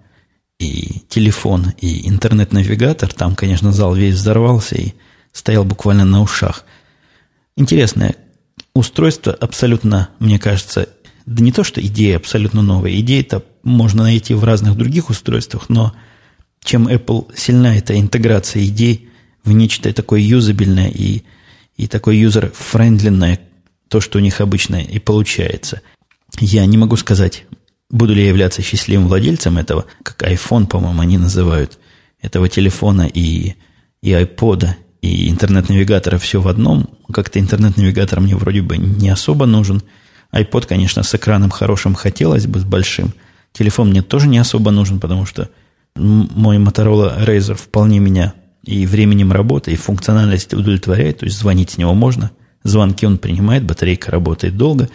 и 0.60 1.04
телефон, 1.10 1.74
и 1.80 2.08
интернет-навигатор, 2.10 3.14
там, 3.14 3.36
конечно, 3.36 3.72
зал 3.72 3.94
весь 3.94 4.16
взорвался 4.16 4.76
и 4.76 4.94
стоял 5.32 5.64
буквально 5.64 6.06
на 6.06 6.22
ушах. 6.22 6.66
Интересное 7.56 8.16
устройство, 8.74 9.34
абсолютно, 9.34 10.10
мне 10.20 10.40
кажется, 10.40 10.90
да 11.26 11.44
не 11.44 11.52
то, 11.52 11.64
что 11.64 11.82
идея 11.82 12.18
абсолютно 12.18 12.62
новая, 12.62 13.00
идеи-то 13.00 13.44
можно 13.64 14.04
найти 14.04 14.34
в 14.34 14.44
разных 14.44 14.78
других 14.78 15.10
устройствах, 15.10 15.70
но 15.70 15.94
чем 16.68 16.90
Apple 16.90 17.34
сильна 17.36 17.78
эта 17.78 17.98
интеграция 17.98 18.66
идей 18.66 19.10
в 19.46 19.54
нечто 19.54 19.92
такое 19.94 20.20
юзабельное 20.20 20.90
и, 20.90 21.24
и 21.78 21.88
такое 21.88 22.16
юзер-френдленное, 22.16 23.40
то, 23.88 24.02
что 24.02 24.18
у 24.18 24.22
них 24.22 24.42
обычно 24.42 24.76
и 24.76 25.00
получается. 25.00 25.82
Я 26.40 26.66
не 26.66 26.78
могу 26.78 26.98
сказать, 26.98 27.46
буду 27.90 28.14
ли 28.14 28.22
я 28.22 28.28
являться 28.28 28.62
счастливым 28.62 29.08
владельцем 29.08 29.58
этого, 29.58 29.86
как 30.04 30.22
iPhone, 30.24 30.68
по-моему, 30.68 31.02
они 31.02 31.18
называют, 31.18 31.80
этого 32.22 32.50
телефона 32.50 33.10
и, 33.14 33.56
и 34.02 34.12
iPod, 34.12 34.68
и 35.02 35.30
интернет-навигатора 35.30 36.18
все 36.18 36.42
в 36.42 36.50
одном. 36.50 36.90
Как-то 37.14 37.40
интернет-навигатор 37.40 38.20
мне 38.20 38.36
вроде 38.36 38.62
бы 38.62 38.76
не 38.76 39.08
особо 39.08 39.46
нужен. 39.46 39.84
iPod, 40.34 40.68
конечно, 40.68 41.04
с 41.04 41.16
экраном 41.16 41.50
хорошим 41.50 41.96
хотелось 41.96 42.46
бы, 42.46 42.60
с 42.60 42.66
большим. 42.66 43.14
Телефон 43.54 43.92
мне 43.92 44.02
тоже 44.02 44.28
не 44.28 44.40
особо 44.40 44.72
нужен, 44.72 45.00
потому 45.00 45.26
что 45.26 45.50
мой 45.98 46.58
Motorola 46.58 47.26
Razr 47.26 47.56
вполне 47.56 48.00
меня 48.00 48.34
и 48.64 48.86
временем 48.86 49.32
работы, 49.32 49.72
и 49.72 49.76
функциональность 49.76 50.54
удовлетворяет, 50.54 51.20
то 51.20 51.26
есть 51.26 51.38
звонить 51.38 51.72
с 51.72 51.78
него 51.78 51.94
можно. 51.94 52.32
Звонки 52.64 53.06
он 53.06 53.18
принимает, 53.18 53.64
батарейка 53.64 54.12
работает 54.12 54.58
долго. 54.58 54.90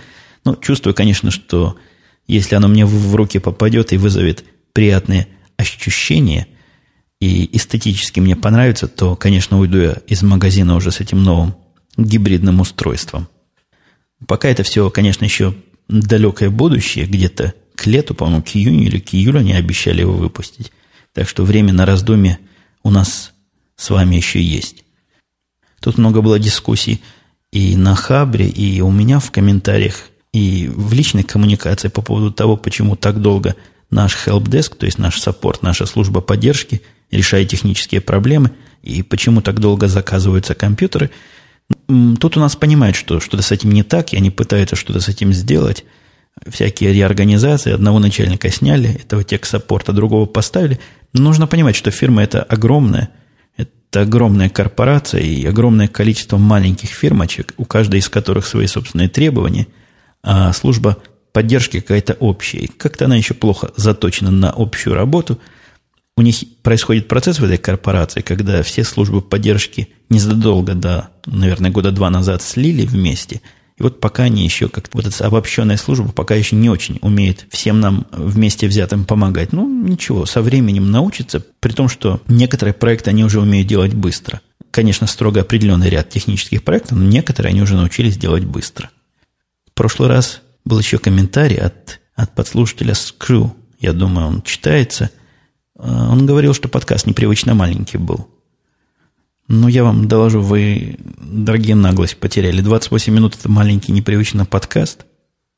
Но 0.44 0.54
чувствую, 0.54 0.94
конечно, 0.94 1.30
что 1.30 1.76
если 2.26 2.54
оно 2.54 2.68
мне 2.68 2.84
в 2.84 3.14
руки 3.14 3.38
попадет 3.38 3.92
и 3.92 3.96
вызовет 3.96 4.44
приятные 4.72 5.28
ощущения, 5.56 6.46
и 7.20 7.48
эстетически 7.56 8.20
мне 8.20 8.34
понравится, 8.34 8.88
то, 8.88 9.16
конечно, 9.16 9.58
уйду 9.58 9.78
я 9.78 9.96
из 10.06 10.22
магазина 10.22 10.74
уже 10.74 10.90
с 10.90 11.00
этим 11.00 11.22
новым 11.22 11.54
гибридным 11.96 12.60
устройством. 12.60 13.28
Пока 14.26 14.48
это 14.48 14.62
все, 14.64 14.90
конечно, 14.90 15.24
еще 15.24 15.54
далекое 15.88 16.50
будущее, 16.50 17.06
где-то 17.06 17.54
к 17.74 17.86
лету, 17.86 18.14
по-моему, 18.14 18.42
к 18.42 18.48
июню 18.54 18.84
или 18.84 18.98
к 18.98 19.14
июлю 19.14 19.40
они 19.40 19.52
обещали 19.52 20.00
его 20.00 20.12
выпустить. 20.12 20.72
Так 21.14 21.28
что 21.28 21.44
время 21.44 21.72
на 21.72 21.86
раздумье 21.86 22.38
у 22.82 22.90
нас 22.90 23.32
с 23.76 23.90
вами 23.90 24.16
еще 24.16 24.42
есть. 24.42 24.84
Тут 25.80 25.98
много 25.98 26.22
было 26.22 26.38
дискуссий 26.38 27.02
и 27.50 27.76
на 27.76 27.94
Хабре, 27.94 28.48
и 28.48 28.80
у 28.80 28.90
меня 28.90 29.18
в 29.18 29.30
комментариях, 29.30 30.08
и 30.32 30.70
в 30.74 30.92
личной 30.92 31.22
коммуникации 31.22 31.88
по 31.88 32.00
поводу 32.00 32.32
того, 32.32 32.56
почему 32.56 32.96
так 32.96 33.20
долго 33.20 33.56
наш 33.90 34.16
helpdesk, 34.26 34.76
то 34.76 34.86
есть 34.86 34.98
наш 34.98 35.20
саппорт, 35.20 35.62
наша 35.62 35.84
служба 35.84 36.22
поддержки, 36.22 36.80
решает 37.10 37.50
технические 37.50 38.00
проблемы, 38.00 38.52
и 38.82 39.02
почему 39.02 39.42
так 39.42 39.60
долго 39.60 39.86
заказываются 39.86 40.54
компьютеры. 40.54 41.10
Тут 41.86 42.36
у 42.36 42.40
нас 42.40 42.56
понимают, 42.56 42.96
что 42.96 43.20
что-то 43.20 43.42
с 43.42 43.52
этим 43.52 43.70
не 43.70 43.82
так, 43.82 44.12
и 44.12 44.16
они 44.16 44.30
пытаются 44.30 44.76
что-то 44.76 45.00
с 45.00 45.08
этим 45.08 45.32
сделать. 45.32 45.84
Всякие 46.46 46.92
реорганизации, 46.92 47.72
одного 47.72 47.98
начальника 47.98 48.50
сняли, 48.50 48.94
этого 48.94 49.22
тех-саппорта, 49.22 49.92
другого 49.92 50.26
поставили. 50.26 50.80
Но 51.12 51.22
нужно 51.24 51.46
понимать, 51.46 51.76
что 51.76 51.90
фирма 51.90 52.22
это 52.22 52.42
огромная, 52.42 53.10
это 53.56 54.00
огромная 54.00 54.48
корпорация 54.48 55.20
и 55.20 55.44
огромное 55.44 55.88
количество 55.88 56.38
маленьких 56.38 56.88
фирмочек, 56.88 57.54
у 57.58 57.64
каждой 57.64 58.00
из 58.00 58.08
которых 58.08 58.46
свои 58.46 58.66
собственные 58.66 59.08
требования, 59.08 59.68
а 60.22 60.52
служба 60.52 60.96
поддержки 61.32 61.80
какая-то 61.80 62.14
общая. 62.14 62.68
Как-то 62.76 63.04
она 63.04 63.16
еще 63.16 63.34
плохо 63.34 63.70
заточена 63.76 64.30
на 64.30 64.50
общую 64.50 64.94
работу. 64.94 65.38
У 66.16 66.22
них 66.22 66.36
происходит 66.62 67.08
процесс 67.08 67.38
в 67.38 67.44
этой 67.44 67.58
корпорации, 67.58 68.20
когда 68.20 68.62
все 68.62 68.84
службы 68.84 69.22
поддержки 69.22 69.88
незадолго 70.08 70.74
до, 70.74 71.10
наверное, 71.26 71.70
года 71.70 71.92
два 71.92 72.10
назад 72.10 72.42
слили 72.42 72.84
вместе– 72.84 73.42
и 73.82 73.84
вот 73.84 73.98
пока 73.98 74.22
они 74.22 74.44
еще 74.44 74.68
как-то, 74.68 74.96
вот 74.96 75.08
эта 75.08 75.26
обобщенная 75.26 75.76
служба 75.76 76.12
пока 76.12 76.36
еще 76.36 76.54
не 76.54 76.70
очень 76.70 77.00
умеет 77.02 77.46
всем 77.50 77.80
нам 77.80 78.06
вместе 78.12 78.68
взятым 78.68 79.04
помогать. 79.04 79.52
Ну, 79.52 79.68
ничего, 79.68 80.24
со 80.24 80.40
временем 80.40 80.92
научится, 80.92 81.44
при 81.58 81.72
том, 81.72 81.88
что 81.88 82.22
некоторые 82.28 82.74
проекты 82.74 83.10
они 83.10 83.24
уже 83.24 83.40
умеют 83.40 83.66
делать 83.66 83.92
быстро. 83.92 84.40
Конечно, 84.70 85.08
строго 85.08 85.40
определенный 85.40 85.90
ряд 85.90 86.10
технических 86.10 86.62
проектов, 86.62 86.96
но 86.96 87.04
некоторые 87.04 87.50
они 87.50 87.60
уже 87.60 87.74
научились 87.74 88.16
делать 88.16 88.44
быстро. 88.44 88.88
В 89.66 89.74
прошлый 89.74 90.08
раз 90.08 90.42
был 90.64 90.78
еще 90.78 90.98
комментарий 90.98 91.58
от, 91.58 91.98
от 92.14 92.36
подслушателя 92.36 92.94
Скрю. 92.94 93.52
Я 93.80 93.92
думаю, 93.92 94.28
он 94.28 94.42
читается. 94.42 95.10
А, 95.76 96.08
он 96.08 96.24
говорил, 96.24 96.54
что 96.54 96.68
подкаст 96.68 97.06
непривычно 97.06 97.54
маленький 97.54 97.98
был. 97.98 98.28
Ну, 99.54 99.68
я 99.68 99.84
вам 99.84 100.08
доложу, 100.08 100.40
вы, 100.40 100.96
дорогие 101.20 101.74
наглость, 101.74 102.16
потеряли. 102.16 102.62
28 102.62 103.12
минут– 103.12 103.36
это 103.38 103.50
маленький 103.50 103.92
непривычный 103.92 104.46
подкаст. 104.46 105.04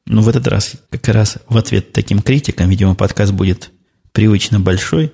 Но 0.04 0.20
в 0.20 0.28
этот 0.28 0.48
раз, 0.48 0.72
как 0.90 1.06
раз 1.06 1.38
в 1.48 1.56
ответ 1.56 1.92
таким 1.92 2.20
критикам, 2.20 2.68
видимо, 2.68 2.96
подкаст 2.96 3.32
будет 3.32 3.70
привычно 4.10 4.58
большой, 4.58 5.12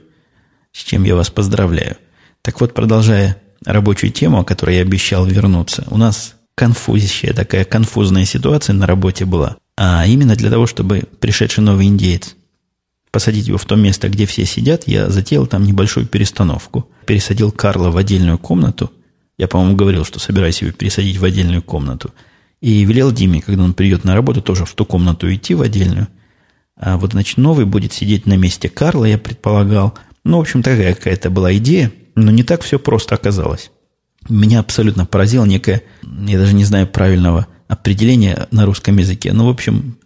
с 0.72 0.83
чем 0.83 1.05
я 1.05 1.14
вас 1.14 1.28
поздравляю. 1.28 1.99
Так 2.41 2.62
вот, 2.62 2.72
продолжая 2.72 3.37
рабочую 3.66 4.12
тему, 4.12 4.41
о 4.41 4.45
которой 4.45 4.76
я 4.76 4.81
обещал 4.81 5.26
вернуться, 5.26 5.85
у 5.91 5.99
нас 5.99 6.37
конфузящая 6.55 7.35
такая 7.35 7.66
конфузная 7.66 8.24
ситуация 8.24 8.72
на 8.72 8.87
работе 8.87 9.26
была. 9.26 9.59
А 9.76 10.07
именно 10.07 10.37
для 10.37 10.49
того, 10.49 10.66
чтобы 10.66 11.03
пришедший 11.20 11.62
новый 11.62 11.85
индеец 11.85 12.35
посадить 13.11 13.48
его 13.48 13.58
в 13.58 13.64
то 13.64 13.76
место, 13.76 14.08
где 14.08 14.26
все 14.26 14.44
сидят, 14.44 14.86
я 14.86 15.11
затеял 15.11 15.46
там 15.46 15.64
небольшую 15.64 16.06
перестановку. 16.06 16.88
Пересадил 17.06 17.50
Карла 17.50 17.90
в 17.90 17.96
отдельную 17.96 18.38
комнату. 18.38 18.90
Я, 19.38 19.48
по-моему, 19.48 19.76
говорил, 19.76 20.04
что 20.04 20.18
собираюсь 20.18 20.62
его 20.62 20.72
пересадить 20.72 21.16
в 21.16 21.24
отдельную 21.24 21.62
комнату. 21.62 22.12
И 22.61 22.84
велел 22.84 23.11
Диме, 23.11 23.40
когда 23.40 23.64
он 23.64 23.74
придет 23.74 24.04
на 24.04 24.14
работу, 24.14 24.42
тоже 24.42 24.64
в 24.64 24.74
ту 24.74 24.84
комнату 24.84 25.32
идти, 25.32 25.54
в 25.54 25.62
отдельную. 25.62 26.08
А 26.76 26.98
вот, 26.98 27.12
значит, 27.12 27.38
новый 27.38 27.64
будет 27.64 27.92
сидеть 27.92 28.26
на 28.26 28.36
месте 28.36 28.68
Карла, 28.68 29.06
я 29.06 29.18
предполагал. 29.18 29.94
Ну, 30.24 30.38
в 30.38 30.40
общем, 30.40 30.62
такая 30.62 30.94
какая-то 30.94 31.30
была 31.30 31.54
идея, 31.56 31.90
но 32.14 32.30
не 32.30 32.42
так 32.42 32.62
все 32.62 32.78
просто 32.78 33.14
оказалось. 33.14 33.70
Меня 34.28 34.61
абсолютно 34.61 35.06
поразило 35.06 35.44
некое, 35.44 35.82
я 36.02 36.38
даже 36.38 36.54
не 36.54 36.64
знаю 36.64 36.86
правильного 36.86 37.46
определения 37.68 38.46
на 38.50 38.66
русском 38.66 38.98
языке. 38.98 39.32
Ну, 39.32 39.46
в 39.46 39.50
общем, 39.50 39.96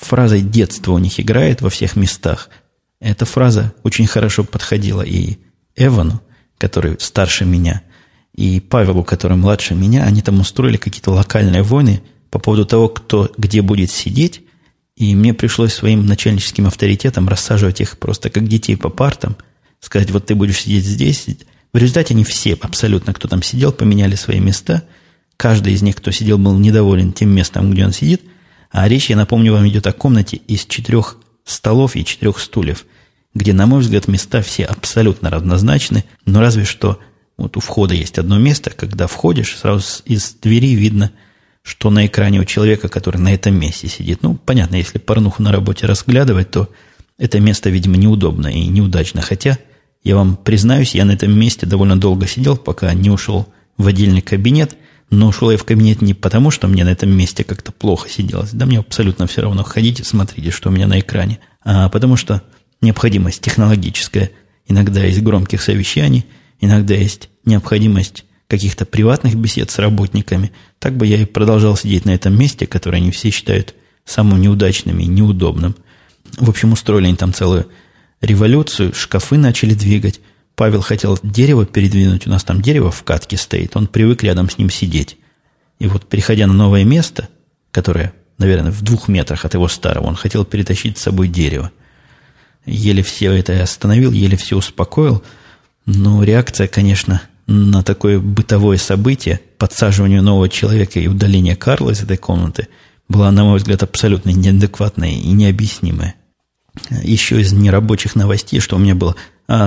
фразой 0.00 0.40
детства 0.42 0.92
у 0.92 0.98
них 0.98 1.20
играет 1.20 1.60
во 1.60 1.70
всех 1.70 1.96
местах. 1.96 2.48
Эта 3.00 3.24
фраза 3.24 3.72
очень 3.82 4.06
хорошо 4.06 4.44
подходила 4.44 5.02
и 5.02 5.38
Эвану, 5.76 6.20
который 6.58 6.96
старше 6.98 7.44
меня, 7.44 7.82
и 8.34 8.60
Павелу, 8.60 9.04
который 9.04 9.36
младше 9.36 9.74
меня. 9.74 10.04
Они 10.04 10.22
там 10.22 10.40
устроили 10.40 10.76
какие-то 10.76 11.10
локальные 11.10 11.62
войны 11.62 12.02
по 12.30 12.38
поводу 12.38 12.66
того, 12.66 12.88
кто 12.88 13.30
где 13.36 13.62
будет 13.62 13.90
сидеть. 13.90 14.42
И 14.96 15.14
мне 15.14 15.32
пришлось 15.32 15.72
своим 15.72 16.04
начальническим 16.04 16.66
авторитетом 16.66 17.28
рассаживать 17.28 17.80
их 17.80 17.98
просто 17.98 18.28
как 18.28 18.46
детей 18.46 18.76
по 18.76 18.90
партам, 18.90 19.36
сказать, 19.80 20.10
вот 20.10 20.26
ты 20.26 20.34
будешь 20.34 20.60
сидеть 20.60 20.84
здесь. 20.84 21.26
В 21.72 21.76
результате 21.78 22.12
они 22.12 22.24
все, 22.24 22.58
абсолютно, 22.60 23.14
кто 23.14 23.26
там 23.26 23.42
сидел, 23.42 23.72
поменяли 23.72 24.14
свои 24.14 24.40
места. 24.40 24.82
Каждый 25.38 25.72
из 25.72 25.80
них, 25.80 25.96
кто 25.96 26.10
сидел, 26.10 26.36
был 26.36 26.58
недоволен 26.58 27.14
тем 27.14 27.30
местом, 27.30 27.70
где 27.72 27.84
он 27.84 27.92
сидит– 27.92 28.22
а 28.70 28.88
речь, 28.88 29.10
я 29.10 29.16
напомню 29.16 29.52
вам, 29.52 29.68
идет 29.68 29.86
о 29.86 29.92
комнате 29.92 30.36
из 30.36 30.64
четырех 30.64 31.16
столов 31.44 31.96
и 31.96 32.04
четырех 32.04 32.38
стульев, 32.38 32.86
где, 33.34 33.52
на 33.52 33.66
мой 33.66 33.80
взгляд, 33.80 34.06
места 34.06 34.42
все 34.42 34.64
абсолютно 34.64 35.30
равнозначны, 35.30 36.04
но 36.24 36.40
разве 36.40 36.64
что 36.64 37.00
вот 37.36 37.56
у 37.56 37.60
входа 37.60 37.94
есть 37.94 38.18
одно 38.18 38.38
место, 38.38 38.70
когда 38.70 39.06
входишь, 39.06 39.56
сразу 39.56 40.02
из 40.04 40.34
двери 40.40 40.74
видно, 40.74 41.10
что 41.62 41.90
на 41.90 42.06
экране 42.06 42.40
у 42.40 42.44
человека, 42.44 42.88
который 42.88 43.18
на 43.18 43.34
этом 43.34 43.54
месте 43.54 43.88
сидит. 43.88 44.22
Ну, 44.22 44.34
понятно, 44.34 44.76
если 44.76 44.98
порнуху 44.98 45.42
на 45.42 45.50
работе 45.50 45.86
разглядывать, 45.86 46.50
то 46.50 46.68
это 47.18 47.40
место, 47.40 47.70
видимо, 47.70 47.96
неудобно 47.96 48.46
и 48.48 48.66
неудачно. 48.66 49.20
Хотя, 49.20 49.58
я 50.04 50.16
вам 50.16 50.36
признаюсь, 50.36 50.94
я 50.94 51.04
на 51.04 51.12
этом 51.12 51.36
месте 51.38 51.66
довольно 51.66 51.98
долго 51.98 52.26
сидел, 52.26 52.56
пока 52.56 52.92
не 52.94 53.10
ушел 53.10 53.48
в 53.76 53.88
отдельный 53.88 54.22
кабинет– 54.22 54.76
но 55.10 55.28
ушел 55.28 55.50
я 55.50 55.58
в 55.58 55.64
кабинет 55.64 56.02
не 56.02 56.14
потому, 56.14 56.50
что 56.50 56.68
мне 56.68 56.84
на 56.84 56.90
этом 56.90 57.10
месте 57.10 57.42
как-то 57.44 57.72
плохо 57.72 58.08
сиделось. 58.08 58.50
Да 58.52 58.64
мне 58.64 58.78
абсолютно 58.78 59.26
все 59.26 59.42
равно. 59.42 59.64
Ходите, 59.64 60.04
смотрите, 60.04 60.50
что 60.50 60.68
у 60.68 60.72
меня 60.72 60.86
на 60.86 61.00
экране. 61.00 61.40
А 61.62 61.88
потому 61.88 62.16
что 62.16 62.42
необходимость 62.80 63.42
технологическая. 63.42 64.30
Иногда 64.68 65.04
есть 65.04 65.20
громких 65.20 65.62
совещаний, 65.62 66.26
иногда 66.60 66.94
есть 66.94 67.28
необходимость 67.44 68.24
каких-то 68.46 68.84
приватных 68.84 69.34
бесед 69.34 69.70
с 69.70 69.78
работниками. 69.78 70.52
Так 70.78 70.96
бы 70.96 71.06
я 71.06 71.16
и 71.18 71.24
продолжал 71.24 71.76
сидеть 71.76 72.04
на 72.04 72.10
этом 72.10 72.38
месте, 72.38 72.66
которое 72.66 72.98
они 72.98 73.10
все 73.10 73.30
считают 73.30 73.74
самым 74.04 74.40
неудачным 74.40 74.98
и 75.00 75.06
неудобным. 75.06 75.74
В 76.38 76.48
общем, 76.48 76.72
устроили 76.72 77.06
они 77.06 77.16
там 77.16 77.32
целую 77.32 77.66
революцию, 78.20 78.94
шкафы 78.94 79.38
начали 79.38 79.74
двигать, 79.74 80.20
Павел 80.60 80.82
хотел 80.82 81.18
дерево 81.22 81.64
передвинуть, 81.64 82.26
у 82.26 82.30
нас 82.30 82.44
там 82.44 82.60
дерево 82.60 82.90
в 82.90 83.02
катке 83.02 83.38
стоит, 83.38 83.78
он 83.78 83.86
привык 83.86 84.22
рядом 84.22 84.50
с 84.50 84.58
ним 84.58 84.68
сидеть. 84.68 85.16
И 85.78 85.86
вот, 85.86 86.06
приходя 86.06 86.46
на 86.46 86.52
новое 86.52 86.84
место, 86.84 87.30
которое, 87.70 88.12
наверное, 88.36 88.70
в 88.70 88.82
двух 88.82 89.08
метрах 89.08 89.46
от 89.46 89.54
его 89.54 89.68
старого, 89.68 90.04
он 90.04 90.16
хотел 90.16 90.44
перетащить 90.44 90.98
с 90.98 91.02
собой 91.04 91.28
дерево. 91.28 91.70
Еле 92.66 93.02
все 93.02 93.32
это 93.32 93.62
остановил, 93.62 94.12
еле 94.12 94.36
все 94.36 94.58
успокоил, 94.58 95.22
но 95.86 96.22
реакция, 96.24 96.68
конечно, 96.68 97.22
на 97.46 97.82
такое 97.82 98.18
бытовое 98.18 98.76
событие, 98.76 99.40
подсаживание 99.56 100.20
нового 100.20 100.50
человека 100.50 101.00
и 101.00 101.08
удаление 101.08 101.56
Карла 101.56 101.92
из 101.92 102.02
этой 102.02 102.18
комнаты, 102.18 102.68
была, 103.08 103.30
на 103.30 103.44
мой 103.44 103.56
взгляд, 103.60 103.82
абсолютно 103.82 104.28
неадекватная 104.28 105.12
и 105.12 105.28
необъяснимая. 105.28 106.16
Еще 107.02 107.40
из 107.40 107.54
нерабочих 107.54 108.14
новостей, 108.14 108.60
что 108.60 108.76
у 108.76 108.78
меня 108.78 108.94
было 108.94 109.16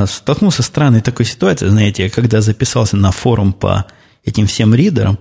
столкнулся 0.08 0.64
с 0.64 0.68
странной 0.68 1.02
такой 1.02 1.26
ситуацией, 1.26 1.72
знаете, 1.72 2.10
когда 2.10 2.42
записался 2.42 2.96
на 2.96 3.12
форум 3.12 3.54
по 3.54 3.86
этим 4.24 4.48
всем 4.48 4.74
ридерам, 4.74 5.20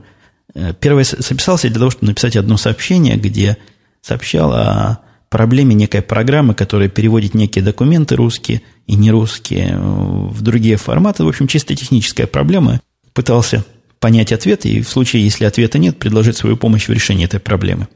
э, 0.55 0.73
первое 0.79 1.05
записался 1.05 1.69
для 1.69 1.79
того, 1.79 1.91
чтобы 1.91 2.07
написать 2.07 2.37
одно 2.37 2.57
сообщение, 2.57 3.17
где 3.17 3.57
сообщал 4.03 4.53
о 4.53 5.01
проблеме 5.29 5.75
некой 5.75 6.03
программы, 6.03 6.55
которая 6.55 6.89
переводит 6.89 7.35
некие 7.35 7.65
документы 7.65 8.17
русские 8.17 8.63
и 8.87 8.95
нерусские 8.95 9.79
в 9.79 10.43
другие 10.43 10.77
форматы. 10.77 11.25
В 11.25 11.29
общем, 11.29 11.49
чисто 11.49 11.75
техническая 11.75 12.27
проблема. 12.27 12.81
Пытался 13.15 13.65
понять 13.99 14.33
ответ 14.33 14.67
и 14.67 14.83
в 14.83 14.89
случае, 14.89 15.25
если 15.25 15.45
ответа 15.45 15.79
нет, 15.79 15.99
предложить 15.99 16.37
свою 16.37 16.57
помощь 16.57 16.87
в 16.87 16.93
решении 16.93 17.25
этой 17.25 17.41
проблемы. 17.41 17.89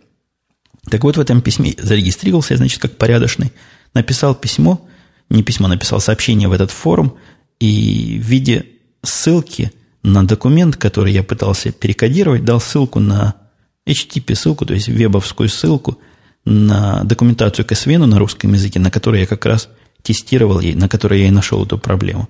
Так 0.90 1.04
вот, 1.04 1.16
в 1.16 1.20
этом 1.20 1.42
письме 1.42 1.74
зарегистрировался, 1.78 2.56
значит, 2.56 2.80
как 2.80 2.96
порядочный, 2.96 3.52
написал 3.92 4.34
письмо, 4.34 4.80
не 5.30 5.42
письмо, 5.42 5.68
написал 5.68 6.00
сообщение 6.00 6.48
в 6.48 6.52
этот 6.52 6.70
форум, 6.70 7.16
и 7.58 8.18
в 8.22 8.26
виде 8.26 8.66
ссылки 9.02 9.72
на 10.02 10.26
документ, 10.26 10.76
который 10.76 11.12
я 11.12 11.22
пытался 11.22 11.72
перекодировать, 11.72 12.44
дал 12.44 12.60
ссылку 12.60 13.00
на 13.00 13.34
HTTP-ссылку, 13.86 14.66
то 14.66 14.74
есть 14.74 14.88
вебовскую 14.88 15.48
ссылку 15.48 15.98
на 16.44 17.02
документацию 17.04 17.64
к 17.64 17.72
SVN 17.72 18.06
на 18.06 18.18
русском 18.18 18.52
языке, 18.52 18.78
на 18.78 18.90
которой 18.90 19.22
я 19.22 19.26
как 19.26 19.44
раз 19.46 19.68
тестировал, 20.02 20.60
и 20.60 20.74
на 20.74 20.88
которой 20.88 21.20
я 21.20 21.28
и 21.28 21.32
нашел 21.32 21.64
эту 21.64 21.78
проблему. 21.78 22.28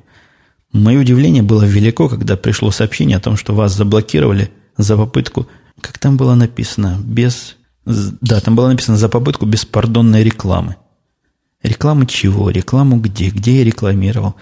Мое 0.72 1.01
удивление 1.01 1.42
было 1.42 1.64
велико, 1.64 2.09
когда 2.09 2.36
пришло 2.36 2.70
сообщение 2.70 3.18
о 3.18 3.20
том, 3.20 3.36
что 3.36 3.55
вас 3.55 3.74
заблокировали 3.74 4.51
за 4.76 4.97
попытку, 4.97 5.47
как 5.80 5.99
там 5.99 6.16
было 6.16 6.34
написано, 6.34 6.99
без... 7.03 7.57
Да, 7.84 8.40
там 8.40 8.57
было 8.57 8.68
написано 8.68 8.97
за 8.97 9.09
попытку 9.09 9.47
беспардонной 9.47 10.24
рекламы. 10.24 10.76
Рекламы 11.66 12.06
чего? 12.06 12.48
Рекламу 12.50 13.00
где? 13.00 13.28
Где 13.28 13.58
я 13.58 13.64
рекламировал? 13.64 14.36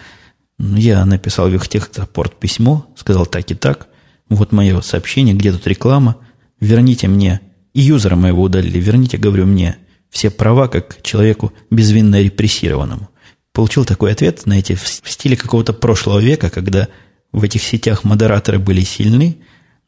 Ну, 0.58 0.76
я 0.76 1.02
написал 1.06 1.48
в 1.48 1.54
их 1.54 1.66
техсаппорт 1.68 2.38
письмо, 2.38 2.86
сказал 2.96 3.24
так 3.24 3.50
и 3.50 3.54
так. 3.54 3.88
Вот 4.28 4.52
мое 4.52 4.82
сообщение, 4.82 5.34
где 5.34 5.50
тут 5.50 5.66
реклама. 5.66 6.18
Верните 6.60 7.08
мне, 7.08 7.40
и 7.72 7.80
юзера 7.80 8.14
моего 8.14 8.42
удалили, 8.42 8.78
верните, 8.78 9.16
говорю, 9.16 9.46
мне 9.46 9.78
все 10.10 10.30
права, 10.30 10.68
как 10.68 11.00
человеку 11.00 11.54
безвинно 11.70 12.20
репрессированному. 12.20 13.08
Получил 13.54 13.86
такой 13.86 14.12
ответ, 14.12 14.42
знаете, 14.44 14.74
в 14.74 14.86
стиле 14.86 15.36
какого-то 15.36 15.72
прошлого 15.72 16.18
века, 16.18 16.50
когда 16.50 16.88
в 17.32 17.42
этих 17.42 17.62
сетях 17.62 18.04
модераторы 18.04 18.58
были 18.58 18.82
сильны, 18.82 19.38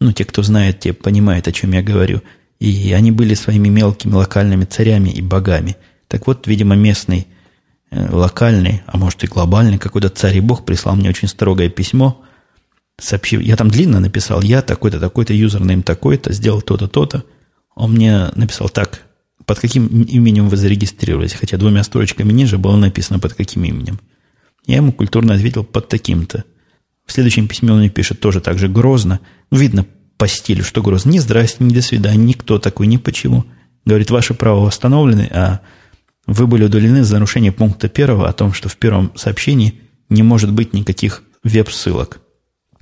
ну, 0.00 0.12
те, 0.12 0.24
кто 0.24 0.42
знает, 0.42 0.80
те 0.80 0.94
понимают, 0.94 1.48
о 1.48 1.52
чем 1.52 1.72
я 1.72 1.82
говорю, 1.82 2.22
и 2.60 2.92
они 2.92 3.12
были 3.12 3.34
своими 3.34 3.68
мелкими 3.68 4.14
локальными 4.14 4.64
царями 4.64 5.10
и 5.10 5.20
богами. 5.20 5.76
Так 6.08 6.26
вот, 6.26 6.46
видимо, 6.46 6.76
местный 6.76 7.26
Э, 7.90 8.08
локальный, 8.10 8.82
а 8.86 8.98
может 8.98 9.22
и 9.22 9.28
глобальный, 9.28 9.78
какой-то 9.78 10.08
царь 10.08 10.38
и 10.38 10.40
бог 10.40 10.64
прислал 10.64 10.96
мне 10.96 11.08
очень 11.08 11.28
строгое 11.28 11.68
письмо, 11.68 12.22
сообщив, 12.98 13.40
я 13.40 13.54
там 13.56 13.70
длинно 13.70 14.00
написал, 14.00 14.42
я 14.42 14.60
такой-то, 14.60 14.98
такой-то, 14.98 15.32
юзернейм 15.32 15.82
такой-то, 15.84 16.32
сделал 16.32 16.62
то-то, 16.62 16.88
то-то. 16.88 17.24
Он 17.76 17.92
мне 17.92 18.30
написал 18.34 18.68
так, 18.68 19.02
под 19.44 19.60
каким 19.60 19.86
именем 19.86 20.48
вы 20.48 20.56
зарегистрировались, 20.56 21.34
хотя 21.34 21.58
двумя 21.58 21.84
строчками 21.84 22.32
ниже 22.32 22.58
было 22.58 22.76
написано, 22.76 23.20
под 23.20 23.34
каким 23.34 23.62
именем. 23.62 24.00
Я 24.66 24.76
ему 24.76 24.92
культурно 24.92 25.34
ответил, 25.34 25.62
под 25.62 25.88
таким-то. 25.88 26.42
В 27.04 27.12
следующем 27.12 27.46
письме 27.46 27.70
он 27.72 27.78
мне 27.78 27.88
пишет 27.88 28.18
тоже 28.18 28.40
так 28.40 28.58
же 28.58 28.68
грозно. 28.68 29.20
Ну, 29.52 29.58
видно 29.58 29.86
по 30.16 30.26
стилю, 30.26 30.64
что 30.64 30.82
грозно. 30.82 31.10
Ни 31.10 31.18
здрасте, 31.18 31.62
ни 31.62 31.72
до 31.72 31.82
свидания, 31.82 32.18
никто 32.18 32.58
такой, 32.58 32.88
ни 32.88 32.96
почему. 32.96 33.44
Говорит, 33.84 34.10
ваши 34.10 34.34
права 34.34 34.64
восстановлены, 34.64 35.30
а 35.32 35.60
вы 36.26 36.46
были 36.46 36.64
удалены 36.64 37.04
за 37.04 37.14
нарушение 37.14 37.52
пункта 37.52 37.88
первого 37.88 38.28
о 38.28 38.32
том, 38.32 38.52
что 38.52 38.68
в 38.68 38.76
первом 38.76 39.12
сообщении 39.16 39.80
не 40.08 40.22
может 40.22 40.52
быть 40.52 40.72
никаких 40.72 41.22
веб-ссылок. 41.44 42.20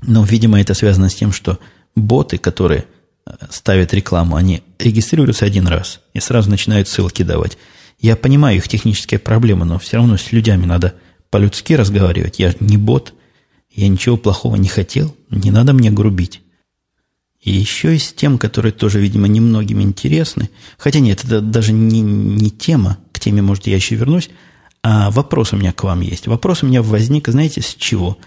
Но, 0.03 0.25
видимо, 0.25 0.61
это 0.61 0.75
связано 0.75 1.09
с 1.09 1.15
тем, 1.15 1.33
что 1.33 1.59
боты, 1.95 2.39
которые 2.39 2.87
э, 3.27 3.33
ставят 3.51 3.95
рекламу, 3.95 4.37
они 4.37 4.63
регистрируются 4.79 5.45
один 5.45 5.67
раз 5.67 6.01
и 6.13 6.21
сразу 6.21 6.51
начинают 6.51 6.89
ссылки 6.89 7.23
давать. 7.23 7.59
Я 7.99 8.17
понимаю 8.17 8.57
их 8.57 8.69
технические 8.69 9.19
проблемы, 9.19 9.65
но 9.65 9.79
все 9.79 9.99
равно 9.99 10.17
с 10.17 10.33
людьми 10.33 10.67
надо 10.67 10.95
по-людски 11.31 11.75
разговаривать. 11.75 12.39
Я 12.39 12.55
не 12.61 12.77
бот, 12.77 13.15
я 13.71 13.89
ничего 13.89 14.17
плохого 14.17 14.57
не 14.57 14.69
хотел, 14.69 15.15
не 15.31 15.51
надо 15.51 15.73
мне 15.73 15.91
грубить. 15.91 16.41
И 17.41 17.51
еще 17.53 17.93
есть 17.93 18.17
тем, 18.17 18.39
которые 18.39 18.73
тоже, 18.73 19.01
видимо, 19.01 19.29
немногим 19.29 19.83
интересны. 19.83 20.49
Хотя 20.79 21.01
нет, 21.01 21.25
это 21.25 21.43
даже 21.43 21.73
не, 21.73 22.01
не 22.01 22.51
тема, 22.51 22.99
теме, 23.25 23.43
может, 23.43 23.67
я 23.67 23.77
еще 23.77 23.95
вернусь. 23.95 24.31
А 24.83 25.11
вопрос 25.11 25.53
у 25.53 25.57
меня 25.57 25.73
к 25.73 25.83
вам 25.83 26.01
есть. 26.01 26.27
Вопрос 26.27 26.63
у 26.63 26.67
меня 26.67 26.83
возник, 26.83 27.29
знаете, 27.29 27.63
с 27.63 27.75
чего? 27.75 28.19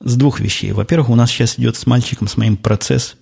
С 0.00 0.16
двух 0.16 0.40
вещей. 0.40 0.72
Во-первых, 0.72 1.08
у 1.10 1.14
нас 1.14 1.30
сейчас 1.30 1.58
идет 1.58 1.76
с 1.76 1.86
мальчиком, 1.86 2.28
с 2.28 2.36
моим 2.36 2.56
процесс 2.56 3.16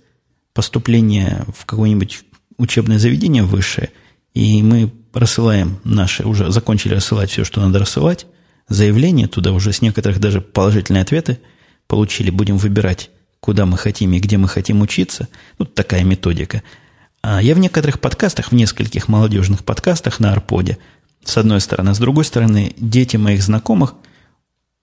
поступления 0.53 1.45
в 1.55 1.65
какое-нибудь 1.65 2.23
учебное 2.57 2.99
заведение 2.99 3.43
высшее, 3.43 3.89
и 4.33 4.61
мы 4.63 4.91
рассылаем 5.13 5.79
наши, 5.83 6.25
уже 6.25 6.51
закончили 6.51 6.95
рассылать 6.95 7.31
все, 7.31 7.43
что 7.43 7.61
надо 7.61 7.79
рассылать, 7.79 8.25
заявление 8.67 9.27
туда 9.27 9.51
уже 9.51 9.73
с 9.73 9.81
некоторых 9.81 10.19
даже 10.19 10.41
положительные 10.41 11.01
ответы 11.01 11.39
получили, 11.87 12.29
будем 12.29 12.57
выбирать 12.57 13.09
куда 13.39 13.65
мы 13.65 13.77
хотим 13.77 14.13
и 14.13 14.19
где 14.19 14.37
мы 14.37 14.47
хотим 14.47 14.81
учиться. 14.81 15.27
Вот 15.57 15.67
ну, 15.69 15.73
такая 15.73 16.03
методика. 16.03 16.63
А 17.21 17.41
я 17.41 17.55
в 17.55 17.59
некоторых 17.59 17.99
подкастах, 17.99 18.51
в 18.51 18.55
нескольких 18.55 19.09
молодежных 19.09 19.65
подкастах 19.65 20.21
на 20.21 20.31
Арподе, 20.31 20.77
с 21.25 21.37
одной 21.37 21.61
стороны, 21.61 21.93
с 21.93 21.99
другой 21.99 22.25
стороны, 22.25 22.73
дети 22.77 23.17
моих 23.17 23.41
знакомых, 23.41 23.95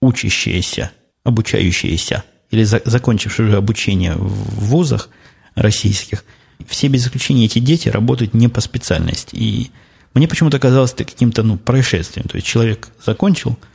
учащиеся, 0.00 0.90
обучающиеся 1.24 2.24
или 2.50 2.64
за, 2.64 2.80
закончившие 2.84 3.48
уже 3.48 3.56
обучение 3.56 4.14
в 4.14 4.66
вузах 4.66 5.08
российских, 5.54 6.24
все 6.66 6.88
без 6.88 7.06
исключения 7.06 7.46
эти 7.46 7.58
дети 7.58 7.88
работают 7.88 8.34
не 8.34 8.48
по 8.48 8.60
специальности. 8.60 9.34
И 9.36 9.70
мне 10.14 10.28
почему-то 10.28 10.58
казалось 10.58 10.92
это 10.92 11.04
каким-то 11.04 11.42
ну, 11.42 11.56
происшествием. 11.56 12.26
То 12.28 12.36
есть 12.36 12.46
человек 12.46 12.88
закончил– 13.04 13.58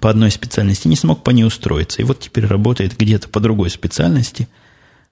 по 0.00 0.10
одной 0.10 0.30
специальности, 0.30 0.88
не 0.88 0.96
смог 0.96 1.22
по 1.22 1.30
ней 1.30 1.44
устроиться. 1.44 2.02
И 2.02 2.04
вот 2.04 2.20
теперь 2.20 2.46
работает 2.46 2.96
где-то 2.98 3.28
по 3.28 3.40
другой 3.40 3.70
специальности. 3.70 4.48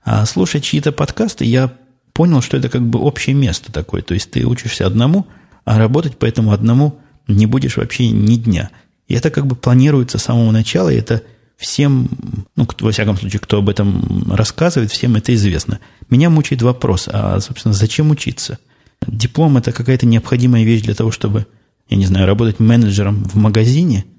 А 0.05 0.25
слушая 0.27 0.61
чьи-то 0.61 0.93
подкасты, 0.93 1.45
я 1.45 1.73
понял, 2.13 2.43
что 2.43 2.57
это 2.57 2.69
как 2.69 2.83
бы 2.83 2.99
общее 2.99 3.35
место 3.35 3.73
такое. 3.73 4.03
То 4.03 4.15
есть 4.15 4.31
ты 4.31 4.45
учишься 4.45 4.87
одному, 4.87 5.27
а 5.65 5.79
работать 5.79 6.19
по 6.19 6.27
этому 6.27 6.53
одному 6.53 6.99
не 7.29 7.47
будешь 7.47 7.77
вообще 7.77 8.09
ни 8.11 8.37
дня. 8.37 8.71
И 9.09 9.15
это 9.15 9.31
как 9.31 9.47
бы 9.47 9.57
планируется 9.57 10.19
с 10.19 10.25
самого 10.25 10.51
начала, 10.51 10.89
и 10.89 10.97
это 10.97 11.23
всем, 11.57 12.09
ну, 12.57 12.67
во 12.81 12.91
всяком 12.91 13.17
случае, 13.17 13.41
кто 13.41 13.59
об 13.59 13.69
этом 13.69 14.33
рассказывает, 14.33 14.91
всем 14.91 15.17
это 15.17 15.35
известно. 15.35 15.79
Меня 16.11 16.31
мучает 16.31 16.63
вопрос, 16.63 17.09
а, 17.13 17.39
собственно, 17.41 17.75
зачем 17.75 18.11
учиться? 18.11 18.59
Диплом– 19.07 19.57
это 19.59 19.73
какая-то 19.73 20.07
необходимая 20.07 20.65
вещь 20.65 20.83
для 20.83 20.95
того, 20.95 21.11
чтобы, 21.11 21.47
я 21.89 21.97
не 21.97 22.07
знаю, 22.07 22.27
работать 22.27 22.61
менеджером 22.61 23.25
в 23.25 23.37
магазине– 23.37 24.05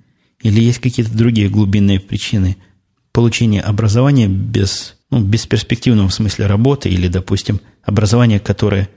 или 0.44 0.62
есть 0.62 0.80
какие-то 0.80 1.16
другие 1.16 1.50
глубинные 1.50 2.00
причины 2.00 2.58
получения 3.12 3.62
образования 3.62 4.28
без, 4.28 4.98
ну, 5.10 5.22
бесперспективного 5.22 6.10
в 6.10 6.14
смысле 6.14 6.48
работы 6.48 6.90
или, 6.90 7.08
допустим, 7.08 7.62
образование, 7.84 8.40
которое 8.40 8.90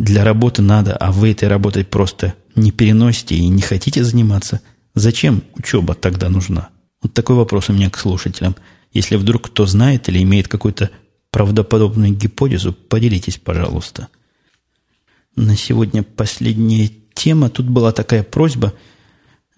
для 0.00 0.24
работы 0.24 0.62
надо, 0.62 0.96
а 0.96 1.12
вы 1.12 1.30
этой 1.30 1.48
работой 1.48 1.84
просто 1.84 2.34
не 2.56 2.72
переносите 2.72 3.36
и 3.36 3.46
не 3.48 3.62
хотите 3.62 4.02
заниматься, 4.02 4.60
зачем 4.94 5.42
учеба 5.54 5.94
тогда 5.94 6.28
нужна? 6.28 6.70
Вот 7.02 7.14
такой 7.14 7.36
вопрос 7.36 7.68
у 7.68 7.72
меня 7.72 7.90
к 7.90 7.98
слушателям. 7.98 8.56
Если 8.92 9.16
вдруг 9.16 9.46
кто 9.46 9.66
знает 9.66 10.08
или 10.08 10.22
имеет 10.22 10.48
какую-то 10.48 10.90
правдоподобную 11.30 12.12
гипотезу, 12.12 12.72
поделитесь, 12.72 13.38
пожалуйста. 13.38 14.08
На 15.36 15.56
сегодня 15.56 16.02
последняя 16.02 16.90
тема. 17.14 17.48
Тут 17.48 17.66
была 17.66 17.92
такая 17.92 18.24
просьба– 18.24 18.72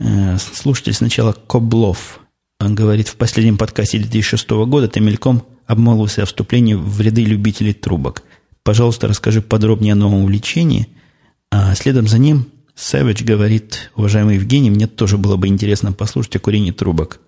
Э, 0.05 0.36
слушатель 0.38 0.95
сначала 0.95 1.32
Коблов. 1.32 2.20
Он 2.61 2.74
говорит, 2.74 3.09
в 3.09 3.16
последнем 3.16 3.57
подкасте 3.57 3.99
2006 3.99 4.51
года 4.51 4.88
ты 4.88 5.01
мельком 5.01 5.45
обмолвился 5.66 6.22
о 6.22 6.26
вступлении 6.26 6.74
в 6.74 7.01
ряды 7.01 7.24
любителей 7.24 7.72
трубок. 7.72 8.22
Пожалуйста, 8.63 9.09
расскажи 9.09 9.43
подробнее 9.43 9.93
о 9.93 9.97
новом 9.97 10.23
увлечении. 10.23 10.89
А 11.51 11.75
следом 11.75 12.07
за 12.07 12.19
ним 12.19 12.47
Сэвидж 12.75 13.25
говорит, 13.25 13.91
уважаемый 13.97 14.37
Евгений, 14.37 14.71
мне 14.71 14.87
тоже 14.87 15.19
было 15.19 15.37
бы 15.37 15.49
интересно 15.49 15.93
послушать 15.93 16.37
о 16.37 16.39
курении 16.39 16.71
трубок. 16.71 17.21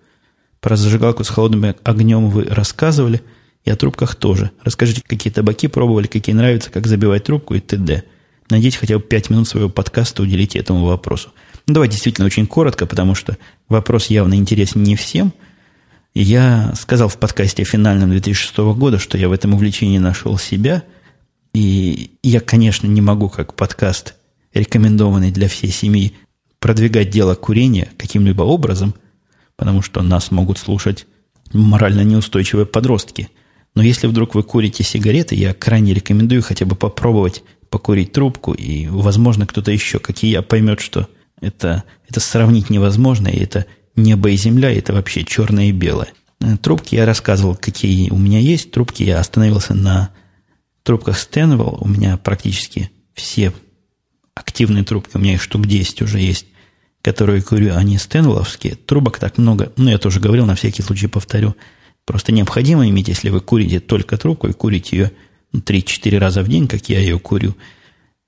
Про 0.61 0.77
зажигалку 0.77 1.23
с 1.23 1.29
холодным 1.29 1.75
огнем 1.83 2.29
вы 2.29 2.45
рассказывали, 2.45 3.21
и 3.65 3.69
о 3.69 3.75
трубках 3.75 4.15
тоже. 4.15 4.51
Расскажите, 4.63 5.01
какие 5.05 5.33
табаки 5.33 5.67
пробовали, 5.67 6.07
какие 6.07 6.35
нравятся, 6.35 6.71
как 6.71 6.87
забивать 6.87 7.25
трубку 7.25 7.55
и 7.55 7.59
т.д. 7.59 8.03
Найдите 8.49 8.77
хотя 8.77 8.97
бы 8.97 9.03
пять 9.03 9.29
минут 9.29 9.47
своего 9.47 9.69
подкаста, 9.69 10.21
уделите 10.21 10.59
этому 10.59 10.85
вопросу. 10.85 11.31
Ну, 11.67 11.73
давай 11.73 11.89
действительно 11.89 12.27
очень 12.27 12.45
коротко, 12.45 12.85
потому 12.85 13.15
что 13.15 13.37
вопрос 13.67 14.07
явно 14.07 14.35
интересен 14.35 14.83
не 14.83 14.95
всем. 14.95 15.33
Я 16.13 16.73
сказал 16.79 17.09
в 17.09 17.17
подкасте 17.17 17.63
финальном 17.63 18.11
2006 18.11 18.57
года, 18.77 18.99
что 18.99 19.17
я 19.17 19.29
в 19.29 19.31
этом 19.31 19.53
увлечении 19.53 19.97
нашел 19.97 20.37
себя. 20.37 20.83
И 21.55 22.11
я, 22.21 22.41
конечно, 22.41 22.85
не 22.85 22.99
могу, 22.99 23.29
как 23.29 23.53
подкаст, 23.53 24.15
рекомендованный 24.53 25.31
для 25.31 25.47
всей 25.47 25.71
семьи, 25.71 26.13
продвигать 26.59 27.09
дело 27.09 27.33
курения 27.35 27.87
каким-либо 27.97 28.43
образом, 28.43 28.93
потому 29.55 29.81
что 29.81 30.01
нас 30.01 30.31
могут 30.31 30.57
слушать 30.57 31.07
морально 31.53 32.01
неустойчивые 32.01 32.65
подростки. 32.65 33.29
Но 33.73 33.83
если 33.83 34.07
вдруг 34.07 34.35
вы 34.35 34.43
курите 34.43 34.83
сигареты, 34.83 35.35
я 35.35 35.53
крайне 35.53 35.93
рекомендую 35.93 36.43
хотя 36.43 36.65
бы 36.65 36.75
попробовать 36.75 37.41
покурить 37.69 38.11
трубку, 38.11 38.53
и, 38.53 38.87
возможно, 38.87 39.47
кто-то 39.47 39.71
еще, 39.71 39.99
как 39.99 40.25
и 40.25 40.27
я, 40.27 40.41
поймет, 40.41 40.81
что 40.81 41.07
это, 41.39 41.85
это 42.09 42.19
сравнить 42.19 42.69
невозможно, 42.69 43.29
и 43.29 43.39
это 43.39 43.65
небо 43.95 44.29
и 44.29 44.35
земля, 44.35 44.73
и 44.73 44.79
это 44.79 44.91
вообще 44.91 45.23
черное 45.23 45.69
и 45.69 45.71
белое. 45.71 46.09
Трубки 46.61 46.95
я 46.95 47.05
рассказывал, 47.05 47.55
какие 47.55 48.09
у 48.09 48.17
меня 48.17 48.39
есть. 48.39 48.71
Трубки 48.71 49.03
я 49.03 49.21
остановился 49.21 49.73
на 49.73 50.09
трубках 50.85 51.17
Stanwell. 51.17 51.77
У 51.81 51.87
меня 51.87 52.15
практически 52.15 52.89
все 53.13 53.51
активные 54.33 54.83
трубки, 54.83 55.17
у 55.17 55.19
меня 55.19 55.33
их 55.33 55.41
штук 55.41 55.65
10 55.65 56.03
уже 56.03 56.19
есть, 56.19 56.45
которые 57.01 57.41
курю, 57.41 57.75
они 57.75 57.97
стенвеловские. 57.97 58.75
Трубок 58.75 59.19
так 59.19 59.37
много, 59.37 59.73
ну, 59.75 59.89
я 59.89 59.97
тоже 59.97 60.19
говорил, 60.19 60.45
на 60.45 60.55
всякий 60.55 60.81
случай 60.81 61.07
повторю. 61.07 61.55
Просто 62.05 62.31
необходимо 62.31 62.87
иметь, 62.87 63.07
если 63.07 63.29
вы 63.29 63.41
курите 63.41 63.79
только 63.79 64.17
трубку 64.17 64.47
и 64.47 64.53
курите 64.53 64.97
ее 64.97 65.11
3-4 65.53 66.13
ну, 66.13 66.19
раза 66.19 66.43
в 66.43 66.47
день, 66.47 66.67
как 66.67 66.87
я 66.87 66.99
ее 66.99 67.17
курю, 67.17 67.55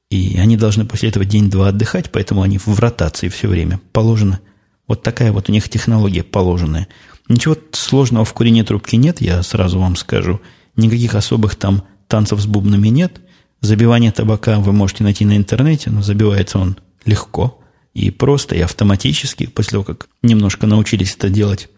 и 0.09 0.37
они 0.39 0.57
должны 0.57 0.85
после 0.85 1.09
этого 1.09 1.25
день-два 1.25 1.69
отдыхать, 1.69 2.11
поэтому 2.11 2.41
они 2.41 2.57
в 2.57 2.79
ротации 2.79 3.29
все 3.29 3.47
время 3.47 3.79
положено. 3.91 4.39
Вот 4.87 5.03
такая 5.03 5.31
вот 5.33 5.49
у 5.49 5.51
них 5.51 5.69
технология 5.69 6.23
положенная. 6.23 6.87
Ничего 7.27 7.57
сложного 7.71 8.23
в 8.23 8.33
курении 8.33 8.63
трубки 8.63 8.95
нет, 8.95 9.19
я 9.19 9.43
сразу 9.43 9.79
вам 9.79 9.97
скажу. 9.97 10.39
Никаких 10.77 11.13
особых 11.13 11.55
там 11.55 11.83
танцев 12.07 12.39
с 12.39 12.45
бубнами 12.45 12.87
нет. 12.89 13.21
Забивание 13.61 14.11
табака 14.11 14.59
вы 14.59 14.73
можете 14.73 15.03
найти 15.03 15.25
на 15.25 15.35
интернете, 15.35 15.89
но 15.89 16.01
забивается 16.01 16.59
он 16.59 16.77
легко 17.05 17.59
и 17.93 18.11
просто, 18.11 18.55
и 18.55 18.61
автоматически, 18.61 19.47
после 19.47 19.71
того, 19.71 19.83
как 19.83 20.07
немножко 20.21 20.67
научились 20.67 21.15
это 21.15 21.29
делать. 21.29 21.69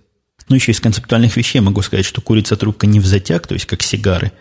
Но 0.49 0.55
еще 0.55 0.71
из 0.71 0.79
концептуальных 0.79 1.37
вещей 1.37 1.59
могу 1.59 1.81
сказать, 1.81 2.05
что 2.05 2.21
курица 2.21 2.57
трубка 2.57 2.87
не 2.87 2.99
в 2.99 3.05
затяг, 3.05 3.47
то 3.47 3.53
есть 3.53 3.65
как 3.65 3.83
сигары. 3.83 4.31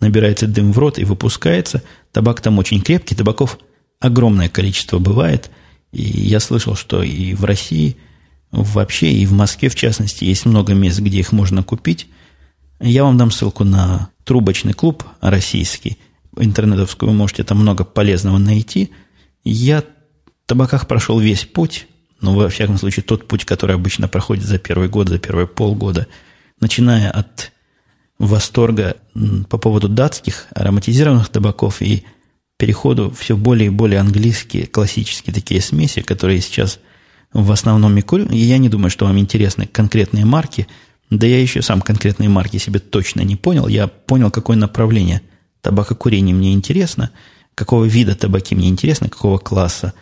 Набирается 0.00 0.46
дым 0.46 0.72
в 0.72 0.78
рот 0.78 0.98
и 0.98 1.04
выпускается. 1.04 1.82
Табак 2.12 2.40
там 2.40 2.58
очень 2.58 2.80
крепкий, 2.80 3.14
табаков 3.14 3.58
огромное 4.00 4.48
количество 4.48 4.98
бывает. 4.98 5.50
И 5.92 6.02
я 6.02 6.40
слышал, 6.40 6.76
что 6.76 7.02
и 7.02 7.34
в 7.34 7.44
России– 7.44 7.96
Вообще 8.54 9.10
и 9.10 9.26
в 9.26 9.32
Москве, 9.32 9.68
в 9.68 9.74
частности, 9.74 10.24
есть 10.24 10.46
много 10.46 10.74
мест, 10.74 11.00
где 11.00 11.18
их 11.18 11.32
можно 11.32 11.64
купить. 11.64 12.06
Я 12.86 13.04
вам 13.04 13.16
дам 13.16 13.30
ссылку 13.30 13.64
на 13.64 14.10
трубочный 14.24 14.74
клуб 14.74 15.04
российский. 15.22 15.96
Интернетовскую 16.36 17.10
вы 17.10 17.16
можете 17.16 17.42
там 17.42 17.58
много 17.58 17.82
полезного 17.82 18.36
найти. 18.36 18.90
Я 19.42 19.80
в 19.80 19.84
табаках 20.46 20.86
прошел 20.86 21.18
весь 21.18 21.46
путь, 21.46 21.86
ну, 22.20 22.34
во 22.34 22.50
всяком 22.50 22.76
случае, 22.76 23.02
тот 23.02 23.26
путь, 23.26 23.46
который 23.46 23.74
обычно 23.74 24.06
проходит 24.06 24.44
за 24.44 24.58
первый 24.58 24.90
год, 24.90 25.08
за 25.08 25.18
первые 25.18 25.46
полгода, 25.46 26.08
начиная 26.60 27.10
от 27.10 27.52
восторга 28.18 28.98
по 29.48 29.56
поводу 29.56 29.88
датских 29.88 30.46
ароматизированных 30.54 31.30
табаков 31.30 31.80
и 31.80 32.04
переходу 32.58 33.10
все 33.10 33.34
более 33.34 33.68
и 33.68 33.70
более 33.70 34.00
английские, 34.00 34.66
классические 34.66 35.32
такие 35.32 35.62
смеси, 35.62 36.02
которые 36.02 36.42
сейчас– 36.42 36.80
в 37.34 37.50
основном 37.50 37.98
и 37.98 38.02
И 38.32 38.38
я 38.38 38.58
не 38.58 38.68
думаю, 38.68 38.90
что 38.90 39.04
вам 39.04 39.18
интересны 39.18 39.66
конкретные 39.66 40.24
марки. 40.24 40.68
Да 41.18 41.26
я 41.26 41.40
еще 41.40 41.62
сам 41.62 41.80
конкретные 41.80 42.28
марки 42.28 42.58
себе 42.58 42.80
точно 42.80 43.22
не 43.22 43.36
понял. 43.36 43.68
Я 43.68 43.88
понял, 43.88 44.30
какое 44.30 44.56
направление 44.56 45.22
табакокурения 45.60 46.34
мне 46.34 46.52
интересно, 46.52 47.10
какого 47.54 47.84
вида 47.84 48.14
табаки 48.14 48.54
мне 48.54 48.68
интересно, 48.68 49.08
какого 49.08 49.38
класса. 49.38 49.94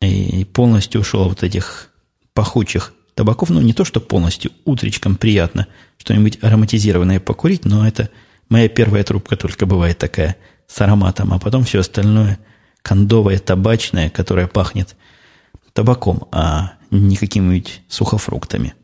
И 0.00 0.44
полностью 0.44 1.00
ушел 1.00 1.28
вот 1.28 1.42
этих 1.42 1.90
пахучих 2.32 2.94
табаков. 3.14 3.50
Ну, 3.50 3.60
не 3.60 3.72
то, 3.72 3.84
что 3.84 4.00
полностью, 4.00 4.52
утречком 4.64 5.16
приятно 5.16 5.66
что-нибудь 5.96 6.38
ароматизированное 6.42 7.20
покурить, 7.20 7.64
но 7.64 7.86
это 7.86 8.10
моя 8.48 8.68
первая 8.68 9.04
трубка 9.04 9.36
только 9.36 9.66
бывает 9.66 9.98
такая 9.98 10.36
с 10.66 10.80
ароматом, 10.80 11.32
а 11.32 11.38
потом 11.38 11.64
все 11.64 11.80
остальное 11.80 12.38
кондовое, 12.82 13.38
табачное, 13.38 14.10
которое 14.10 14.46
пахнет– 14.46 14.96
табаком, 15.78 16.26
а 16.32 16.72
не 16.90 17.14
какими-нибудь 17.14 17.82
сухофруктами. 17.86 18.74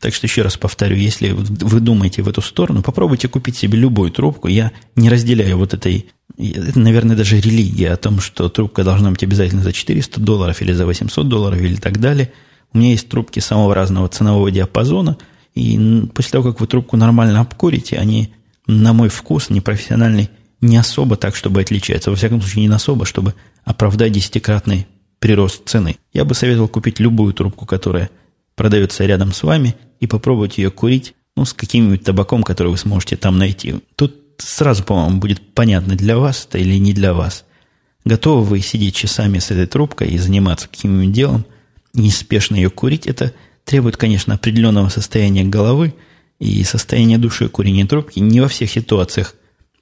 Так 0.00 0.14
что 0.14 0.26
еще 0.26 0.42
раз 0.42 0.56
повторю, 0.56 0.96
если 0.96 1.30
вы 1.30 1.80
думаете 1.80 2.22
в 2.22 2.28
эту 2.28 2.40
сторону, 2.40 2.82
попробуйте 2.82 3.26
купить 3.26 3.56
себе 3.56 3.78
любую 3.78 4.12
трубку. 4.12 4.46
Я 4.46 4.70
не 4.94 5.10
разделяю 5.10 5.58
вот 5.58 5.74
этой, 5.74 6.06
это, 6.38 6.78
наверное, 6.78 7.16
даже 7.16 7.40
религия 7.40 7.90
о 7.90 7.96
том, 7.96 8.20
что 8.20 8.48
трубка 8.48 8.84
должна 8.84 9.10
быть 9.10 9.24
обязательно 9.24 9.62
за 9.62 9.72
400 9.72 10.20
долларов 10.20 10.62
или 10.62 10.72
за 10.72 10.86
800 10.86 11.28
долларов 11.28 11.60
или 11.60 11.76
так 11.76 11.98
далее. 11.98 12.32
У 12.72 12.78
меня 12.78 12.90
есть 12.90 13.08
трубки 13.08 13.40
самого 13.40 13.74
разного 13.74 14.08
ценового 14.08 14.50
диапазона, 14.52 15.16
и 15.54 16.06
после 16.14 16.30
того, 16.30 16.52
как 16.52 16.60
вы 16.60 16.68
трубку 16.68 16.96
нормально 16.96 17.40
обкурите, 17.40 17.96
они, 17.96 18.32
на 18.68 18.92
мой 18.92 19.08
вкус, 19.08 19.50
непрофессиональный, 19.50 20.30
не 20.60 20.76
особо 20.76 21.16
так, 21.16 21.34
чтобы 21.34 21.60
отличаться. 21.60 22.10
Во 22.10 22.16
всяком 22.16 22.40
случае, 22.40 22.66
не 22.66 22.72
особо, 22.72 23.04
чтобы 23.04 23.34
оправдать 23.64 24.12
десятикратный 24.12 24.86
прирост 25.18 25.68
цены. 25.68 25.96
Я 26.12 26.24
бы 26.24 26.34
советовал 26.34 26.68
купить 26.68 27.00
любую 27.00 27.32
трубку, 27.32 27.66
которая 27.66 28.10
продается 28.58 29.06
рядом 29.06 29.32
с 29.32 29.42
вами, 29.42 29.76
и 30.00 30.06
попробовать 30.06 30.58
ее 30.58 30.70
курить 30.70 31.14
ну, 31.36 31.44
с 31.44 31.54
каким-нибудь 31.54 32.04
табаком, 32.04 32.42
который 32.42 32.68
вы 32.68 32.76
сможете 32.76 33.16
там 33.16 33.38
найти. 33.38 33.76
Тут 33.96 34.16
сразу, 34.38 34.84
по-моему, 34.84 35.18
будет 35.18 35.54
понятно, 35.54 35.96
для 35.96 36.18
вас 36.18 36.46
это 36.46 36.58
или 36.58 36.76
не 36.78 36.92
для 36.92 37.14
вас. 37.14 37.44
Готовы 38.04 38.44
вы 38.44 38.60
сидеть 38.60 38.94
часами 38.94 39.38
с 39.38 39.50
этой 39.50 39.66
трубкой 39.66 40.08
и 40.08 40.18
заниматься 40.18 40.68
каким-нибудь 40.68 41.12
делом, 41.12 41.46
неспешно 41.94 42.56
ее 42.56 42.70
курить, 42.70 43.06
это 43.06 43.32
требует, 43.64 43.96
конечно, 43.96 44.34
определенного 44.34 44.88
состояния 44.88 45.44
головы 45.44 45.94
и 46.38 46.62
состояния 46.64 47.18
души 47.18 47.48
курения 47.48 47.86
трубки. 47.86 48.18
Не 48.18 48.40
во 48.40 48.48
всех 48.48 48.70
ситуациях 48.70 49.34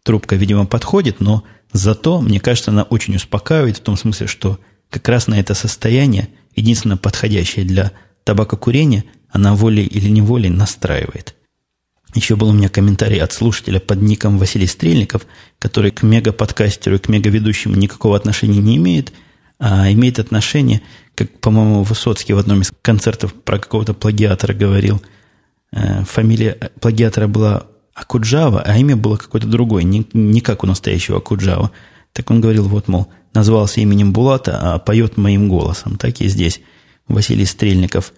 трубка, 0.02 0.36
видимо, 0.36 0.66
подходит, 0.66 1.20
но 1.20 1.44
зато, 1.72 2.20
мне 2.20 2.40
кажется, 2.40 2.70
она 2.70 2.82
очень 2.82 3.16
успокаивает 3.16 3.78
в 3.78 3.80
том 3.80 3.96
смысле, 3.96 4.26
что 4.26 4.58
как 4.90 5.08
раз 5.08 5.26
на 5.26 5.38
это 5.38 5.54
состояние, 5.54 6.28
единственно 6.54 6.96
подходящее 6.96 7.64
для 7.64 7.92
табакокурения, 8.26 9.04
она 9.30 9.54
волей 9.54 9.84
или 9.84 10.08
неволей 10.10 10.50
настраивает. 10.50 11.36
Еще 12.14 12.34
был 12.34 12.48
у 12.48 12.52
меня 12.52 12.68
комментарий 12.68 13.20
от 13.20 13.32
слушателя 13.32 13.78
под 13.78 14.02
ником 14.02 14.38
Василий 14.38 14.66
Стрельников, 14.66 15.26
который 15.60 15.92
к 15.92 16.02
мега-подкастеру 16.02 16.96
и 16.96 16.98
к 16.98 17.08
мега-ведущему 17.08 17.76
никакого 17.76 18.16
отношения 18.16 18.58
не 18.58 18.76
имеет, 18.78 19.12
а 19.60 19.90
имеет 19.92 20.18
отношение, 20.18 20.82
как, 21.14 21.38
по-моему, 21.38 21.84
Высоцкий 21.84 22.32
в 22.32 22.38
одном 22.38 22.62
из 22.62 22.72
концертов 22.82 23.32
про 23.32 23.58
какого-то 23.58 23.94
плагиатора 23.94 24.54
говорил, 24.54 25.00
э, 25.72 26.04
фамилия 26.04 26.70
плагиатора 26.80 27.28
была 27.28 27.66
Акуджава, 27.94 28.60
а 28.60 28.76
имя 28.76 28.96
было 28.96 29.16
какое-то 29.16 29.46
другое, 29.46 29.84
не, 29.84 30.04
не 30.12 30.40
как 30.40 30.64
у 30.64 30.66
настоящего 30.66 31.18
Акуджава. 31.18 31.70
Так 32.12 32.30
он 32.30 32.40
говорил, 32.40 32.66
вот, 32.66 32.88
мол, 32.88 33.06
назвался 33.34 33.80
именем 33.80 34.12
Булата, 34.12 34.58
а 34.74 34.78
поет 34.78 35.16
моим 35.16 35.48
голосом. 35.48 35.96
Так 35.96 36.20
и 36.20 36.28
здесь 36.28 36.60
Василий 37.08 37.46
Стрельников 37.46 38.12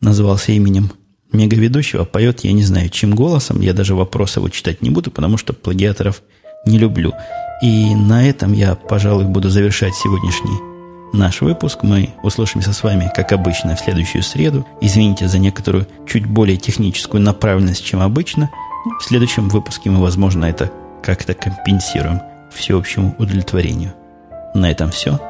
назвался 0.00 0.52
именем 0.52 0.92
мегаведущего, 1.32 2.04
поет, 2.04 2.40
я 2.44 2.52
не 2.52 2.62
знаю, 2.62 2.88
чем 2.90 3.14
голосом. 3.14 3.60
Я 3.60 3.72
даже 3.72 3.94
вопросы 3.94 4.38
его 4.38 4.48
читать 4.48 4.82
не 4.82 4.90
буду, 4.90 5.10
потому 5.10 5.38
что 5.38 5.52
плагиаторов 5.52 6.22
не 6.66 6.78
люблю. 6.78 7.12
И 7.62 7.94
на 7.94 8.28
этом 8.28 8.52
я, 8.52 8.74
пожалуй, 8.74 9.24
буду 9.24 9.48
завершать 9.48 9.94
сегодняшний 9.94 10.72
наш 11.12 11.40
выпуск. 11.40 11.80
Мы 11.82 12.10
услышимся 12.22 12.72
с 12.72 12.82
вами, 12.82 13.10
как 13.14 13.32
обычно, 13.32 13.76
в 13.76 13.80
следующую 13.80 14.22
среду. 14.22 14.66
Извините 14.80 15.28
за 15.28 15.38
некоторую 15.38 15.86
чуть 16.06 16.26
более 16.26 16.56
техническую 16.56 17.22
направленность, 17.22 17.84
чем 17.84 18.00
обычно. 18.00 18.50
В 19.00 19.04
следующем 19.04 19.48
выпуске 19.48 19.90
мы, 19.90 20.00
возможно, 20.00 20.44
это 20.44 20.70
как-то 21.02 21.34
компенсируем 21.34 22.20
всеобщему 22.52 23.14
удовлетворению. 23.18 23.94
На 24.54 24.70
этом 24.70 24.90
все. 24.90 25.20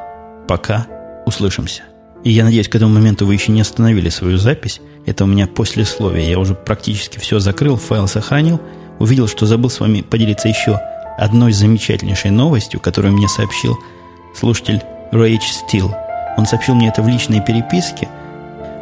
Пока. 0.47 0.87
Услышимся. 1.25 1.83
И 2.23 2.31
я 2.31 2.45
надеюсь, 2.45 2.69
к 2.69 2.75
этому 2.75 2.93
моменту 2.93 3.25
вы 3.25 3.33
еще 3.33 3.51
не 3.51 3.61
остановили 3.61 4.09
свою 4.09 4.37
запись. 4.37 4.79
Это 5.05 5.25
у 5.25 5.27
меня 5.27 5.45
послесловие. 5.47 6.29
Я 6.29 6.39
уже 6.39 6.55
практически 6.55 7.19
все 7.19 7.39
закрыл, 7.39 7.75
файл 7.77 8.07
сохранил. 8.07 8.61
Увидел, 8.99 9.27
что 9.27 9.45
забыл 9.45 9.69
с 9.69 9.79
вами 9.79 10.01
поделиться 10.01 10.47
еще 10.47 10.79
одной 11.17 11.51
замечательнейшей 11.51 12.31
новостью, 12.31 12.79
которую 12.79 13.13
мне 13.13 13.27
сообщил 13.27 13.77
слушатель 14.33 14.81
Rage 15.11 15.39
Steel. 15.39 15.93
Он 16.37 16.45
сообщил 16.45 16.75
мне 16.75 16.87
это 16.87 17.01
в 17.01 17.07
личной 17.07 17.41
переписке. 17.41 18.07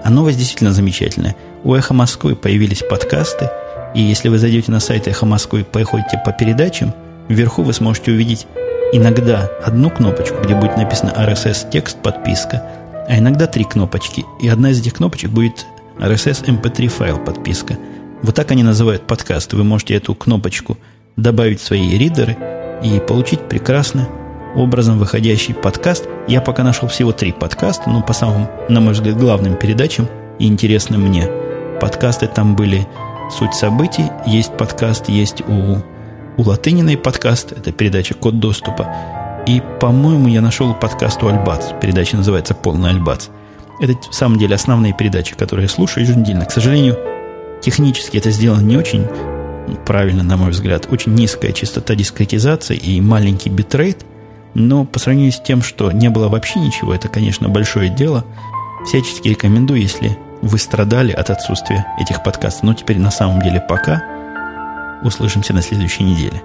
А 0.04 0.10
новость 0.10 0.38
действительно 0.38 0.72
замечательная. 0.72 1.36
У 1.64 1.74
«Эхо 1.74 1.94
Москвы» 1.94 2.36
появились 2.36 2.84
подкасты. 2.88 3.50
И 3.94 4.02
если 4.02 4.30
вы 4.30 4.38
зайдете 4.38 4.72
на 4.72 4.80
сайт 4.80 5.08
«Эхо 5.08 5.26
Москвы» 5.26 5.62
и 5.62 5.64
походите 5.64 6.22
по 6.24 6.32
передачам, 6.32 6.94
вверху 7.28 7.64
вы 7.64 7.74
сможете 7.74 8.12
увидеть 8.12 8.48
иногда 8.94 9.50
одну 9.64 9.90
кнопочку, 9.90 10.38
где 10.44 10.56
будет 10.56 10.78
написано 10.78 11.14
RSS 11.16 11.70
текст 11.70 11.98
подписка, 12.02 12.64
а 13.12 13.18
иногда 13.18 13.46
три 13.46 13.66
кнопочки. 13.66 14.26
И 14.40 14.48
одна 14.48 14.72
из 14.72 14.80
этих 14.80 14.94
кнопочек 14.94 15.32
будет 15.32 15.66
RSS 16.00 16.46
MP3 16.46 16.88
файл 16.88 17.18
подписка. 17.18 17.78
Вот 18.24 18.36
так 18.36 18.52
они 18.52 18.64
называют 18.64 19.06
подкаст. 19.06 19.52
Вы 19.52 19.66
можете 19.66 19.96
эту 19.96 20.16
кнопочку 20.16 20.78
добавить 21.18 21.60
в 21.60 21.66
свои 21.66 21.98
ридеры 21.98 22.38
и 22.82 23.02
получить 23.02 23.42
прекрасно 23.50 24.08
образом 24.56 24.98
выходящий 24.98 25.54
подкаст. 25.54 26.08
Я 26.30 26.40
пока 26.40 26.64
нашел 26.64 26.88
всего 26.88 27.12
три 27.12 27.34
подкаста, 27.34 27.90
но 27.90 28.02
по 28.02 28.14
самым, 28.14 28.48
на 28.70 28.80
мой 28.80 28.94
взгляд, 28.94 29.18
главным 29.18 29.58
передачам 29.58 30.08
и 30.40 30.48
интересным 30.48 31.02
мне. 31.02 31.28
Подкасты 31.82 32.28
там 32.28 32.56
были 32.56 32.88
«Суть 33.30 33.56
событий», 33.56 34.06
есть 34.26 34.56
подкаст, 34.56 35.10
есть 35.10 35.42
у 35.50 35.80
у 36.38 36.44
Латыниной 36.44 36.98
подкаст, 36.98 37.52
это 37.52 37.74
передача 37.74 38.14
«Код 38.14 38.40
доступа». 38.40 39.21
И, 39.48 39.62
по-моему, 39.80 40.28
я 40.28 40.42
нашел 40.42 40.74
подкаст 40.74 41.24
у 41.24 41.28
Альбац. 41.28 41.72
Передача 41.82 42.16
называется 42.16 42.54
«Полный 42.54 42.92
Альбац». 42.92 43.28
Это, 43.80 43.94
в 44.10 44.14
самом 44.14 44.38
деле, 44.38 44.54
основные 44.54 44.94
передачи, 44.94 45.36
которые 45.36 45.64
я 45.64 45.70
слушаю 45.70 46.06
еженедельно. 46.06 46.46
К 46.46 46.52
сожалению, 46.52 46.98
технически 47.62 48.18
это 48.18 48.30
сделано 48.30 48.62
не 48.62 48.78
очень 48.78 49.08
правильно, 49.86 50.24
на 50.24 50.38
мой 50.38 50.52
взгляд. 50.52 50.88
Очень 50.92 51.16
низкая 51.16 51.52
частота 51.54 51.96
дискретизации 51.96 52.78
и 52.78 53.02
маленький 53.02 53.50
битрейт. 53.50 54.06
Но 54.54 54.86
по 54.86 55.00
сравнению 55.00 55.32
с 55.32 55.40
тем, 55.40 55.64
что 55.64 55.92
не 55.92 56.10
было 56.10 56.28
вообще 56.28 56.60
ничего, 56.60 56.94
это, 56.94 57.08
конечно, 57.08 57.50
большое 57.50 57.90
дело. 57.90 58.26
Всячески 58.86 59.30
рекомендую, 59.30 59.82
если 59.82 60.18
вы 60.44 60.60
страдали 60.60 61.12
от 61.12 61.32
отсутствия 61.32 61.88
этих 62.00 62.24
подкастов. 62.24 62.64
Но 62.64 62.74
теперь 62.76 63.00
на 63.00 63.12
самом 63.12 63.42
деле 63.42 63.60
пока. 63.60 64.04
Услышимся 65.04 65.54
на 65.54 65.64
следующей 65.64 66.04
неделе. 66.04 66.44